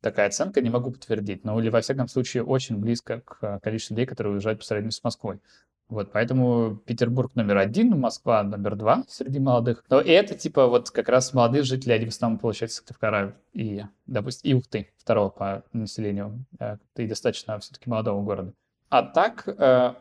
такая 0.00 0.28
оценка, 0.28 0.60
не 0.60 0.70
могу 0.70 0.92
подтвердить, 0.92 1.44
но 1.44 1.58
или, 1.58 1.68
во 1.68 1.80
всяком 1.80 2.06
случае, 2.06 2.44
очень 2.44 2.76
близко 2.76 3.22
к 3.22 3.58
количеству 3.60 3.94
людей, 3.94 4.06
которые 4.06 4.34
уезжают 4.34 4.60
по 4.60 4.64
сравнению 4.64 4.92
с 4.92 5.02
Москвой. 5.02 5.40
Вот, 5.88 6.10
поэтому 6.12 6.76
Петербург 6.84 7.34
номер 7.36 7.58
один, 7.58 7.98
Москва 7.98 8.42
номер 8.42 8.74
два 8.74 9.04
среди 9.08 9.38
молодых. 9.38 9.84
Но 9.88 10.00
это 10.00 10.34
типа 10.34 10.66
вот 10.66 10.90
как 10.90 11.08
раз 11.08 11.32
молодые 11.32 11.62
жители, 11.62 11.92
они 11.92 12.06
в 12.06 12.08
основном 12.08 12.40
получают 12.40 12.72
Сыктывкара 12.72 13.36
и, 13.52 13.84
допустим, 14.06 14.50
и 14.50 14.54
Ухты, 14.54 14.92
второго 14.98 15.28
по 15.28 15.62
населению. 15.72 16.44
Э, 16.58 16.78
ты 16.94 17.06
достаточно 17.06 17.58
все-таки 17.60 17.88
молодого 17.88 18.20
города. 18.24 18.52
А 18.88 19.02
так, 19.02 19.46
э, 19.46 19.94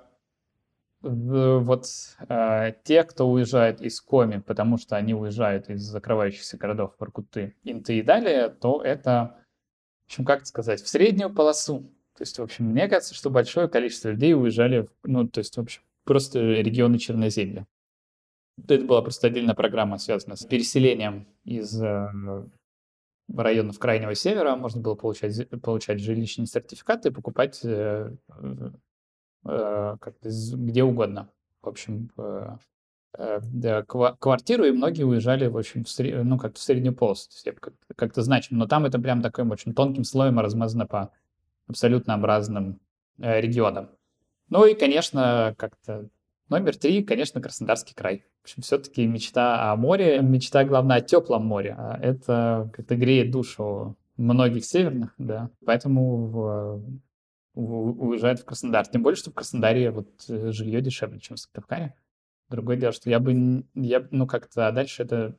вот 1.02 1.86
э, 2.30 2.74
те, 2.84 3.04
кто 3.04 3.30
уезжает 3.30 3.80
из 3.80 4.02
Коми, 4.02 4.40
потому 4.40 4.78
что 4.78 4.96
они 4.96 5.14
уезжают 5.14 5.70
из 5.70 5.84
закрывающихся 5.84 6.58
городов 6.58 6.96
Воркуты, 6.98 7.56
Инты 7.64 8.00
и 8.00 8.02
далее, 8.02 8.50
то 8.50 8.82
это, 8.82 9.36
в 10.04 10.06
общем, 10.08 10.26
как 10.26 10.48
сказать, 10.48 10.82
в 10.82 10.88
среднюю 10.88 11.32
полосу 11.32 11.92
то 12.16 12.22
есть, 12.22 12.40
в 12.40 12.42
общем, 12.42 12.66
мне 12.66 12.88
кажется, 12.88 13.14
что 13.14 13.30
большое 13.30 13.68
количество 13.68 14.10
людей 14.10 14.34
уезжали, 14.34 14.88
ну, 15.04 15.28
то 15.28 15.40
есть, 15.40 15.58
в 15.58 15.60
общем, 15.60 15.82
просто 16.06 16.40
регионы 16.40 16.98
Черноземья. 16.98 17.68
Это 18.58 18.86
была 18.86 19.02
просто 19.02 19.28
отдельная 19.28 19.54
программа, 19.54 19.98
связанная 19.98 20.38
с 20.38 20.46
переселением 20.46 21.28
из 21.44 21.82
э, 21.82 22.08
районов 23.34 23.80
Крайнего 23.80 24.16
Севера. 24.16 24.56
Можно 24.56 24.82
было 24.82 24.96
получать, 24.96 25.50
получать 25.62 26.00
жилищные 26.00 26.48
сертификаты 26.48 27.10
и 27.10 27.12
покупать 27.12 27.60
э, 27.66 28.16
э, 29.46 29.98
где 30.24 30.84
угодно. 30.84 31.30
В 31.62 31.68
общем, 31.68 32.12
да, 33.18 33.84
квартиру, 33.84 34.66
и 34.66 34.72
многие 34.72 35.04
уезжали, 35.04 35.48
в 35.48 35.58
общем, 35.58 35.84
в 35.84 35.90
сред... 35.90 36.24
ну, 36.24 36.38
как-то 36.38 36.60
в 36.60 36.64
среднюю 36.64 36.96
полосу, 36.96 37.30
как-то 37.96 38.22
значимо. 38.22 38.60
Но 38.60 38.68
там 38.68 38.86
это 38.86 39.00
прям 39.00 39.22
таким 39.22 39.52
очень 39.52 39.74
тонким 39.74 40.04
слоем 40.04 40.40
размазано 40.40 40.86
по 40.86 41.12
абсолютно 41.68 42.18
разным 42.22 42.80
э, 43.18 43.42
регионам. 43.42 43.90
Ну 44.50 44.66
и, 44.66 44.76
конечно, 44.76 45.56
как-то 45.58 46.10
номер 46.50 46.78
три, 46.78 47.04
конечно, 47.04 47.42
Краснодарский 47.42 47.96
край. 47.96 48.24
В 48.42 48.44
общем, 48.44 48.62
все-таки 48.62 49.06
мечта 49.08 49.72
о 49.72 49.76
море, 49.76 50.22
мечта, 50.22 50.64
главное, 50.64 50.98
о 50.98 51.02
теплом 51.02 51.46
море. 51.46 51.76
А 51.78 51.98
это 52.00 52.70
как-то 52.74 52.96
греет 52.96 53.32
душу 53.32 53.98
многих 54.18 54.66
северных, 54.66 55.14
да. 55.18 55.50
Поэтому 55.66 56.28
в, 56.28 56.82
в, 57.56 58.08
уезжают 58.08 58.40
в 58.40 58.46
Краснодар. 58.46 58.86
Тем 58.88 59.02
более, 59.02 59.18
что 59.18 59.32
в 59.32 59.34
Краснодаре 59.34 59.92
вот 59.92 60.10
э, 60.30 60.52
жилье 60.52 60.82
дешевле, 60.82 61.20
чем 61.20 61.38
в 61.38 61.40
Сыктывкаре. 61.40 61.96
Другое 62.50 62.78
дело, 62.78 62.94
что 62.94 63.10
я 63.10 63.20
бы, 63.20 63.66
я, 63.74 64.08
ну 64.12 64.28
как-то, 64.28 64.68
а 64.68 64.72
дальше 64.72 65.02
это 65.02 65.36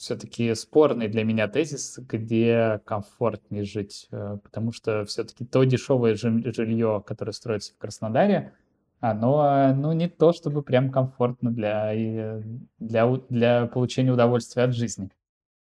все-таки 0.00 0.54
спорный 0.54 1.08
для 1.08 1.24
меня 1.24 1.46
тезис, 1.46 1.98
где 1.98 2.80
комфортнее 2.86 3.64
жить, 3.64 4.08
э, 4.10 4.38
потому 4.42 4.72
что 4.72 5.04
все-таки 5.04 5.44
то 5.44 5.62
дешевое 5.64 6.14
жилье, 6.16 7.04
которое 7.06 7.32
строится 7.32 7.74
в 7.74 7.76
Краснодаре, 7.76 8.54
оно, 9.00 9.74
ну, 9.74 9.92
не 9.92 10.08
то 10.08 10.32
чтобы 10.32 10.62
прям 10.62 10.90
комфортно 10.90 11.50
для, 11.50 12.42
для, 12.78 13.16
для 13.28 13.66
получения 13.66 14.10
удовольствия 14.10 14.62
от 14.62 14.74
жизни. 14.74 15.10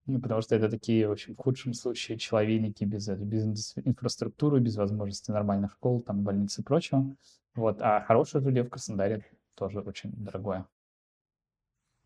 Ну, 0.08 0.20
потому 0.20 0.42
что 0.42 0.56
это 0.56 0.70
такие, 0.70 1.08
в 1.08 1.12
общем, 1.12 1.36
в 1.36 1.38
худшем 1.38 1.76
случае 1.76 2.18
человейники 2.18 2.84
без, 2.84 3.08
без 3.08 3.76
инфраструктуры, 3.78 4.60
без 4.60 4.76
возможности 4.76 5.30
нормальных 5.30 5.74
школ, 5.74 6.02
там, 6.02 6.24
больниц 6.24 6.58
и 6.58 6.64
прочего. 6.64 7.16
Вот. 7.54 7.78
А 7.80 8.02
хорошее 8.02 8.44
жилье 8.44 8.64
в 8.64 8.70
Краснодаре 8.70 9.24
тоже 9.56 9.82
очень 9.82 10.12
дорогое. 10.14 10.66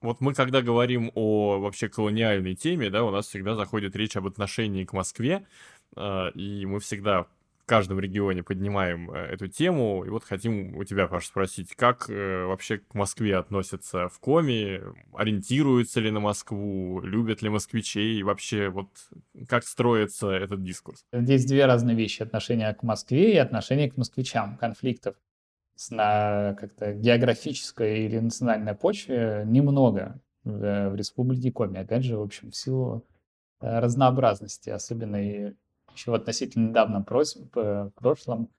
Вот 0.02 0.22
мы, 0.22 0.34
когда 0.34 0.62
говорим 0.62 1.12
о 1.16 1.60
вообще 1.60 1.90
колониальной 1.90 2.56
теме, 2.56 2.90
да, 2.90 3.04
у 3.04 3.12
нас 3.12 3.28
всегда 3.28 3.56
заходит 3.56 3.96
речь 3.96 4.16
об 4.16 4.28
отношении 4.28 4.86
к 4.86 4.94
Москве, 4.94 5.46
э, 5.96 6.32
и 6.36 6.66
мы 6.66 6.80
всегда 6.80 7.24
в 7.24 7.66
каждом 7.66 8.00
регионе 8.00 8.42
поднимаем 8.42 9.12
э, 9.12 9.18
эту 9.26 9.48
тему. 9.48 10.06
И 10.06 10.10
вот 10.10 10.24
хотим 10.24 10.78
у 10.78 10.86
тебя, 10.86 11.08
Паш, 11.08 11.28
спросить, 11.28 11.76
как 11.76 12.10
э, 12.10 12.46
вообще 12.46 12.78
к 12.78 12.94
Москве 12.96 13.36
относятся 13.36 14.08
в 14.08 14.20
Коме, 14.20 14.82
ориентируются 15.14 16.00
ли 16.00 16.12
на 16.12 16.22
Москву, 16.22 17.02
любят 17.02 17.42
ли 17.42 17.50
москвичей, 17.50 18.20
и 18.20 18.24
вообще 18.24 18.70
вот 18.70 18.88
как 19.50 19.66
строится 19.66 20.30
этот 20.32 20.64
дискурс? 20.64 21.04
Здесь 21.12 21.46
две 21.46 21.66
разные 21.66 21.98
вещи. 21.98 22.24
Отношение 22.24 22.74
к 22.74 22.84
Москве 22.84 23.34
и 23.34 23.38
отношение 23.38 23.92
к 23.92 23.98
москвичам, 23.98 24.58
конфликтов 24.58 25.16
на 25.90 26.56
как-то 26.56 26.94
географической 26.94 28.06
или 28.06 28.20
национальной 28.20 28.76
почве 28.76 29.44
немного 29.46 30.20
в, 30.44 30.90
в 30.90 30.96
Республике 30.96 31.52
Коми. 31.52 31.80
Опять 31.80 32.04
же, 32.04 32.18
в 32.18 32.22
общем, 32.22 32.52
в 32.52 32.56
силу 32.56 33.06
э, 33.62 33.80
разнообразности, 33.80 34.70
особенно 34.70 35.16
и 35.16 35.54
еще 35.94 36.12
в 36.12 36.14
относительно 36.14 36.70
недавнем 36.70 37.04
прошлом 37.04 38.50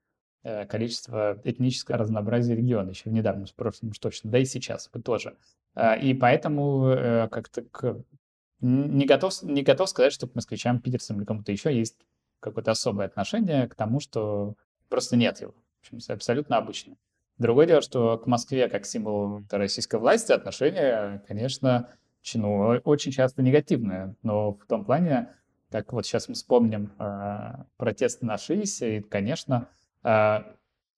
э, 0.42 0.66
количество 0.66 1.40
этнического 1.44 1.98
разнообразия 1.98 2.54
региона, 2.54 2.90
еще 2.90 3.10
в 3.10 3.12
недавнем 3.12 3.46
прошлом 3.56 3.90
уж 3.90 3.98
точно, 3.98 4.30
да 4.30 4.38
и 4.38 4.44
сейчас 4.44 4.90
тоже. 5.04 5.36
А, 5.74 5.94
и 5.94 6.14
поэтому 6.14 6.88
э, 6.88 7.28
как-то 7.28 7.62
к... 7.62 8.02
не, 8.60 9.06
готов, 9.06 9.42
не 9.42 9.62
готов 9.62 9.88
сказать, 9.88 10.12
что 10.12 10.26
к 10.26 10.34
москвичам, 10.34 10.80
питерцам 10.80 11.18
или 11.18 11.24
кому-то 11.24 11.52
еще 11.52 11.76
есть 11.76 11.96
какое-то 12.40 12.70
особое 12.70 13.06
отношение 13.06 13.68
к 13.68 13.74
тому, 13.74 14.00
что 14.00 14.54
просто 14.88 15.16
нет 15.16 15.40
его. 15.40 15.54
В 15.82 15.94
общем, 15.94 16.12
абсолютно 16.12 16.56
обычно. 16.56 16.96
Другое 17.40 17.66
дело, 17.66 17.80
что 17.80 18.18
к 18.18 18.26
Москве 18.26 18.68
как 18.68 18.84
символ 18.84 19.40
российской 19.50 19.98
власти 19.98 20.30
отношения, 20.30 21.24
конечно, 21.26 21.88
ну, 22.34 22.78
очень 22.84 23.12
часто 23.12 23.40
негативные, 23.40 24.14
но 24.22 24.52
в 24.52 24.66
том 24.66 24.84
плане, 24.84 25.30
как 25.70 25.90
вот 25.94 26.04
сейчас 26.04 26.28
мы 26.28 26.34
вспомним 26.34 26.92
э, 26.98 27.64
протесты 27.78 28.26
на 28.26 28.36
ШИИСе, 28.36 28.98
и, 28.98 29.00
конечно, 29.00 29.68
э, 30.04 30.40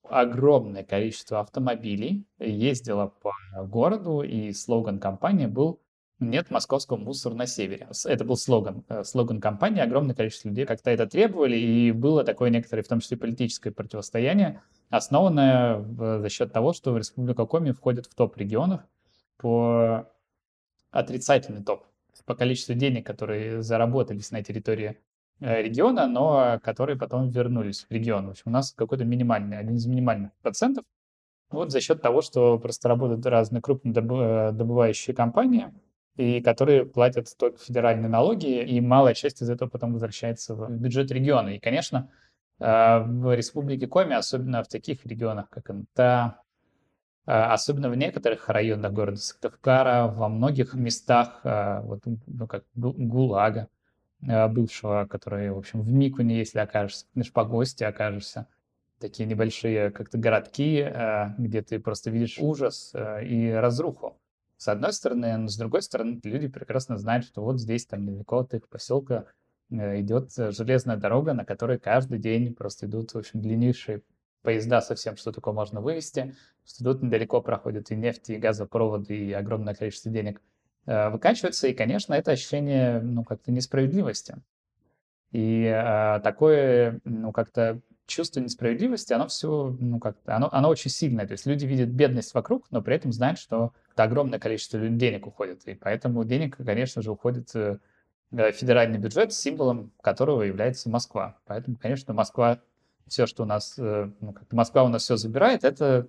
огромное 0.02 0.82
количество 0.82 1.38
автомобилей 1.38 2.26
ездило 2.40 3.06
по 3.06 3.32
городу, 3.64 4.22
и 4.22 4.52
слоган 4.52 4.98
компании 4.98 5.46
был 5.46 5.80
«Нет 6.22 6.50
московского 6.50 6.96
мусора 6.96 7.34
на 7.34 7.46
севере». 7.46 7.88
Это 8.04 8.24
был 8.24 8.36
слоган. 8.36 8.84
Э, 8.88 9.04
слоган 9.04 9.40
компании, 9.40 9.80
огромное 9.80 10.14
количество 10.14 10.48
людей 10.48 10.64
как-то 10.64 10.90
это 10.90 11.06
требовали, 11.06 11.56
и 11.56 11.92
было 11.92 12.24
такое 12.24 12.50
некоторое, 12.50 12.82
в 12.82 12.88
том 12.88 13.00
числе 13.00 13.16
политическое 13.16 13.70
противостояние, 13.70 14.62
основанная 14.90 15.76
в, 15.78 16.20
за 16.20 16.28
счет 16.28 16.52
того, 16.52 16.72
что 16.72 16.96
Республика 16.96 17.44
Коми 17.46 17.72
входит 17.72 18.06
в 18.06 18.14
топ 18.14 18.36
регионов 18.36 18.80
по 19.36 20.08
отрицательный 20.90 21.62
топ 21.62 21.84
по 22.26 22.34
количеству 22.34 22.74
денег, 22.74 23.06
которые 23.06 23.62
заработались 23.62 24.30
на 24.30 24.42
территории 24.42 24.98
э, 25.40 25.62
региона, 25.62 26.06
но 26.06 26.60
которые 26.62 26.98
потом 26.98 27.28
вернулись 27.28 27.86
в 27.88 27.90
регион. 27.90 28.26
В 28.26 28.30
общем, 28.30 28.44
у 28.46 28.50
нас 28.50 28.72
какой-то 28.72 29.04
минимальный, 29.04 29.58
один 29.58 29.76
из 29.76 29.86
минимальных 29.86 30.32
процентов. 30.42 30.84
Вот 31.50 31.70
за 31.70 31.80
счет 31.80 32.00
того, 32.00 32.22
что 32.22 32.58
просто 32.58 32.88
работают 32.88 33.26
разные 33.26 33.60
крупные 33.60 33.92
э, 33.92 34.52
добывающие 34.52 35.14
компании, 35.14 35.72
и 36.16 36.40
которые 36.40 36.84
платят 36.84 37.28
только 37.38 37.58
федеральные 37.58 38.08
налоги, 38.08 38.62
и 38.62 38.80
малая 38.80 39.14
часть 39.14 39.42
из 39.42 39.48
этого 39.48 39.68
потом 39.68 39.94
возвращается 39.94 40.54
в 40.54 40.70
бюджет 40.70 41.10
региона. 41.10 41.50
И, 41.50 41.58
конечно, 41.58 42.10
а, 42.60 43.00
в 43.00 43.34
Республике 43.34 43.86
Коми, 43.86 44.14
особенно 44.14 44.62
в 44.62 44.68
таких 44.68 45.06
регионах, 45.06 45.48
как 45.48 45.70
Инта, 45.70 46.42
а, 47.24 47.52
особенно 47.54 47.88
в 47.88 47.96
некоторых 47.96 48.48
районах 48.48 48.92
города 48.92 49.18
Сыктывкара, 49.18 50.06
во 50.06 50.28
многих 50.28 50.74
местах, 50.74 51.40
а, 51.44 51.80
вот, 51.80 52.02
ну, 52.26 52.46
как 52.46 52.64
ГУЛАГа 52.74 53.68
бывшего, 54.20 55.06
который, 55.10 55.50
в 55.50 55.58
общем, 55.58 55.80
в 55.82 55.90
Микуне, 55.92 56.38
если 56.38 56.60
окажешься, 56.60 57.06
в 57.12 57.22
Шпагосте 57.24 57.86
окажешься, 57.86 58.46
такие 59.00 59.26
небольшие 59.26 59.90
как-то 59.90 60.16
городки, 60.16 60.88
где 61.38 61.60
ты 61.62 61.80
просто 61.80 62.10
видишь 62.10 62.38
ужас 62.38 62.94
и 62.94 63.50
разруху. 63.50 64.21
С 64.62 64.68
одной 64.68 64.92
стороны, 64.92 65.36
но 65.36 65.48
с 65.48 65.56
другой 65.56 65.82
стороны, 65.82 66.20
люди 66.22 66.48
прекрасно 66.48 66.96
знают, 66.96 67.24
что 67.24 67.42
вот 67.42 67.60
здесь, 67.60 67.86
там, 67.86 68.04
недалеко 68.04 68.38
от 68.38 68.54
их 68.54 68.68
поселка, 68.68 69.26
Э, 69.72 70.00
идет 70.00 70.32
железная 70.34 70.96
дорога, 70.96 71.32
на 71.32 71.44
которой 71.44 71.78
каждый 71.78 72.18
день 72.18 72.54
просто 72.54 72.86
идут, 72.86 73.12
в 73.12 73.18
общем, 73.18 73.40
длиннейшие 73.40 74.02
поезда 74.42 74.80
со 74.80 74.94
всем, 74.94 75.16
что 75.16 75.32
такое 75.32 75.54
можно 75.54 75.80
вывести, 75.80 76.34
что 76.66 76.84
тут 76.84 77.02
недалеко 77.02 77.40
проходят 77.40 77.90
и 77.90 77.96
нефть, 77.96 78.30
и 78.30 78.36
газопроводы, 78.36 79.16
и 79.16 79.32
огромное 79.32 79.74
количество 79.74 80.10
денег 80.10 80.40
э, 80.86 81.08
выкачивается, 81.10 81.68
и, 81.68 81.74
конечно, 81.74 82.14
это 82.14 82.32
ощущение, 82.32 83.00
ну, 83.00 83.24
как-то 83.24 83.52
несправедливости. 83.52 84.36
И 85.30 85.64
э, 85.64 86.20
такое, 86.20 87.00
ну, 87.04 87.32
как-то 87.32 87.80
чувство 88.06 88.40
несправедливости, 88.40 89.12
оно 89.12 89.28
все, 89.28 89.76
ну, 89.78 89.98
как-то, 89.98 90.36
оно, 90.36 90.48
оно 90.52 90.68
очень 90.68 90.90
сильное. 90.90 91.26
То 91.26 91.32
есть 91.32 91.46
люди 91.46 91.64
видят 91.66 91.88
бедность 91.88 92.34
вокруг, 92.34 92.66
но 92.70 92.82
при 92.82 92.96
этом 92.96 93.12
знают, 93.12 93.38
что 93.38 93.72
это 93.92 94.04
огромное 94.04 94.38
количество 94.38 94.78
денег 94.80 95.26
уходит. 95.26 95.66
И 95.66 95.74
поэтому 95.74 96.24
денег, 96.24 96.56
конечно 96.56 97.02
же, 97.02 97.10
уходит 97.10 97.54
Э, 98.32 98.50
федеральный 98.50 98.98
бюджет, 98.98 99.32
символом 99.32 99.92
которого 100.00 100.42
является 100.42 100.88
Москва. 100.88 101.38
Поэтому, 101.44 101.76
конечно, 101.76 102.14
Москва, 102.14 102.60
все, 103.06 103.26
что 103.26 103.42
у 103.42 103.46
нас, 103.46 103.78
э, 103.78 104.10
ну, 104.20 104.32
как 104.32 104.50
Москва 104.52 104.84
у 104.84 104.88
нас 104.88 105.02
все 105.02 105.16
забирает, 105.16 105.64
это, 105.64 106.08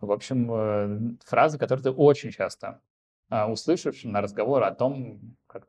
в 0.00 0.10
общем, 0.10 0.50
э, 0.50 1.16
фраза, 1.24 1.58
которую 1.58 1.84
ты 1.84 1.90
очень 1.90 2.30
часто 2.30 2.80
а, 3.28 3.50
услышишь 3.50 4.04
на 4.04 4.20
разговор 4.20 4.62
о 4.62 4.74
том, 4.74 5.36
как, 5.46 5.66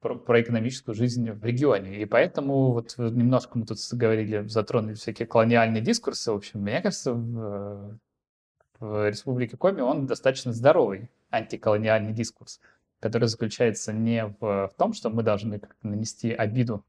про, 0.00 0.16
про 0.16 0.40
экономическую 0.40 0.94
жизнь 0.94 1.30
в 1.30 1.44
регионе. 1.44 2.00
И 2.00 2.04
поэтому 2.04 2.72
вот 2.72 2.94
немножко 2.98 3.58
мы 3.58 3.66
тут 3.66 3.78
говорили, 3.92 4.46
затронули 4.46 4.94
всякие 4.94 5.26
колониальные 5.26 5.82
дискурсы. 5.82 6.32
В 6.32 6.36
общем, 6.36 6.60
мне 6.60 6.80
кажется, 6.80 7.12
в, 7.12 7.98
в 8.78 9.08
Республике 9.08 9.56
Коми 9.56 9.80
он 9.80 10.06
достаточно 10.06 10.52
здоровый 10.52 11.10
антиколониальный 11.30 12.12
дискурс 12.12 12.60
который 13.00 13.28
заключается 13.28 13.92
не 13.92 14.26
в, 14.26 14.40
в 14.40 14.72
том, 14.76 14.92
что 14.92 15.10
мы 15.10 15.22
должны 15.22 15.60
нанести 15.82 16.32
обиду 16.32 16.84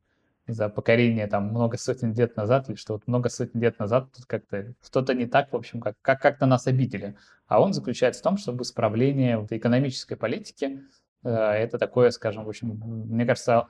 за 0.47 0.69
покорение 0.69 1.27
там 1.27 1.47
много 1.47 1.77
сотен 1.77 2.13
лет 2.13 2.35
назад, 2.35 2.67
или 2.69 2.75
что 2.75 2.93
вот 2.93 3.07
много 3.07 3.29
сотен 3.29 3.59
лет 3.59 3.79
назад 3.79 4.11
тут 4.15 4.25
как-то 4.25 4.73
что-то 4.83 5.13
не 5.13 5.25
так, 5.25 5.51
в 5.51 5.55
общем, 5.55 5.79
как, 5.79 5.95
как, 6.01 6.21
как-то 6.21 6.45
нас 6.45 6.67
обидели. 6.67 7.15
А 7.47 7.61
он 7.61 7.73
заключается 7.73 8.21
в 8.21 8.23
том, 8.23 8.37
чтобы 8.37 8.63
исправление 8.63 9.37
вот, 9.37 9.51
экономической 9.51 10.15
политики, 10.15 10.83
это 11.23 11.77
такое, 11.77 12.09
скажем, 12.11 12.45
в 12.45 12.49
общем, 12.49 12.69
мне 12.69 13.25
кажется, 13.25 13.67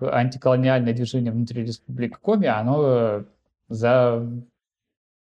антиколониальное 0.00 0.92
движение 0.92 1.32
внутри 1.32 1.64
Республики 1.64 2.16
Коми, 2.20 2.46
оно 2.46 3.24
за 3.68 4.26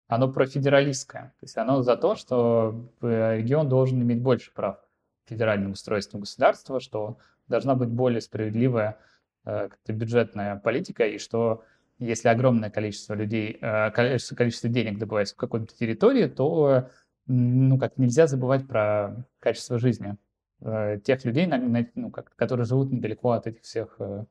оно 0.07 0.31
профедералистское. 0.31 1.33
То 1.39 1.43
есть 1.43 1.57
оно 1.57 1.81
за 1.81 1.97
то, 1.97 2.15
что 2.15 2.89
э, 3.01 3.37
регион 3.37 3.69
должен 3.69 4.01
иметь 4.01 4.21
больше 4.21 4.51
прав 4.53 4.77
федеральным 5.25 5.71
устройством 5.71 6.21
государства, 6.21 6.79
что 6.79 7.17
должна 7.47 7.75
быть 7.75 7.89
более 7.89 8.21
справедливая 8.21 8.99
э, 9.45 9.69
бюджетная 9.87 10.57
политика, 10.57 11.05
и 11.05 11.17
что 11.17 11.63
если 11.97 12.27
огромное 12.27 12.69
количество 12.69 13.13
людей, 13.13 13.57
э, 13.59 13.91
количество, 13.91 14.35
количество 14.35 14.69
денег 14.69 14.99
добывается 14.99 15.33
в 15.33 15.37
какой-то 15.37 15.75
территории, 15.75 16.27
то 16.27 16.89
ну, 17.25 17.79
как 17.79 17.97
нельзя 17.97 18.27
забывать 18.27 18.67
про 18.67 19.25
качество 19.39 19.79
жизни 19.79 20.15
э, 20.61 20.99
тех 21.03 21.23
людей, 21.25 21.47
ну, 21.95 22.11
как, 22.11 22.35
которые 22.35 22.65
живут 22.65 22.91
недалеко 22.91 23.31
от 23.31 23.47
этих 23.47 23.63
всех 23.63 23.95
э, 23.99 24.25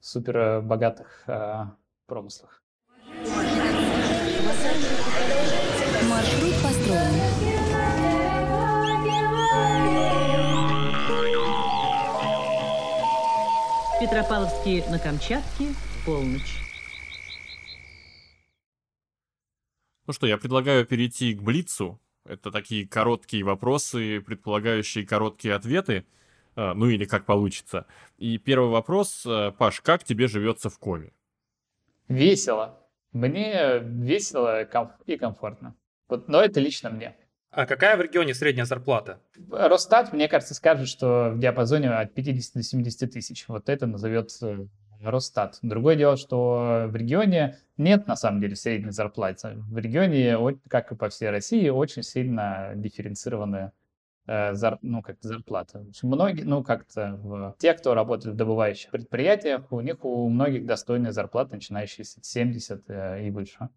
супер 0.00 0.62
богатых 0.62 1.24
э, 1.26 1.66
промыслах. 2.06 2.62
Маршрут 6.08 6.54
построен. 6.62 7.60
Петропавловске 14.00 14.82
на 14.90 14.98
Камчатке, 14.98 15.74
полночь. 16.06 16.56
Ну 20.06 20.14
что, 20.14 20.26
я 20.26 20.38
предлагаю 20.38 20.86
перейти 20.86 21.34
к 21.34 21.42
Блицу. 21.42 22.00
Это 22.30 22.52
такие 22.52 22.86
короткие 22.86 23.42
вопросы, 23.42 24.20
предполагающие 24.20 25.04
короткие 25.04 25.52
ответы. 25.54 26.06
А, 26.54 26.74
ну 26.74 26.86
или 26.86 27.04
как 27.04 27.26
получится. 27.26 27.86
И 28.18 28.38
первый 28.38 28.70
вопрос, 28.70 29.24
а, 29.26 29.50
Паш, 29.50 29.80
как 29.80 30.04
тебе 30.04 30.28
живется 30.28 30.70
в 30.70 30.78
Коме? 30.78 31.12
Весело. 32.06 32.78
Мне 33.12 33.80
весело 33.80 34.62
и 35.06 35.16
комфортно. 35.16 35.74
Вот, 36.08 36.28
но 36.28 36.40
это 36.40 36.60
лично 36.60 36.90
мне. 36.90 37.16
А 37.50 37.66
какая 37.66 37.96
в 37.96 38.00
регионе 38.00 38.32
средняя 38.32 38.64
зарплата? 38.64 39.20
Росстат, 39.50 40.12
мне 40.12 40.28
кажется, 40.28 40.54
скажет, 40.54 40.86
что 40.86 41.30
в 41.30 41.40
диапазоне 41.40 41.90
от 41.90 42.14
50 42.14 42.54
до 42.54 42.62
70 42.62 43.12
тысяч. 43.12 43.48
Вот 43.48 43.68
это 43.68 43.88
назовется 43.88 44.68
Росстат. 45.02 45.58
Другое 45.62 45.96
дело, 45.96 46.16
что 46.16 46.86
в 46.88 46.96
регионе 46.96 47.58
нет 47.76 48.06
на 48.06 48.16
самом 48.16 48.40
деле 48.40 48.56
средней 48.56 48.90
зарплаты. 48.90 49.54
В 49.70 49.78
регионе, 49.78 50.58
как 50.68 50.92
и 50.92 50.96
по 50.96 51.08
всей 51.08 51.30
России, 51.30 51.68
очень 51.68 52.02
сильно 52.02 52.72
дифференцированная 52.74 53.72
э, 54.26 54.54
зар, 54.54 54.78
ну, 54.82 55.02
как 55.02 55.16
зарплата. 55.20 55.84
Многие, 56.02 56.42
ну, 56.42 56.62
как-то 56.62 57.18
в... 57.22 57.56
те, 57.58 57.74
кто 57.74 57.94
работает 57.94 58.34
в 58.34 58.36
добывающих 58.36 58.90
предприятиях, 58.90 59.72
у 59.72 59.80
них 59.80 60.04
у 60.04 60.28
многих 60.28 60.66
достойная 60.66 61.12
зарплата, 61.12 61.54
начинающая 61.54 62.04
с 62.04 62.18
70 62.20 62.84
э, 62.88 63.26
и 63.26 63.30
выше. 63.30 63.68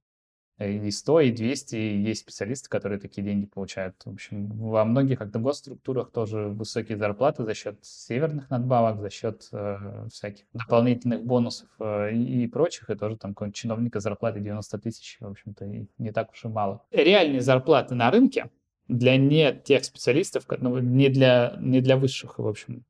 И 0.60 0.92
100, 0.92 1.20
и 1.22 1.32
200, 1.32 1.76
и 1.76 1.98
есть 1.98 2.22
специалисты, 2.22 2.70
которые 2.70 3.00
такие 3.00 3.24
деньги 3.24 3.48
получают. 3.48 3.96
В 4.06 4.12
общем, 4.12 4.48
во 4.48 4.86
многих 4.86 5.18
как-то 5.18 5.40
госструктурах 5.40 6.12
тоже 6.12 6.48
высокие 6.50 6.96
зарплаты 6.96 7.44
за 7.44 7.56
счет 7.56 7.80
северных 7.82 8.52
надбавок, 8.52 9.02
за 9.02 9.10
счет 9.10 9.50
э, 9.52 10.08
всяких 10.12 10.46
дополнительных 10.54 11.24
бонусов 11.26 11.68
э, 11.80 12.14
и, 12.14 12.46
прочих, 12.48 12.92
и 12.92 12.96
тоже 12.96 13.18
там 13.18 13.32
какого-нибудь 13.34 13.56
чиновника 13.56 14.00
зарплаты 14.00 14.42
90 14.42 14.78
тысяч, 14.78 15.18
в 15.20 15.28
общем-то, 15.28 15.66
не 15.98 16.12
так 16.12 16.32
уж 16.32 16.46
и 16.46 16.48
мало. 16.48 16.86
Реальные 16.92 17.42
зарплаты 17.42 17.96
на 17.96 18.12
рынке 18.12 18.52
для 18.88 19.18
не 19.18 19.54
тех 19.54 19.84
специалистов, 19.84 20.46
ну, 20.60 20.78
не 20.78 21.10
для, 21.10 21.58
не 21.60 21.82
для 21.82 21.98
высших, 21.98 22.38
в 22.38 22.48
общем, 22.48 22.86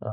э, 0.00 0.06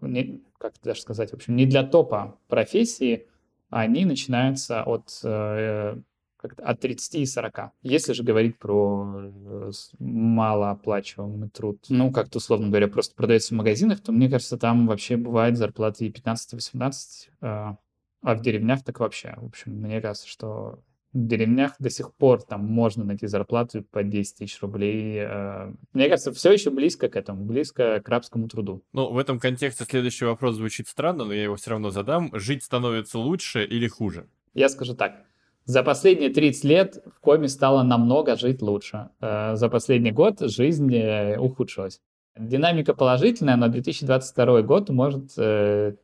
не, 0.00 0.42
как 0.56 0.72
даже 0.82 1.02
сказать, 1.02 1.32
в 1.32 1.34
общем, 1.34 1.54
не 1.54 1.66
для 1.66 1.82
топа 1.82 2.38
профессии, 2.48 3.26
они 3.68 4.06
начинаются 4.06 4.82
от 4.84 5.20
э, 5.22 5.96
от 6.44 6.80
30 6.80 7.14
и 7.16 7.26
40. 7.26 7.72
Если 7.82 8.12
же 8.12 8.22
говорить 8.22 8.58
про 8.58 9.22
э, 9.22 9.70
малооплачиваемый 9.98 11.48
труд, 11.50 11.78
ну, 11.88 12.12
как-то, 12.12 12.38
условно 12.38 12.68
говоря, 12.68 12.88
просто 12.88 13.14
продается 13.14 13.54
в 13.54 13.56
магазинах, 13.56 14.00
то, 14.00 14.12
мне 14.12 14.28
кажется, 14.28 14.56
там 14.56 14.86
вообще 14.86 15.16
бывает 15.16 15.56
зарплаты 15.56 16.06
и 16.06 16.10
15-18, 16.10 16.92
а, 17.40 17.76
а 18.22 18.34
в 18.34 18.40
деревнях 18.40 18.84
так 18.84 19.00
вообще. 19.00 19.34
В 19.36 19.46
общем, 19.46 19.72
мне 19.72 20.00
кажется, 20.00 20.28
что 20.28 20.78
в 21.14 21.26
деревнях 21.26 21.74
до 21.78 21.90
сих 21.90 22.12
пор 22.12 22.42
там 22.42 22.64
можно 22.64 23.04
найти 23.04 23.26
зарплату 23.28 23.84
по 23.84 24.02
10 24.02 24.38
тысяч 24.38 24.60
рублей. 24.60 25.18
Э. 25.20 25.72
Мне 25.92 26.08
кажется, 26.08 26.32
все 26.32 26.52
еще 26.52 26.70
близко 26.70 27.08
к 27.08 27.16
этому, 27.16 27.44
близко 27.44 28.00
к 28.00 28.08
рабскому 28.08 28.48
труду. 28.48 28.82
Ну, 28.92 29.12
в 29.12 29.18
этом 29.18 29.38
контексте 29.38 29.84
следующий 29.84 30.24
вопрос 30.24 30.56
звучит 30.56 30.88
странно, 30.88 31.24
но 31.24 31.32
я 31.32 31.44
его 31.44 31.54
все 31.54 31.70
равно 31.70 31.90
задам. 31.90 32.30
Жить 32.32 32.64
становится 32.64 33.18
лучше 33.18 33.64
или 33.64 33.86
хуже? 33.86 34.26
Я 34.54 34.68
скажу 34.68 34.94
так. 34.94 35.24
За 35.66 35.82
последние 35.82 36.28
30 36.28 36.64
лет 36.64 37.02
в 37.06 37.20
коме 37.20 37.48
стало 37.48 37.82
намного 37.82 38.36
жить 38.36 38.60
лучше. 38.60 39.08
Э, 39.20 39.56
за 39.56 39.70
последний 39.70 40.12
год 40.12 40.40
жизнь 40.40 40.94
э, 40.94 41.38
ухудшилась. 41.38 42.02
Динамика 42.36 42.94
положительная, 42.94 43.56
но 43.56 43.68
2022 43.68 44.62
год 44.62 44.90
может 44.90 45.30
э, 45.38 45.94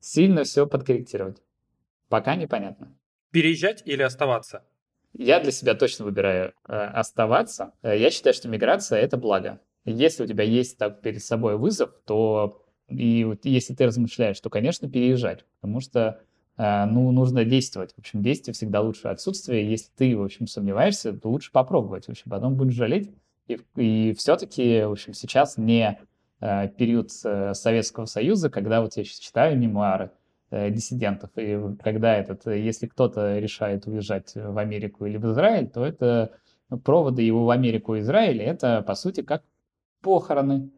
сильно 0.00 0.44
все 0.44 0.66
подкорректировать. 0.66 1.42
Пока 2.08 2.34
непонятно. 2.34 2.96
Переезжать 3.30 3.82
или 3.84 4.02
оставаться? 4.02 4.64
Я 5.12 5.40
для 5.40 5.52
себя 5.52 5.74
точно 5.74 6.06
выбираю 6.06 6.54
оставаться. 6.64 7.72
Я 7.82 8.10
считаю, 8.10 8.32
что 8.32 8.48
миграция— 8.48 9.00
это 9.00 9.16
благо. 9.16 9.60
Если 9.84 10.22
у 10.22 10.26
тебя 10.26 10.44
есть 10.44 10.78
так 10.78 11.02
перед 11.02 11.22
собой 11.22 11.56
вызов, 11.56 11.90
то 12.06 12.64
и 12.88 13.28
если 13.42 13.74
ты 13.74 13.86
размышляешь, 13.86 14.40
то, 14.40 14.50
конечно, 14.50 14.88
переезжать. 14.88 15.44
Потому 15.60 15.80
что 15.80 16.20
ну, 16.60 17.10
нужно 17.10 17.44
действовать. 17.44 17.94
В 17.94 17.98
общем, 18.00 18.22
действие 18.22 18.52
всегда 18.52 18.82
лучше 18.82 19.08
отсутствия. 19.08 19.66
Если 19.66 19.90
ты, 19.96 20.16
в 20.16 20.22
общем, 20.22 20.46
сомневаешься, 20.46 21.12
то 21.14 21.30
лучше 21.30 21.52
попробовать. 21.52 22.06
В 22.06 22.10
общем, 22.10 22.30
потом 22.30 22.56
будешь 22.56 22.74
жалеть. 22.74 23.10
И, 23.48 23.58
и 23.76 24.14
все-таки, 24.14 24.82
в 24.84 24.92
общем, 24.92 25.14
сейчас 25.14 25.56
не 25.56 25.98
э, 26.40 26.68
период 26.68 27.10
э, 27.24 27.54
Советского 27.54 28.04
Союза, 28.04 28.50
когда 28.50 28.80
вот 28.80 28.96
я 28.96 29.04
сейчас 29.04 29.18
читаю 29.18 29.58
мемуары 29.58 30.10
э, 30.50 30.70
диссидентов, 30.70 31.30
и 31.36 31.58
когда 31.82 32.16
этот, 32.16 32.46
э, 32.46 32.60
если 32.60 32.86
кто-то 32.86 33.38
решает 33.38 33.86
уезжать 33.86 34.32
в 34.34 34.58
Америку 34.58 35.06
или 35.06 35.16
в 35.16 35.24
Израиль, 35.32 35.68
то 35.68 35.84
это 35.84 36.32
проводы 36.84 37.22
его 37.22 37.44
в 37.44 37.50
Америку 37.50 37.96
и 37.96 38.00
Израиль, 38.00 38.40
это, 38.40 38.82
по 38.82 38.94
сути, 38.94 39.22
как 39.22 39.42
похороны. 40.00 40.70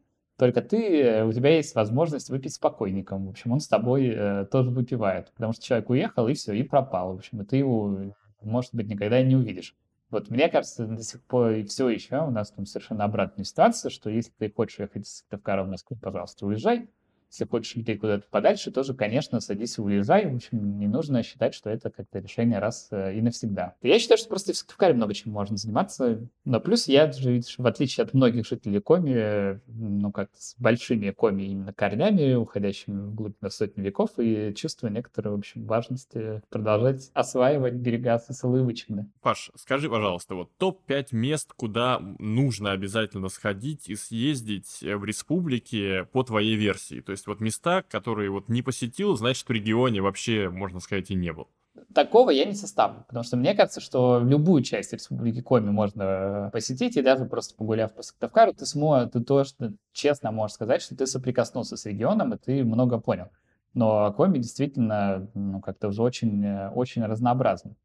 Только 0.42 0.60
ты, 0.60 1.00
э, 1.00 1.24
у 1.24 1.32
тебя 1.32 1.54
есть 1.54 1.72
возможность 1.76 2.28
выпить 2.28 2.54
спокойником. 2.54 3.26
В 3.26 3.30
общем, 3.30 3.52
он 3.52 3.60
с 3.60 3.68
тобой 3.68 4.08
э, 4.08 4.44
тоже 4.50 4.70
выпивает. 4.70 5.30
Потому 5.34 5.52
что 5.52 5.64
человек 5.64 5.88
уехал, 5.88 6.26
и 6.26 6.34
все, 6.34 6.52
и 6.52 6.64
пропал. 6.64 7.12
В 7.12 7.18
общем, 7.18 7.42
и 7.42 7.44
ты 7.44 7.58
его, 7.58 8.12
может 8.40 8.74
быть, 8.74 8.88
никогда 8.88 9.20
и 9.20 9.24
не 9.24 9.36
увидишь. 9.36 9.76
Вот 10.10 10.30
мне 10.30 10.48
кажется, 10.48 10.84
до 10.84 11.00
сих 11.04 11.22
пор 11.22 11.50
и 11.50 11.62
все 11.62 11.88
еще 11.88 12.26
у 12.26 12.32
нас 12.32 12.50
там 12.50 12.66
совершенно 12.66 13.04
обратная 13.04 13.44
ситуация, 13.44 13.88
что 13.88 14.10
если 14.10 14.32
ты 14.36 14.50
хочешь 14.50 14.80
ехать 14.80 15.06
из 15.06 15.18
Сыктывкара 15.18 15.62
в 15.62 15.68
Москву, 15.68 15.96
пожалуйста, 16.02 16.44
уезжай. 16.44 16.88
Если 17.32 17.46
хочешь 17.46 17.74
идти 17.76 17.94
куда-то 17.96 18.26
подальше, 18.30 18.70
тоже, 18.70 18.92
конечно, 18.92 19.40
садись 19.40 19.78
и 19.78 19.80
уезжай. 19.80 20.30
В 20.30 20.36
общем, 20.36 20.78
не 20.78 20.86
нужно 20.86 21.22
считать, 21.22 21.54
что 21.54 21.70
это 21.70 21.88
как-то 21.88 22.18
решение 22.18 22.58
раз 22.58 22.88
э, 22.90 23.16
и 23.16 23.22
навсегда. 23.22 23.74
Я 23.80 23.98
считаю, 23.98 24.18
что 24.18 24.28
просто 24.28 24.52
в 24.52 24.56
Сыктывкаре 24.56 24.92
много 24.92 25.14
чем 25.14 25.32
можно 25.32 25.56
заниматься. 25.56 26.28
Но 26.44 26.60
плюс 26.60 26.88
я 26.88 27.10
в 27.10 27.66
отличие 27.66 28.04
от 28.04 28.12
многих 28.12 28.46
жителей 28.46 28.80
Коми, 28.80 29.60
ну, 29.66 30.12
как 30.12 30.28
с 30.36 30.54
большими 30.58 31.10
Коми 31.10 31.44
именно 31.44 31.72
корнями, 31.72 32.34
уходящими 32.34 33.00
вглубь 33.00 33.36
на 33.40 33.48
сотни 33.48 33.80
веков, 33.80 34.10
и 34.18 34.52
чувствую 34.54 34.92
некоторую, 34.92 35.36
в 35.36 35.38
общем, 35.38 35.64
важность 35.64 36.12
продолжать 36.50 37.10
осваивать 37.14 37.74
берега 37.74 38.18
Сысылы-Вычегды. 38.18 39.06
Паш, 39.22 39.50
скажи, 39.56 39.88
пожалуйста, 39.88 40.34
вот 40.34 40.50
топ-5 40.58 41.08
мест, 41.12 41.52
куда 41.54 41.98
нужно 42.18 42.72
обязательно 42.72 43.28
сходить 43.28 43.88
и 43.88 43.96
съездить 43.96 44.80
в 44.82 45.04
республике 45.04 46.06
по 46.12 46.22
твоей 46.22 46.56
версии. 46.56 47.00
То 47.00 47.12
есть 47.12 47.21
есть 47.22 47.26
вот 47.26 47.40
места, 47.40 47.82
которые 47.82 48.30
вот 48.30 48.48
не 48.48 48.62
посетил, 48.62 49.16
значит, 49.16 49.48
в 49.48 49.52
регионе 49.52 50.00
вообще, 50.00 50.48
можно 50.50 50.80
сказать, 50.80 51.10
и 51.10 51.14
не 51.14 51.32
был. 51.32 51.48
Такого 51.94 52.30
я 52.30 52.44
не 52.44 52.54
составлю, 52.54 53.04
потому 53.06 53.24
что 53.24 53.36
мне 53.36 53.54
кажется, 53.54 53.80
что 53.80 54.20
любую 54.22 54.62
часть 54.62 54.92
Республики 54.92 55.40
Коми 55.40 55.70
можно 55.70 56.02
э, 56.02 56.50
посетить, 56.50 56.96
и 56.96 57.02
даже 57.02 57.24
просто 57.24 57.54
погуляв 57.54 57.94
по 57.94 58.02
Сыктывкару, 58.02 58.52
ты 58.52 58.66
сможешь, 58.66 59.10
ты 59.12 59.20
точно, 59.20 59.74
честно 59.92 60.32
можешь 60.32 60.54
сказать, 60.54 60.82
что 60.82 60.96
ты 60.96 61.06
соприкоснулся 61.06 61.76
с 61.76 61.86
регионом, 61.86 62.34
и 62.34 62.38
ты 62.38 62.64
много 62.64 62.98
понял. 62.98 63.28
Но 63.72 64.12
Коми 64.12 64.38
действительно, 64.38 65.30
ну, 65.34 65.60
как-то 65.60 65.88
уже 65.88 66.02
очень, 66.02 66.44
э, 66.44 66.70
очень 66.70 67.04
разнообразный. 67.04 67.76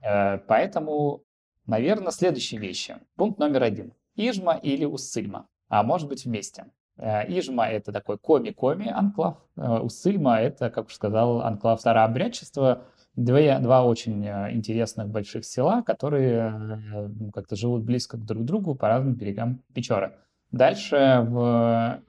Э, 0.00 0.38
поэтому, 0.38 1.22
наверное, 1.66 2.12
следующие 2.12 2.60
вещи. 2.60 2.96
Пункт 3.14 3.38
номер 3.38 3.62
один. 3.62 3.92
Ижма 4.16 4.56
или 4.56 4.84
Уссыльма, 4.84 5.46
а 5.68 5.82
может 5.82 6.08
быть 6.08 6.24
вместе. 6.24 6.66
Э, 6.98 7.24
Ижма— 7.28 7.66
это 7.68 7.92
такой 7.92 8.18
коми-коми 8.18 8.88
анклав. 8.88 9.36
Э, 9.56 9.78
Усыльма— 9.78 10.40
это, 10.40 10.70
как 10.70 10.86
уже 10.86 10.96
сказал, 10.96 11.42
анклав 11.42 11.80
старообрядчества. 11.80 12.82
Две, 13.14 13.58
два 13.58 13.84
очень 13.84 14.26
э, 14.26 14.52
интересных 14.52 15.08
больших 15.08 15.44
села, 15.44 15.82
которые 15.82 16.50
ну, 16.50 17.30
как-то 17.32 17.56
живут 17.56 17.82
близко 17.82 18.16
друг 18.16 18.42
к 18.42 18.46
другу 18.46 18.74
по 18.74 18.88
разным 18.88 19.14
берегам 19.14 19.62
Печоры. 19.74 20.12
Дальше 20.52 21.26
в 21.28 22.00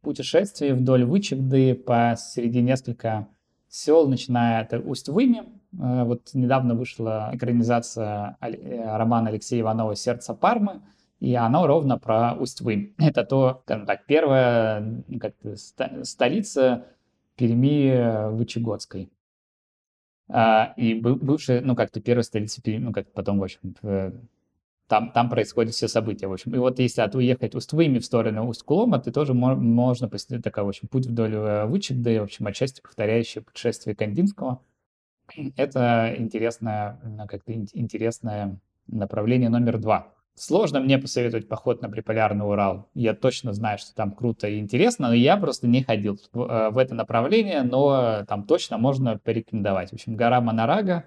путешествии 0.00 0.70
вдоль 0.72 1.04
Вычегды 1.04 1.74
по 1.74 2.16
несколько 2.36 3.28
сел, 3.68 4.08
начиная 4.08 4.62
от 4.62 4.72
Усть-Выми. 4.72 5.44
Вот 5.72 6.30
недавно 6.34 6.74
вышла 6.74 7.30
экранизация 7.32 8.36
романа 8.40 9.28
Алексея 9.28 9.60
Иванова 9.60 9.94
«Сердце 9.94 10.34
Пармы», 10.34 10.80
и 11.22 11.36
оно 11.36 11.68
ровно 11.68 11.98
про 11.98 12.34
Усть-Вым. 12.34 12.94
Это 12.98 13.22
то, 13.22 13.62
скажем 13.64 13.86
так, 13.86 14.06
первая 14.06 15.04
как 15.20 15.34
столица 16.02 16.86
Перми 17.36 18.32
Вычегодской. 18.32 19.08
А, 20.28 20.74
и 20.76 20.94
бывшая, 20.94 21.60
ну, 21.60 21.76
как-то 21.76 22.00
первая 22.00 22.24
столица 22.24 22.60
Перми, 22.60 22.86
ну, 22.86 22.92
как 22.92 23.12
потом, 23.12 23.38
в 23.38 23.44
общем, 23.44 23.60
там, 24.88 25.12
там 25.12 25.30
происходят 25.30 25.72
все 25.72 25.86
события, 25.86 26.26
в 26.26 26.32
общем. 26.32 26.56
И 26.56 26.58
вот 26.58 26.80
если 26.80 27.02
от 27.02 27.14
уехать 27.14 27.54
Усть-Выми 27.54 28.00
в 28.00 28.04
сторону 28.04 28.48
Усть-Кулома, 28.48 28.98
ты 28.98 29.12
тоже 29.12 29.32
мо- 29.32 29.54
можно 29.54 30.08
посетить 30.08 30.42
такой, 30.42 30.64
в 30.64 30.68
общем, 30.68 30.88
путь 30.88 31.06
вдоль 31.06 31.34
э, 31.34 31.66
Вычегды, 31.66 32.18
в 32.18 32.24
общем, 32.24 32.48
отчасти 32.48 32.80
повторяющий 32.80 33.42
путешествие 33.42 33.94
Кандинского. 33.94 34.60
Это 35.56 36.16
интересное, 36.18 37.00
как-то 37.28 37.52
интересное 37.54 38.58
направление 38.88 39.50
номер 39.50 39.78
два. 39.78 40.12
Сложно 40.34 40.80
мне 40.80 40.98
посоветовать 40.98 41.46
поход 41.46 41.82
на 41.82 41.90
Приполярный 41.90 42.46
Урал. 42.46 42.88
Я 42.94 43.14
точно 43.14 43.52
знаю, 43.52 43.78
что 43.78 43.94
там 43.94 44.12
круто 44.12 44.48
и 44.48 44.58
интересно, 44.58 45.08
но 45.08 45.14
я 45.14 45.36
просто 45.36 45.66
не 45.68 45.82
ходил 45.82 46.18
в, 46.32 46.40
э, 46.40 46.70
в 46.70 46.78
это 46.78 46.94
направление, 46.94 47.62
но 47.62 48.24
там 48.26 48.44
точно 48.44 48.78
можно 48.78 49.18
порекомендовать. 49.18 49.90
В 49.90 49.94
общем, 49.94 50.16
гора 50.16 50.40
Монорага, 50.40 51.04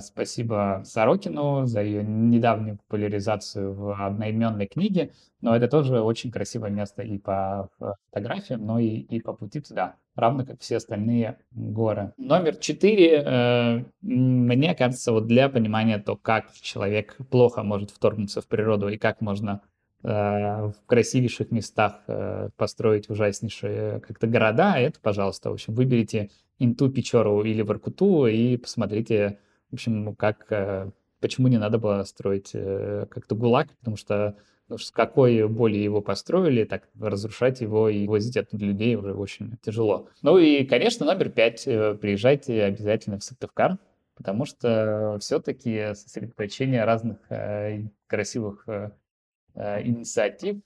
спасибо 0.00 0.82
Сорокину 0.84 1.64
за 1.64 1.82
ее 1.82 2.02
недавнюю 2.02 2.78
популяризацию 2.78 3.72
в 3.72 4.04
одноименной 4.04 4.66
книге, 4.66 5.12
но 5.40 5.54
это 5.54 5.68
тоже 5.68 6.00
очень 6.00 6.30
красивое 6.30 6.70
место 6.70 7.02
и 7.02 7.18
по 7.18 7.68
фотографиям, 8.10 8.66
но 8.66 8.78
и, 8.78 8.88
и 8.88 9.20
по 9.20 9.32
пути 9.32 9.60
туда, 9.60 9.94
равно 10.16 10.44
как 10.44 10.60
все 10.60 10.78
остальные 10.78 11.38
горы. 11.52 12.12
Номер 12.16 12.56
четыре, 12.56 13.22
э, 13.24 13.84
мне 14.02 14.74
кажется, 14.74 15.12
вот 15.12 15.26
для 15.26 15.48
понимания 15.48 15.98
то, 15.98 16.16
как 16.16 16.52
человек 16.52 17.16
плохо 17.30 17.62
может 17.62 17.90
вторгнуться 17.90 18.40
в 18.40 18.48
природу 18.48 18.88
и 18.88 18.98
как 18.98 19.20
можно 19.20 19.62
э, 20.02 20.08
в 20.08 20.74
красивейших 20.86 21.52
местах 21.52 22.00
построить 22.56 23.08
ужаснейшие 23.08 24.00
как-то 24.00 24.26
города, 24.26 24.74
это, 24.78 24.98
пожалуйста, 25.00 25.50
в 25.50 25.52
общем, 25.52 25.74
выберите 25.74 26.30
Инту, 26.58 26.90
Печору 26.90 27.42
или 27.42 27.62
Воркуту 27.62 28.26
и 28.26 28.56
посмотрите 28.56 29.38
в 29.70 29.74
общем, 29.74 30.04
ну, 30.04 30.14
как, 30.14 30.46
э, 30.50 30.90
почему 31.20 31.48
не 31.48 31.58
надо 31.58 31.78
было 31.78 32.02
строить 32.04 32.50
э, 32.54 33.06
как-то 33.08 33.34
ГУЛАГ, 33.34 33.68
потому 33.78 33.96
что 33.96 34.36
ну, 34.68 34.78
с 34.78 34.90
какой 34.90 35.48
боли 35.48 35.78
его 35.78 36.00
построили, 36.00 36.64
так 36.64 36.88
разрушать 36.98 37.60
его 37.60 37.88
и 37.88 38.06
возить 38.06 38.36
оттуда 38.36 38.64
людей 38.64 38.94
уже 38.96 39.14
очень 39.14 39.56
тяжело. 39.62 40.08
Ну 40.22 40.38
и, 40.38 40.64
конечно, 40.64 41.06
номер 41.06 41.30
пять. 41.30 41.66
Э, 41.66 41.94
приезжайте 41.94 42.64
обязательно 42.64 43.18
в 43.18 43.24
Сыктывкар, 43.24 43.78
потому 44.16 44.44
что 44.44 45.18
все-таки 45.20 45.94
сосредоточение 45.94 46.84
разных 46.84 47.18
красивых 48.06 48.66
инициатив, 49.54 50.58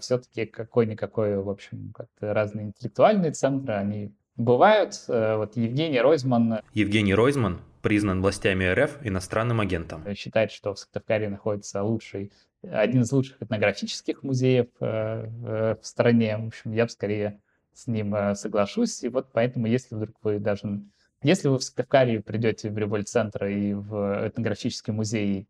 все-таки 0.00 0.44
какой-никакой, 0.46 1.38
в 1.38 1.48
общем, 1.48 1.92
как-то 1.94 2.34
разные 2.34 2.66
интеллектуальные 2.66 3.32
центры, 3.32 3.74
они 3.74 4.12
бывают. 4.36 5.02
Вот 5.08 5.56
Евгений 5.56 6.00
Ройзман... 6.00 6.60
Евгений 6.74 7.14
Ройзман 7.14 7.60
признан 7.82 8.22
властями 8.22 8.64
РФ 8.64 8.98
иностранным 9.02 9.60
агентом. 9.60 10.02
Считает, 10.14 10.52
что 10.52 10.72
в 10.72 10.78
Сыктывкаре 10.78 11.28
находится 11.28 11.82
лучший, 11.82 12.32
один 12.62 13.02
из 13.02 13.12
лучших 13.12 13.42
этнографических 13.42 14.22
музеев 14.22 14.68
э, 14.80 15.74
в 15.74 15.84
стране. 15.84 16.38
В 16.38 16.46
общем, 16.46 16.72
я 16.72 16.84
бы 16.84 16.90
скорее 16.90 17.40
с 17.74 17.86
ним 17.88 18.14
э, 18.14 18.34
соглашусь. 18.34 19.02
И 19.02 19.08
вот 19.08 19.32
поэтому, 19.32 19.66
если 19.66 19.94
вдруг 19.94 20.16
вы 20.22 20.38
даже... 20.38 20.82
Если 21.22 21.48
вы 21.48 21.58
в 21.58 21.62
Сыктывкаре 21.62 22.20
придете 22.20 22.70
в 22.70 22.78
Револьт-центр 22.78 23.46
и 23.46 23.74
в 23.74 24.28
этнографический 24.28 24.92
музей, 24.92 25.48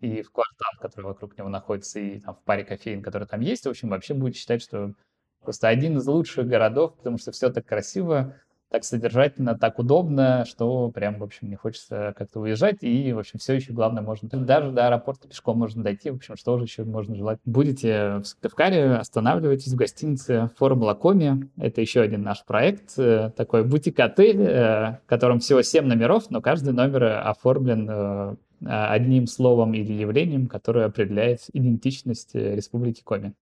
и 0.00 0.22
в 0.22 0.30
квартал, 0.30 0.72
который 0.80 1.06
вокруг 1.06 1.36
него 1.38 1.48
находится, 1.48 2.00
и 2.00 2.20
там, 2.20 2.34
в 2.34 2.42
паре 2.42 2.64
кофеин, 2.64 3.02
которые 3.02 3.26
там 3.26 3.40
есть, 3.40 3.64
в 3.64 3.70
общем, 3.70 3.88
вообще 3.88 4.14
будете 4.14 4.40
считать, 4.40 4.62
что 4.62 4.94
просто 5.40 5.68
один 5.68 5.98
из 5.98 6.06
лучших 6.06 6.46
городов, 6.46 6.96
потому 6.96 7.18
что 7.18 7.32
все 7.32 7.50
так 7.50 7.66
красиво, 7.66 8.36
так 8.74 8.82
содержательно, 8.82 9.56
так 9.56 9.78
удобно, 9.78 10.44
что 10.48 10.90
прям, 10.90 11.20
в 11.20 11.22
общем, 11.22 11.48
не 11.48 11.54
хочется 11.54 12.12
как-то 12.18 12.40
уезжать. 12.40 12.78
И, 12.80 13.12
в 13.12 13.20
общем, 13.20 13.38
все 13.38 13.54
еще, 13.54 13.72
главное, 13.72 14.02
можно... 14.02 14.28
Даже 14.28 14.72
до 14.72 14.88
аэропорта 14.88 15.28
пешком 15.28 15.58
можно 15.58 15.84
дойти. 15.84 16.10
В 16.10 16.16
общем, 16.16 16.36
что 16.36 16.58
же 16.58 16.64
еще 16.64 16.82
можно 16.82 17.14
желать? 17.14 17.38
Будете 17.44 18.16
в 18.16 18.24
Сыктывкаре, 18.24 18.94
останавливайтесь 18.94 19.72
в 19.72 19.76
гостинице 19.76 20.50
Формула 20.58 20.94
Коми. 20.94 21.48
Это 21.56 21.82
еще 21.82 22.00
один 22.00 22.22
наш 22.22 22.44
проект. 22.44 22.98
Э, 22.98 23.30
такой 23.36 23.62
бутик-отель, 23.62 24.40
э, 24.40 24.98
в 25.04 25.06
котором 25.06 25.38
всего 25.38 25.62
7 25.62 25.86
номеров, 25.86 26.28
но 26.30 26.40
каждый 26.40 26.72
номер 26.72 27.04
оформлен 27.24 27.88
э, 27.88 28.36
одним 28.66 29.28
словом 29.28 29.74
или 29.74 29.92
явлением, 29.92 30.48
которое 30.48 30.86
определяет 30.86 31.42
идентичность 31.52 32.34
Республики 32.34 33.02
Коми. 33.04 33.34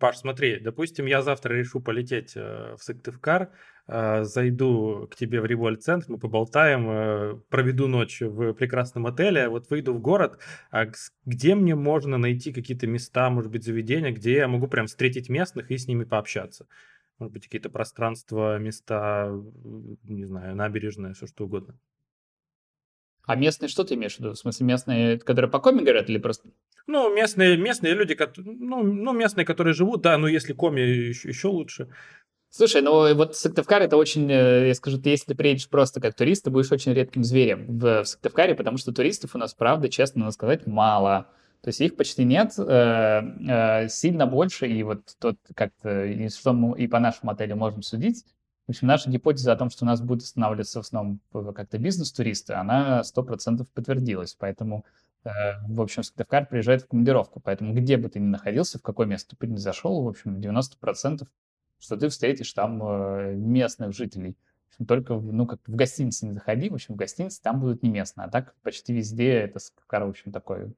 Паш, 0.00 0.16
смотри, 0.16 0.58
допустим, 0.58 1.04
я 1.04 1.20
завтра 1.20 1.52
решу 1.54 1.78
полететь 1.78 2.34
в 2.34 2.78
Сыктывкар, 2.78 3.52
а, 3.86 4.24
зайду 4.24 5.06
к 5.10 5.14
тебе 5.14 5.42
в 5.42 5.44
Револьт-центр, 5.44 6.06
мы 6.08 6.18
поболтаем, 6.18 6.90
э, 6.90 7.40
проведу 7.50 7.86
ночь 7.86 8.22
в 8.22 8.54
прекрасном 8.54 9.06
отеле, 9.06 9.50
вот 9.50 9.68
выйду 9.68 9.92
в 9.92 10.00
город, 10.00 10.38
а 10.70 10.86
где 11.26 11.54
мне 11.54 11.74
можно 11.74 12.16
найти 12.16 12.50
какие-то 12.50 12.86
места, 12.86 13.28
может 13.28 13.50
быть, 13.50 13.62
заведения, 13.62 14.10
где 14.10 14.36
я 14.36 14.48
могу 14.48 14.68
прям 14.68 14.86
встретить 14.86 15.28
местных 15.28 15.70
и 15.70 15.76
с 15.76 15.86
ними 15.86 16.04
пообщаться? 16.04 16.66
Может 17.18 17.34
быть, 17.34 17.44
какие-то 17.44 17.68
пространства, 17.68 18.58
места, 18.58 19.30
не 20.04 20.24
знаю, 20.24 20.56
набережная, 20.56 21.12
все 21.12 21.26
что 21.26 21.44
угодно. 21.44 21.78
А 23.26 23.36
местные 23.36 23.68
что 23.68 23.84
ты 23.84 23.94
имеешь 23.94 24.16
в 24.16 24.20
виду? 24.20 24.32
В 24.32 24.38
смысле, 24.38 24.66
местные, 24.66 25.18
которые 25.18 25.50
по 25.50 25.60
коми 25.60 25.82
говорят 25.82 26.08
или 26.08 26.18
просто... 26.18 26.48
Ну, 26.90 27.14
местные, 27.14 27.56
местные 27.56 27.94
люди, 27.94 28.18
ну, 28.36 28.82
ну, 28.82 29.12
местные, 29.12 29.44
которые 29.44 29.74
живут, 29.74 30.02
да, 30.02 30.18
но 30.18 30.26
если 30.26 30.52
коми 30.52 30.80
еще, 30.80 31.28
еще 31.28 31.46
лучше. 31.46 31.88
Слушай, 32.50 32.82
ну 32.82 33.14
вот 33.14 33.36
Сыктывкар 33.36 33.82
это 33.82 33.96
очень, 33.96 34.28
э, 34.28 34.66
я 34.66 34.74
скажу, 34.74 34.98
ты, 34.98 35.10
если 35.10 35.26
ты 35.26 35.34
приедешь 35.36 35.68
просто 35.68 36.00
как 36.00 36.16
турист, 36.16 36.44
ты 36.44 36.50
будешь 36.50 36.72
очень 36.72 36.92
редким 36.92 37.22
зверем 37.22 37.78
в, 37.78 38.02
в 38.02 38.04
Сыктывкаре, 38.06 38.56
потому 38.56 38.76
что 38.76 38.92
туристов 38.92 39.36
у 39.36 39.38
нас, 39.38 39.54
правда, 39.54 39.88
честно 39.88 40.22
надо 40.22 40.32
сказать, 40.32 40.66
мало. 40.66 41.28
То 41.62 41.68
есть 41.68 41.80
их 41.80 41.94
почти 41.94 42.24
нет, 42.24 42.54
э, 42.58 43.22
э, 43.48 43.88
сильно 43.88 44.26
больше, 44.26 44.66
и 44.66 44.82
вот 44.82 45.14
тот 45.20 45.36
как-то, 45.54 46.06
и 46.06 46.28
что 46.28 46.52
мы 46.52 46.76
и 46.76 46.88
по 46.88 46.98
нашему 46.98 47.30
отелю 47.30 47.54
можем 47.54 47.82
судить, 47.82 48.24
в 48.66 48.70
общем, 48.70 48.88
наша 48.88 49.10
гипотеза 49.10 49.52
о 49.52 49.56
том, 49.56 49.70
что 49.70 49.84
у 49.84 49.86
нас 49.86 50.00
будет 50.00 50.22
останавливаться 50.22 50.82
в 50.82 50.86
основном 50.86 51.20
как-то 51.54 51.78
бизнес-туристы, 51.78 52.54
она 52.54 53.02
100% 53.02 53.64
подтвердилась. 53.74 54.36
Поэтому, 54.38 54.84
э, 54.84 55.09
в 55.24 55.80
общем, 55.80 56.02
Сыктывкар 56.02 56.46
приезжает 56.46 56.82
в 56.82 56.88
командировку. 56.88 57.40
Поэтому 57.40 57.74
где 57.74 57.96
бы 57.96 58.08
ты 58.08 58.20
ни 58.20 58.26
находился, 58.26 58.78
в 58.78 58.82
какое 58.82 59.06
место 59.06 59.36
ты 59.36 59.46
ни 59.46 59.56
зашел, 59.56 60.02
в 60.02 60.08
общем, 60.08 60.36
90% 60.36 61.26
что 61.80 61.96
ты 61.96 62.08
встретишь 62.08 62.52
там 62.52 62.80
э, 62.82 63.34
местных 63.34 63.94
жителей. 63.94 64.36
В 64.68 64.74
общем, 64.74 64.86
только, 64.86 65.14
ну, 65.14 65.46
как 65.46 65.60
в 65.66 65.74
гостинице 65.74 66.26
не 66.26 66.32
заходи, 66.32 66.68
в 66.68 66.74
общем, 66.74 66.94
в 66.94 66.96
гостинице 66.96 67.42
там 67.42 67.60
будут 67.60 67.82
не 67.82 67.90
местные, 67.90 68.26
а 68.26 68.30
так 68.30 68.54
почти 68.62 68.92
везде 68.92 69.32
это, 69.32 69.58
в 69.58 70.08
общем, 70.08 70.30
такой 70.30 70.72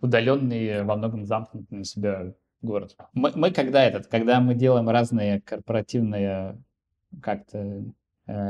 удаленный, 0.00 0.84
во 0.84 0.96
многом 0.96 1.26
замкнутый 1.26 1.78
на 1.78 1.84
себя 1.84 2.34
город. 2.60 2.96
Мы, 3.12 3.32
мы 3.34 3.50
когда 3.50 3.82
этот, 3.82 4.06
когда 4.06 4.40
мы 4.40 4.54
делаем 4.54 4.88
разные 4.88 5.40
корпоративные 5.40 6.62
как-то 7.20 7.58
э, 7.58 7.82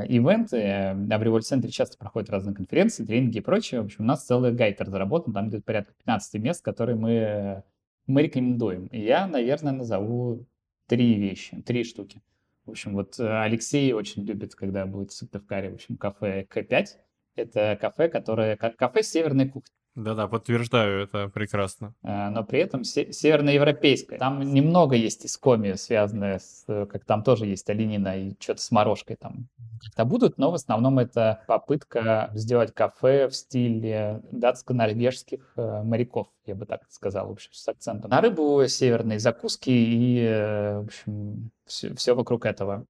ивенты, 0.09 0.57
э, 0.57 0.91
а 0.91 1.19
в 1.19 1.23
Револьт-центре 1.23 1.71
часто 1.71 1.99
проходят 1.99 2.31
разные 2.31 2.55
конференции, 2.55 3.05
тренинги 3.05 3.39
и 3.39 3.41
прочее. 3.41 3.81
В 3.81 3.87
общем, 3.87 4.05
у 4.05 4.07
нас 4.07 4.25
целый 4.25 4.53
гайд 4.53 4.81
разработан, 4.81 5.33
там 5.33 5.49
где-то 5.49 5.65
порядка 5.65 5.95
15 5.95 6.43
мест, 6.43 6.65
которые 6.65 6.97
мы, 6.97 7.63
мы 8.07 8.23
рекомендуем. 8.23 8.87
И 8.87 9.01
я, 9.01 9.27
наверное, 9.27 9.73
назову 9.73 10.47
три 10.87 11.15
вещи, 11.15 11.61
три 11.63 11.85
штуки. 11.85 12.21
В 12.65 12.71
общем, 12.71 12.95
вот 12.95 13.19
э, 13.19 13.43
Алексей 13.43 13.93
очень 13.93 14.25
любит, 14.25 14.55
когда 14.55 14.87
будет 14.87 15.11
в 15.11 15.15
Сыктывкаре, 15.15 15.71
в 15.71 15.75
общем, 15.75 15.97
кафе 15.97 16.47
К5. 16.49 16.87
Это 17.35 17.79
кафе, 17.81 18.09
которое... 18.09 18.57
Кафе 18.57 19.03
северной 19.03 19.49
кухни. 19.49 19.73
Да-да, 19.95 20.27
подтверждаю, 20.27 21.03
это 21.03 21.29
прекрасно. 21.29 21.95
Э, 22.03 22.31
но 22.31 22.45
при 22.45 22.61
этом 22.61 22.83
северноевропейское. 22.85 24.19
Там 24.19 24.41
немного 24.41 24.97
есть 24.97 25.27
искоми, 25.27 25.75
связанное 25.75 26.39
с... 26.39 26.65
Как 26.67 27.05
там 27.05 27.23
тоже 27.23 27.47
есть 27.47 27.69
оленина 27.69 28.19
и 28.19 28.35
что-то 28.41 28.63
с 28.63 28.71
морожкой 28.71 29.17
там 29.17 29.49
как-то 29.83 30.05
будут, 30.05 30.39
но 30.39 30.51
в 30.51 30.55
основном 30.55 30.99
это 30.99 31.43
попытка 31.47 32.31
сделать 32.35 32.73
кафе 32.73 33.29
в 33.29 33.35
стиле 33.35 34.23
датско-норвежских 34.31 35.41
э, 35.57 35.83
моряков, 35.83 36.29
я 36.47 36.55
бы 36.55 36.67
так 36.67 36.83
сказал, 36.89 37.29
в 37.29 37.33
общем, 37.33 37.51
с 37.53 37.69
акцентом 37.69 38.11
на 38.11 38.21
рыбу, 38.21 38.65
северные 38.69 39.19
закуски 39.19 39.71
и, 39.71 40.21
э, 40.21 40.81
в 40.81 40.85
общем, 40.87 41.51
все, 41.67 41.95
все 41.95 42.15
вокруг 42.15 42.47
этого. 42.47 42.87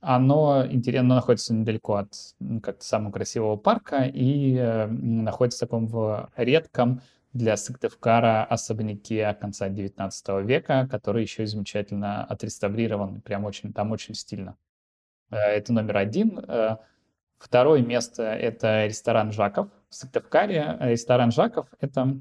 Оно 0.00 0.66
интересно, 0.66 1.06
оно 1.06 1.14
находится 1.16 1.52
недалеко 1.52 1.96
от 1.96 2.14
как-то 2.62 2.84
самого 2.84 3.12
красивого 3.12 3.56
парка 3.56 4.04
и 4.04 4.56
э, 4.56 4.86
находится 4.86 5.58
в 5.58 5.68
таком 5.68 5.86
в 5.86 6.30
редком 6.36 7.02
для 7.32 7.56
Сыктывкара 7.56 8.44
особняке 8.44 9.32
конца 9.34 9.68
19 9.68 10.28
века, 10.44 10.88
который 10.90 11.22
еще 11.22 11.46
замечательно 11.46 12.24
отреставрирован, 12.24 13.20
прям 13.20 13.44
очень, 13.44 13.72
там 13.72 13.92
очень 13.92 14.14
стильно. 14.14 14.56
Э, 15.30 15.36
это 15.36 15.72
номер 15.74 15.98
один. 15.98 16.38
Э, 16.38 16.78
второе 17.38 17.82
место— 17.82 18.22
это 18.24 18.86
ресторан 18.86 19.32
Жаков 19.32 19.68
в 19.90 19.94
Сыктывкаре. 19.94 20.78
Ресторан 20.80 21.30
Жаков— 21.30 21.66
это 21.80 22.18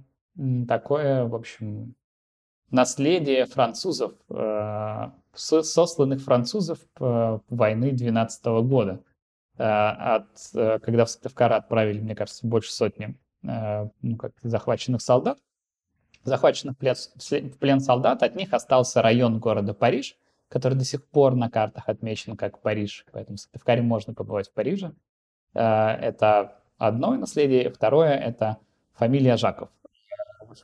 такое, 0.68 1.24
в 1.26 1.34
общем, 1.34 1.96
наследие 2.72 3.46
французов, 3.46 4.14
э, 4.30 5.10
сосланных 5.34 6.22
французов 6.22 6.80
войны 6.98 7.92
12 7.92 8.46
года. 8.64 9.02
От, 9.58 10.28
когда 10.54 11.06
в 11.06 11.10
Сыктывкар 11.10 11.54
отправили, 11.54 12.00
мне 12.00 12.16
кажется, 12.16 12.48
больше 12.48 12.72
сотни 12.72 13.16
ну, 13.42 14.18
как, 14.18 14.34
захваченных 14.42 15.02
солдат, 15.02 15.38
захваченных 16.24 16.76
в 16.78 17.58
плен 17.58 17.80
солдат, 17.80 18.24
от 18.24 18.36
них 18.36 18.54
остался 18.54 19.02
район 19.02 19.40
города 19.40 19.74
Париж, 19.74 20.18
который 20.50 20.76
до 20.76 20.86
сих 20.86 21.06
пор 21.06 21.36
на 21.36 21.50
картах 21.50 21.90
отмечен 21.90 22.36
как 22.36 22.62
Париж. 22.62 23.06
Поэтому 23.12 23.38
в 23.38 23.42
Сыктывкаре 23.42 23.82
можно 23.82 24.14
побывать 24.14 24.50
в 24.50 24.54
Париже. 24.54 24.94
Это 25.54 26.56
одно 26.78 27.16
наследие. 27.16 27.70
Второе— 27.70 28.14
это 28.18 28.58
фамилия 28.94 29.38
Жаков. 29.38 29.70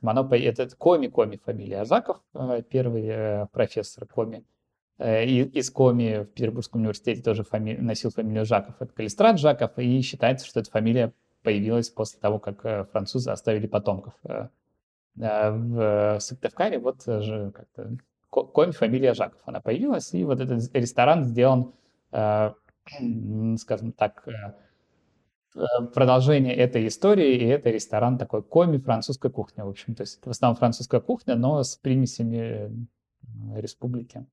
Оно, 0.01 0.27
это 0.35 0.75
коми-коми 0.75 1.39
фамилия 1.43 1.85
Жаков, 1.85 2.21
первый 2.69 3.47
профессор 3.51 4.07
коми 4.07 4.45
э, 4.97 5.25
из 5.25 5.69
Коми 5.69 6.23
в 6.23 6.25
Петербургском 6.27 6.81
университете 6.81 7.21
тоже 7.21 7.43
фами... 7.43 7.73
носил 7.73 8.11
фамилию 8.11 8.45
Жаков. 8.45 8.75
Это 8.79 8.93
Калистрат 8.93 9.39
Жаков, 9.39 9.77
и 9.77 10.01
считается, 10.01 10.45
что 10.45 10.59
эта 10.59 10.71
фамилия 10.71 11.13
появилась 11.43 11.89
после 11.89 12.19
того, 12.19 12.39
как 12.39 12.65
э, 12.65 12.85
французы 12.91 13.31
оставили 13.31 13.67
потомков. 13.67 14.13
Э, 14.23 14.47
в 15.17 16.19
Сыктывкаре 16.19 16.77
вот 16.77 17.05
же 17.05 17.51
как-то 17.51 17.97
Коми 18.29 18.71
фамилия 18.71 19.13
Жаков, 19.13 19.39
она 19.45 19.61
появилась, 19.61 20.13
и 20.13 20.25
вот 20.25 20.41
этот 20.41 20.75
ресторан 20.75 21.23
сделан, 21.23 21.71
скажем 22.11 23.93
так, 23.93 24.27
продолжение 25.93 26.53
этой 26.53 26.87
истории, 26.87 27.35
и 27.35 27.45
это 27.45 27.69
ресторан 27.69 28.17
такой 28.17 28.43
коми 28.43 28.77
французской 28.77 29.31
кухни, 29.31 29.61
в 29.61 29.69
общем. 29.69 29.95
То 29.95 30.01
есть 30.01 30.19
это 30.19 30.29
в 30.29 30.31
основном 30.31 30.57
французская 30.57 31.01
кухня, 31.01 31.35
но 31.35 31.63
с 31.63 31.75
примесями 31.77 32.87
республики, 33.55 34.25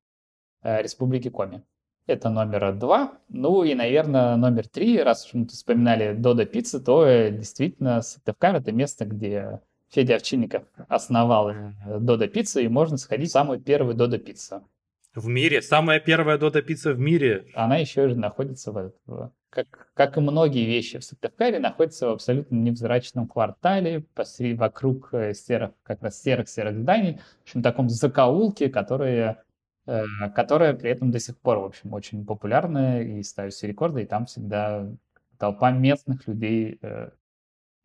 республики 0.62 1.28
Коми. 1.28 1.62
Это 2.06 2.30
номер 2.30 2.74
два. 2.74 3.12
Ну 3.28 3.62
и, 3.62 3.74
наверное, 3.74 4.36
номер 4.36 4.66
три, 4.66 5.00
раз 5.00 5.26
уж 5.26 5.34
мы 5.34 5.46
вспоминали 5.46 6.14
Додо 6.14 6.44
Пиццы, 6.46 6.80
то 6.80 7.06
э, 7.06 7.30
действительно 7.30 8.02
Сыктывкар— 8.02 8.56
это 8.56 8.72
место, 8.72 9.04
где 9.04 9.60
Федя 9.88 10.16
Овчинников 10.16 10.64
основал 10.88 11.50
э, 11.50 11.72
Додо 12.00 12.26
Пиццу, 12.26 12.58
и 12.60 12.66
можно 12.66 12.96
сходить 12.96 13.28
в 13.28 13.32
самую 13.32 13.60
первую 13.60 13.94
Додо 13.94 14.18
Пиццу. 14.18 14.64
В 15.14 15.28
мире? 15.28 15.62
Самая 15.62 16.00
первая 16.00 16.38
Додо 16.38 16.60
Пицца 16.60 16.92
в 16.92 16.98
мире? 16.98 17.46
Она 17.54 17.76
еще 17.76 18.08
же 18.08 18.16
находится 18.16 18.72
в, 18.72 18.92
в 19.06 19.32
как, 19.52 19.90
как 19.92 20.16
и 20.16 20.20
многие 20.20 20.64
вещи 20.64 20.98
в 20.98 21.04
Сыктывкаре, 21.04 21.58
находится 21.58 22.08
в 22.08 22.12
абсолютно 22.12 22.56
невзрачном 22.56 23.28
квартале, 23.28 24.00
посреди, 24.14 24.54
вокруг 24.54 25.10
э, 25.12 25.34
серых, 25.34 25.72
как 25.82 26.02
раз 26.02 26.22
серых-серых 26.22 26.78
зданий, 26.78 27.18
в 27.40 27.42
общем, 27.42 27.62
таком 27.62 27.90
закоулке, 27.90 28.70
которые, 28.70 29.42
э, 29.86 30.04
которая 30.34 30.72
при 30.72 30.90
этом 30.90 31.10
до 31.10 31.20
сих 31.20 31.36
пор, 31.38 31.58
в 31.58 31.64
общем, 31.66 31.92
очень 31.92 32.24
популярная 32.24 33.02
и 33.02 33.22
ставит 33.22 33.52
все 33.52 33.66
рекорды, 33.66 34.02
и 34.02 34.06
там 34.06 34.24
всегда 34.24 34.88
толпа 35.36 35.70
местных 35.70 36.26
людей, 36.26 36.78
э, 36.80 37.10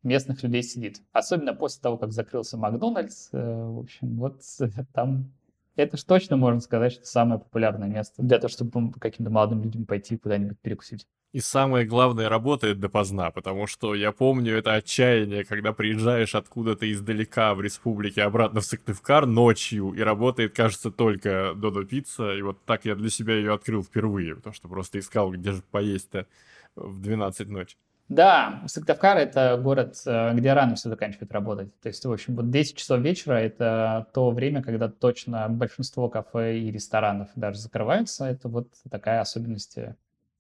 местных 0.03 0.41
людей 0.43 0.63
сидит. 0.63 1.01
Особенно 1.11 1.53
после 1.53 1.81
того, 1.81 1.97
как 1.97 2.13
закрылся 2.13 2.57
Макдональдс, 2.57 3.29
в 3.33 3.79
общем, 3.79 4.15
вот 4.15 4.41
там 4.93 5.33
это 5.77 5.97
ж 5.97 6.03
точно 6.03 6.37
можно 6.37 6.59
сказать, 6.59 6.93
что 6.93 7.05
самое 7.05 7.39
популярное 7.39 7.87
место 7.87 8.21
для 8.21 8.39
того, 8.39 8.49
чтобы 8.49 8.91
каким-то 8.99 9.31
молодым 9.31 9.63
людям 9.63 9.85
пойти 9.85 10.17
куда-нибудь 10.17 10.59
перекусить. 10.59 11.07
И 11.33 11.39
самое 11.39 11.85
главное, 11.85 12.29
работает 12.29 12.79
допоздна, 12.79 13.31
потому 13.31 13.67
что 13.67 13.93
я 13.93 14.11
помню 14.11 14.57
это 14.57 14.73
отчаяние, 14.73 15.43
когда 15.43 15.73
приезжаешь 15.73 16.35
откуда-то 16.35 16.91
издалека 16.91 17.53
в 17.53 17.61
республике 17.61 18.23
обратно 18.23 18.61
в 18.61 18.65
Сыктывкар 18.65 19.25
ночью, 19.25 19.91
и 19.91 20.01
работает, 20.01 20.55
кажется, 20.55 20.89
только 20.89 21.53
Додо 21.55 21.83
Пицца, 21.83 22.33
и 22.33 22.41
вот 22.41 22.63
так 22.65 22.85
я 22.85 22.95
для 22.95 23.09
себя 23.09 23.35
ее 23.35 23.53
открыл 23.53 23.83
впервые, 23.83 24.35
потому 24.35 24.53
что 24.53 24.67
просто 24.67 24.99
искал, 24.99 25.31
где 25.31 25.51
же 25.51 25.61
поесть-то 25.69 26.27
в 26.75 27.01
12 27.01 27.49
ночи. 27.49 27.77
Да, 28.09 28.63
Сыктывкар— 28.67 29.17
это 29.19 29.57
город, 29.57 30.01
э, 30.05 30.33
где 30.33 30.53
рано 30.53 30.75
все 30.75 30.89
заканчивает 30.89 31.31
работать. 31.33 31.77
То 31.81 31.89
есть, 31.89 32.05
в 32.05 32.11
общем, 32.11 32.35
вот 32.35 32.49
10 32.49 32.77
часов 32.77 33.01
вечера— 33.01 33.33
это 33.35 34.07
то 34.13 34.31
время, 34.31 34.63
когда 34.63 34.87
точно 34.87 35.49
большинство 35.49 36.07
кафе 36.09 36.57
и 36.59 36.71
ресторанов 36.71 37.29
даже 37.35 37.59
закрываются. 37.59 38.25
Это 38.25 38.47
вот 38.47 38.69
такая 38.89 39.19
особенность 39.19 39.77
э, 39.77 39.95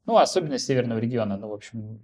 ну, 0.07 0.17
особенно 0.17 0.57
северного 0.57 0.99
региона. 0.99 1.37
Ну, 1.37 1.49
в 1.49 1.53
общем, 1.53 1.99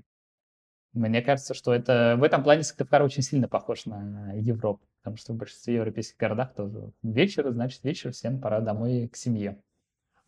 мне 0.92 1.22
кажется, 1.22 1.54
что 1.54 1.74
это 1.74 2.16
в 2.20 2.24
этом 2.24 2.44
плане 2.44 2.64
Сыктывкар 2.64 3.02
очень 3.02 3.24
сильно 3.24 3.48
похож 3.48 3.86
на 3.86 4.34
Европу, 4.34 4.82
потому 5.02 5.16
что 5.16 5.32
в 5.32 5.38
большинстве 5.38 5.76
европейских 5.76 6.18
городах 6.18 6.54
тоже 6.54 6.92
вечер, 7.02 7.50
значит, 7.52 7.82
вечер, 7.84 8.12
всем 8.12 8.42
пора 8.42 8.60
домой 8.60 9.08
к 9.08 9.16
семье. 9.16 9.58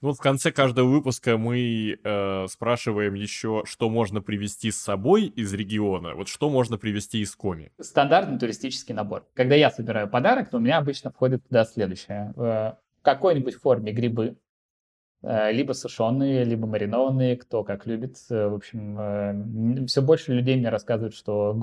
Ну, 0.01 0.13
в 0.13 0.19
конце 0.19 0.51
каждого 0.51 0.87
выпуска 0.87 1.37
мы 1.37 1.97
э, 2.03 2.47
спрашиваем 2.47 3.13
еще, 3.13 3.63
что 3.65 3.89
можно 3.89 4.21
привезти 4.21 4.71
с 4.71 4.77
собой 4.77 5.25
из 5.25 5.53
региона. 5.53 6.13
Вот 6.15 6.27
что 6.27 6.49
можно 6.49 6.77
привезти 6.77 7.21
из 7.21 7.35
Коми? 7.35 7.71
Стандартный 7.79 8.37
туристический 8.37 8.93
набор. 8.93 9.25
Когда 9.33 9.55
я 9.55 9.71
собираю 9.71 10.09
подарок, 10.09 10.49
то 10.49 10.57
у 10.57 10.59
меня 10.59 10.77
обычно 10.77 11.11
входит 11.11 11.47
туда 11.47 11.65
следующее. 11.65 12.33
В 12.35 12.77
какой-нибудь 13.01 13.55
форме 13.55 13.91
грибы, 13.93 14.37
Э, 15.27 15.51
либо 15.51 15.73
сушеные, 15.73 16.43
либо 16.43 16.67
маринованные, 16.67 17.35
кто 17.35 17.63
как 17.63 17.87
любит. 17.87 18.15
Э, 18.29 18.47
в 18.47 18.53
общем, 18.53 18.99
э, 18.99 19.85
все 19.87 20.03
больше 20.03 20.33
людей 20.33 20.55
мне 20.55 20.69
рассказывают, 20.69 21.15
что 21.15 21.57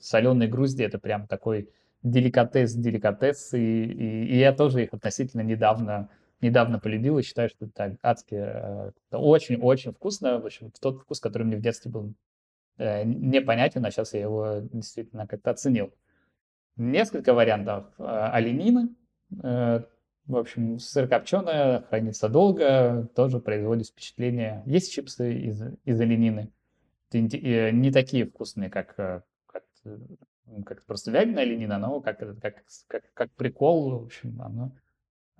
соленые 0.00 0.50
грузди 0.50 0.82
это 0.82 0.98
прям 0.98 1.26
такой 1.26 1.70
деликатес, 2.02 2.74
деликатес, 2.74 3.54
и, 3.54 3.84
и, 3.84 4.26
и 4.26 4.38
я 4.38 4.52
тоже 4.52 4.84
их 4.84 4.92
относительно 4.92 5.40
недавно, 5.40 6.10
недавно 6.42 6.78
полюбил 6.78 7.18
и 7.18 7.22
считаю, 7.22 7.48
что 7.48 7.66
это 7.66 7.96
адски, 8.02 8.92
очень-очень 9.10 9.92
вкусно, 9.92 10.38
в 10.38 10.46
общем, 10.46 10.70
тот 10.80 11.02
вкус, 11.02 11.20
который 11.20 11.44
мне 11.44 11.56
в 11.56 11.62
детстве 11.62 11.90
был 11.90 12.14
непонятен, 12.78 13.84
а 13.84 13.90
сейчас 13.90 14.14
я 14.14 14.20
его 14.20 14.60
действительно 14.72 15.26
как-то 15.26 15.50
оценил. 15.50 15.92
Несколько 16.76 17.34
вариантов 17.34 17.86
оленины, 17.98 18.88
в 20.26 20.36
общем, 20.36 20.78
сырокопченая, 20.78 21.82
хранится 21.82 22.28
долго, 22.28 23.08
тоже 23.14 23.40
производит 23.40 23.88
впечатление. 23.88 24.62
Есть 24.66 24.92
чипсы 24.92 25.34
из, 25.34 25.62
из 25.84 26.00
оленины. 26.00 26.52
Не 27.12 27.90
такие 27.90 28.26
вкусные, 28.26 28.70
как, 28.70 28.94
э, 28.98 29.22
как, 29.46 29.64
э, 29.84 29.98
как 30.64 30.82
просто 30.84 31.10
вяленая 31.10 31.42
оленина, 31.42 31.78
но 31.78 32.00
как, 32.00 32.20
как, 32.40 32.64
как, 32.86 33.02
как 33.12 33.30
прикол, 33.32 33.98
в 33.98 34.04
общем, 34.04 34.40
оно, 34.40 34.72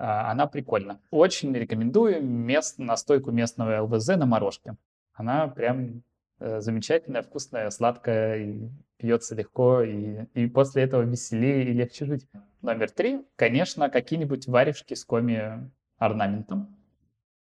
она 0.04 0.48
прикольна. 0.48 1.00
Очень 1.10 1.54
рекомендую 1.54 2.22
мест, 2.24 2.78
настойку 2.78 3.30
местного 3.30 3.82
ЛВЗ 3.82 4.08
на 4.16 4.26
морожке. 4.26 4.74
Она 5.12 5.46
прям 5.46 6.02
э, 6.40 6.60
замечательная, 6.60 7.22
вкусная, 7.22 7.70
сладкая, 7.70 8.38
и 8.38 8.68
пьется 8.96 9.36
легко, 9.36 9.82
и, 9.82 10.24
и 10.34 10.48
после 10.48 10.82
этого 10.82 11.02
веселее 11.02 11.68
и 11.68 11.72
легче 11.72 12.06
жить. 12.06 12.26
Номер 12.62 12.90
три, 12.90 13.24
конечно, 13.36 13.90
какие-нибудь 13.90 14.48
варежки 14.48 14.94
с 14.94 15.04
коми-орнаментом. 15.04 16.76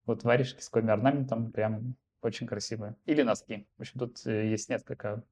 Вот 0.05 0.23
варежки 0.23 0.61
с 0.61 0.69
коми-орнаментом 0.69 1.51
прям 1.51 1.95
очень 2.21 2.45
красивые. 2.45 2.95
Или 3.05 3.23
носки. 3.23 3.67
В 3.77 3.81
общем, 3.81 3.99
тут 3.99 4.25
э, 4.27 4.49
есть 4.49 4.69
несколько 4.69 5.23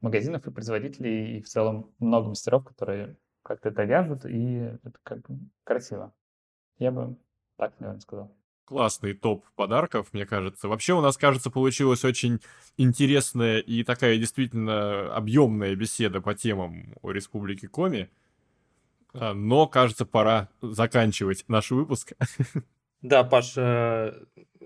магазинов 0.00 0.46
и 0.46 0.52
производителей, 0.52 1.38
и 1.38 1.42
в 1.42 1.48
целом 1.48 1.92
много 1.98 2.28
мастеров, 2.28 2.64
которые 2.64 3.16
как-то 3.42 3.70
это 3.70 3.82
вяжут, 3.82 4.24
и 4.24 4.54
это 4.84 4.98
как 5.02 5.22
бы 5.22 5.38
красиво. 5.64 6.12
Я 6.80 6.90
бы 6.90 7.16
так, 7.56 7.78
наверное, 7.78 8.00
сказал 8.00 8.32
классный 8.70 9.14
топ 9.14 9.44
подарков, 9.56 10.12
мне 10.12 10.24
кажется. 10.24 10.68
Вообще 10.68 10.92
у 10.94 11.00
нас, 11.00 11.16
кажется, 11.16 11.50
получилась 11.50 12.04
очень 12.04 12.40
интересная 12.76 13.58
и 13.58 13.82
такая 13.82 14.16
действительно 14.16 15.12
объемная 15.12 15.74
беседа 15.74 16.20
по 16.20 16.36
темам 16.36 16.94
о 17.02 17.10
Республике 17.10 17.66
Коми. 17.66 18.08
А, 19.12 19.34
но, 19.34 19.66
кажется, 19.66 20.06
пора 20.06 20.50
заканчивать 20.62 21.44
наш 21.48 21.72
выпуск. 21.72 22.12
Да, 23.02 23.24
Паш, 23.24 23.54
э, 23.56 24.12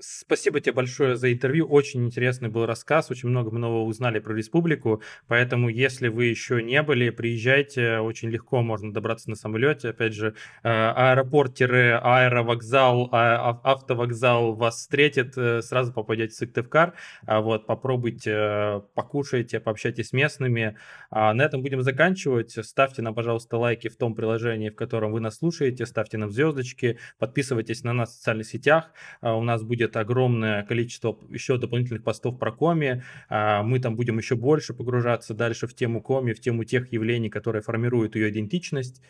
спасибо 0.00 0.60
тебе 0.60 0.72
большое 0.72 1.16
за 1.16 1.32
интервью. 1.32 1.66
Очень 1.66 2.04
интересный 2.04 2.48
был 2.48 2.66
рассказ, 2.66 3.10
очень 3.10 3.28
много 3.28 3.56
нового 3.56 3.84
узнали 3.84 4.18
про 4.18 4.34
республику. 4.34 5.02
Поэтому, 5.28 5.68
если 5.68 6.08
вы 6.08 6.24
еще 6.26 6.60
не 6.62 6.82
были, 6.82 7.10
приезжайте. 7.10 7.98
Очень 7.98 8.30
легко 8.30 8.62
можно 8.62 8.92
добраться 8.92 9.30
на 9.30 9.36
самолете. 9.36 9.90
Опять 9.90 10.14
же, 10.14 10.34
э, 10.62 10.68
аэропорт-аэровокзал, 10.68 13.08
а, 13.12 13.60
автовокзал 13.62 14.54
вас 14.54 14.78
встретит. 14.78 15.36
Э, 15.36 15.62
сразу 15.62 15.92
попадете 15.92 16.34
в 16.34 16.36
Сыктывкар. 16.36 16.94
А 17.26 17.40
вот, 17.40 17.66
попробуйте, 17.66 18.82
покушайте, 18.94 19.60
пообщайтесь 19.60 20.08
с 20.08 20.12
местными. 20.12 20.76
А 21.10 21.32
на 21.34 21.42
этом 21.42 21.62
будем 21.62 21.82
заканчивать. 21.82 22.52
Ставьте 22.64 23.02
нам, 23.02 23.14
пожалуйста, 23.14 23.58
лайки 23.58 23.88
в 23.88 23.96
том 23.96 24.14
приложении, 24.14 24.70
в 24.70 24.74
котором 24.74 25.12
вы 25.12 25.20
нас 25.20 25.36
слушаете. 25.36 25.86
Ставьте 25.86 26.18
нам 26.18 26.30
звездочки. 26.30 26.98
Подписывайтесь 27.18 27.84
на 27.84 27.92
нас 27.92 28.23
социальных 28.24 28.46
сетях. 28.46 28.90
А, 29.20 29.36
у 29.36 29.42
нас 29.42 29.62
будет 29.62 29.96
огромное 29.96 30.64
количество 30.64 31.18
еще 31.28 31.58
дополнительных 31.58 32.02
постов 32.02 32.38
про 32.38 32.52
коми. 32.52 33.02
А, 33.28 33.62
мы 33.62 33.78
там 33.80 33.96
будем 33.96 34.18
еще 34.18 34.34
больше 34.34 34.74
погружаться 34.74 35.34
дальше 35.34 35.66
в 35.66 35.74
тему 35.74 36.02
коми, 36.02 36.32
в 36.32 36.40
тему 36.40 36.64
тех 36.64 36.92
явлений, 36.92 37.28
которые 37.28 37.62
формируют 37.62 38.16
ее 38.16 38.30
идентичность. 38.30 39.02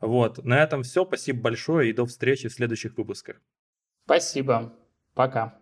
Вот, 0.00 0.44
на 0.44 0.62
этом 0.62 0.82
все. 0.82 1.04
Спасибо 1.04 1.40
большое 1.40 1.90
и 1.90 1.92
до 1.92 2.04
встречи 2.04 2.48
в 2.48 2.52
следующих 2.52 2.96
выпусках. 2.98 3.40
Спасибо. 4.04 4.72
Пока. 5.14 5.61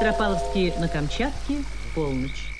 Петропавловске 0.00 0.72
на 0.78 0.88
Камчатке, 0.88 1.56
полночь. 1.94 2.59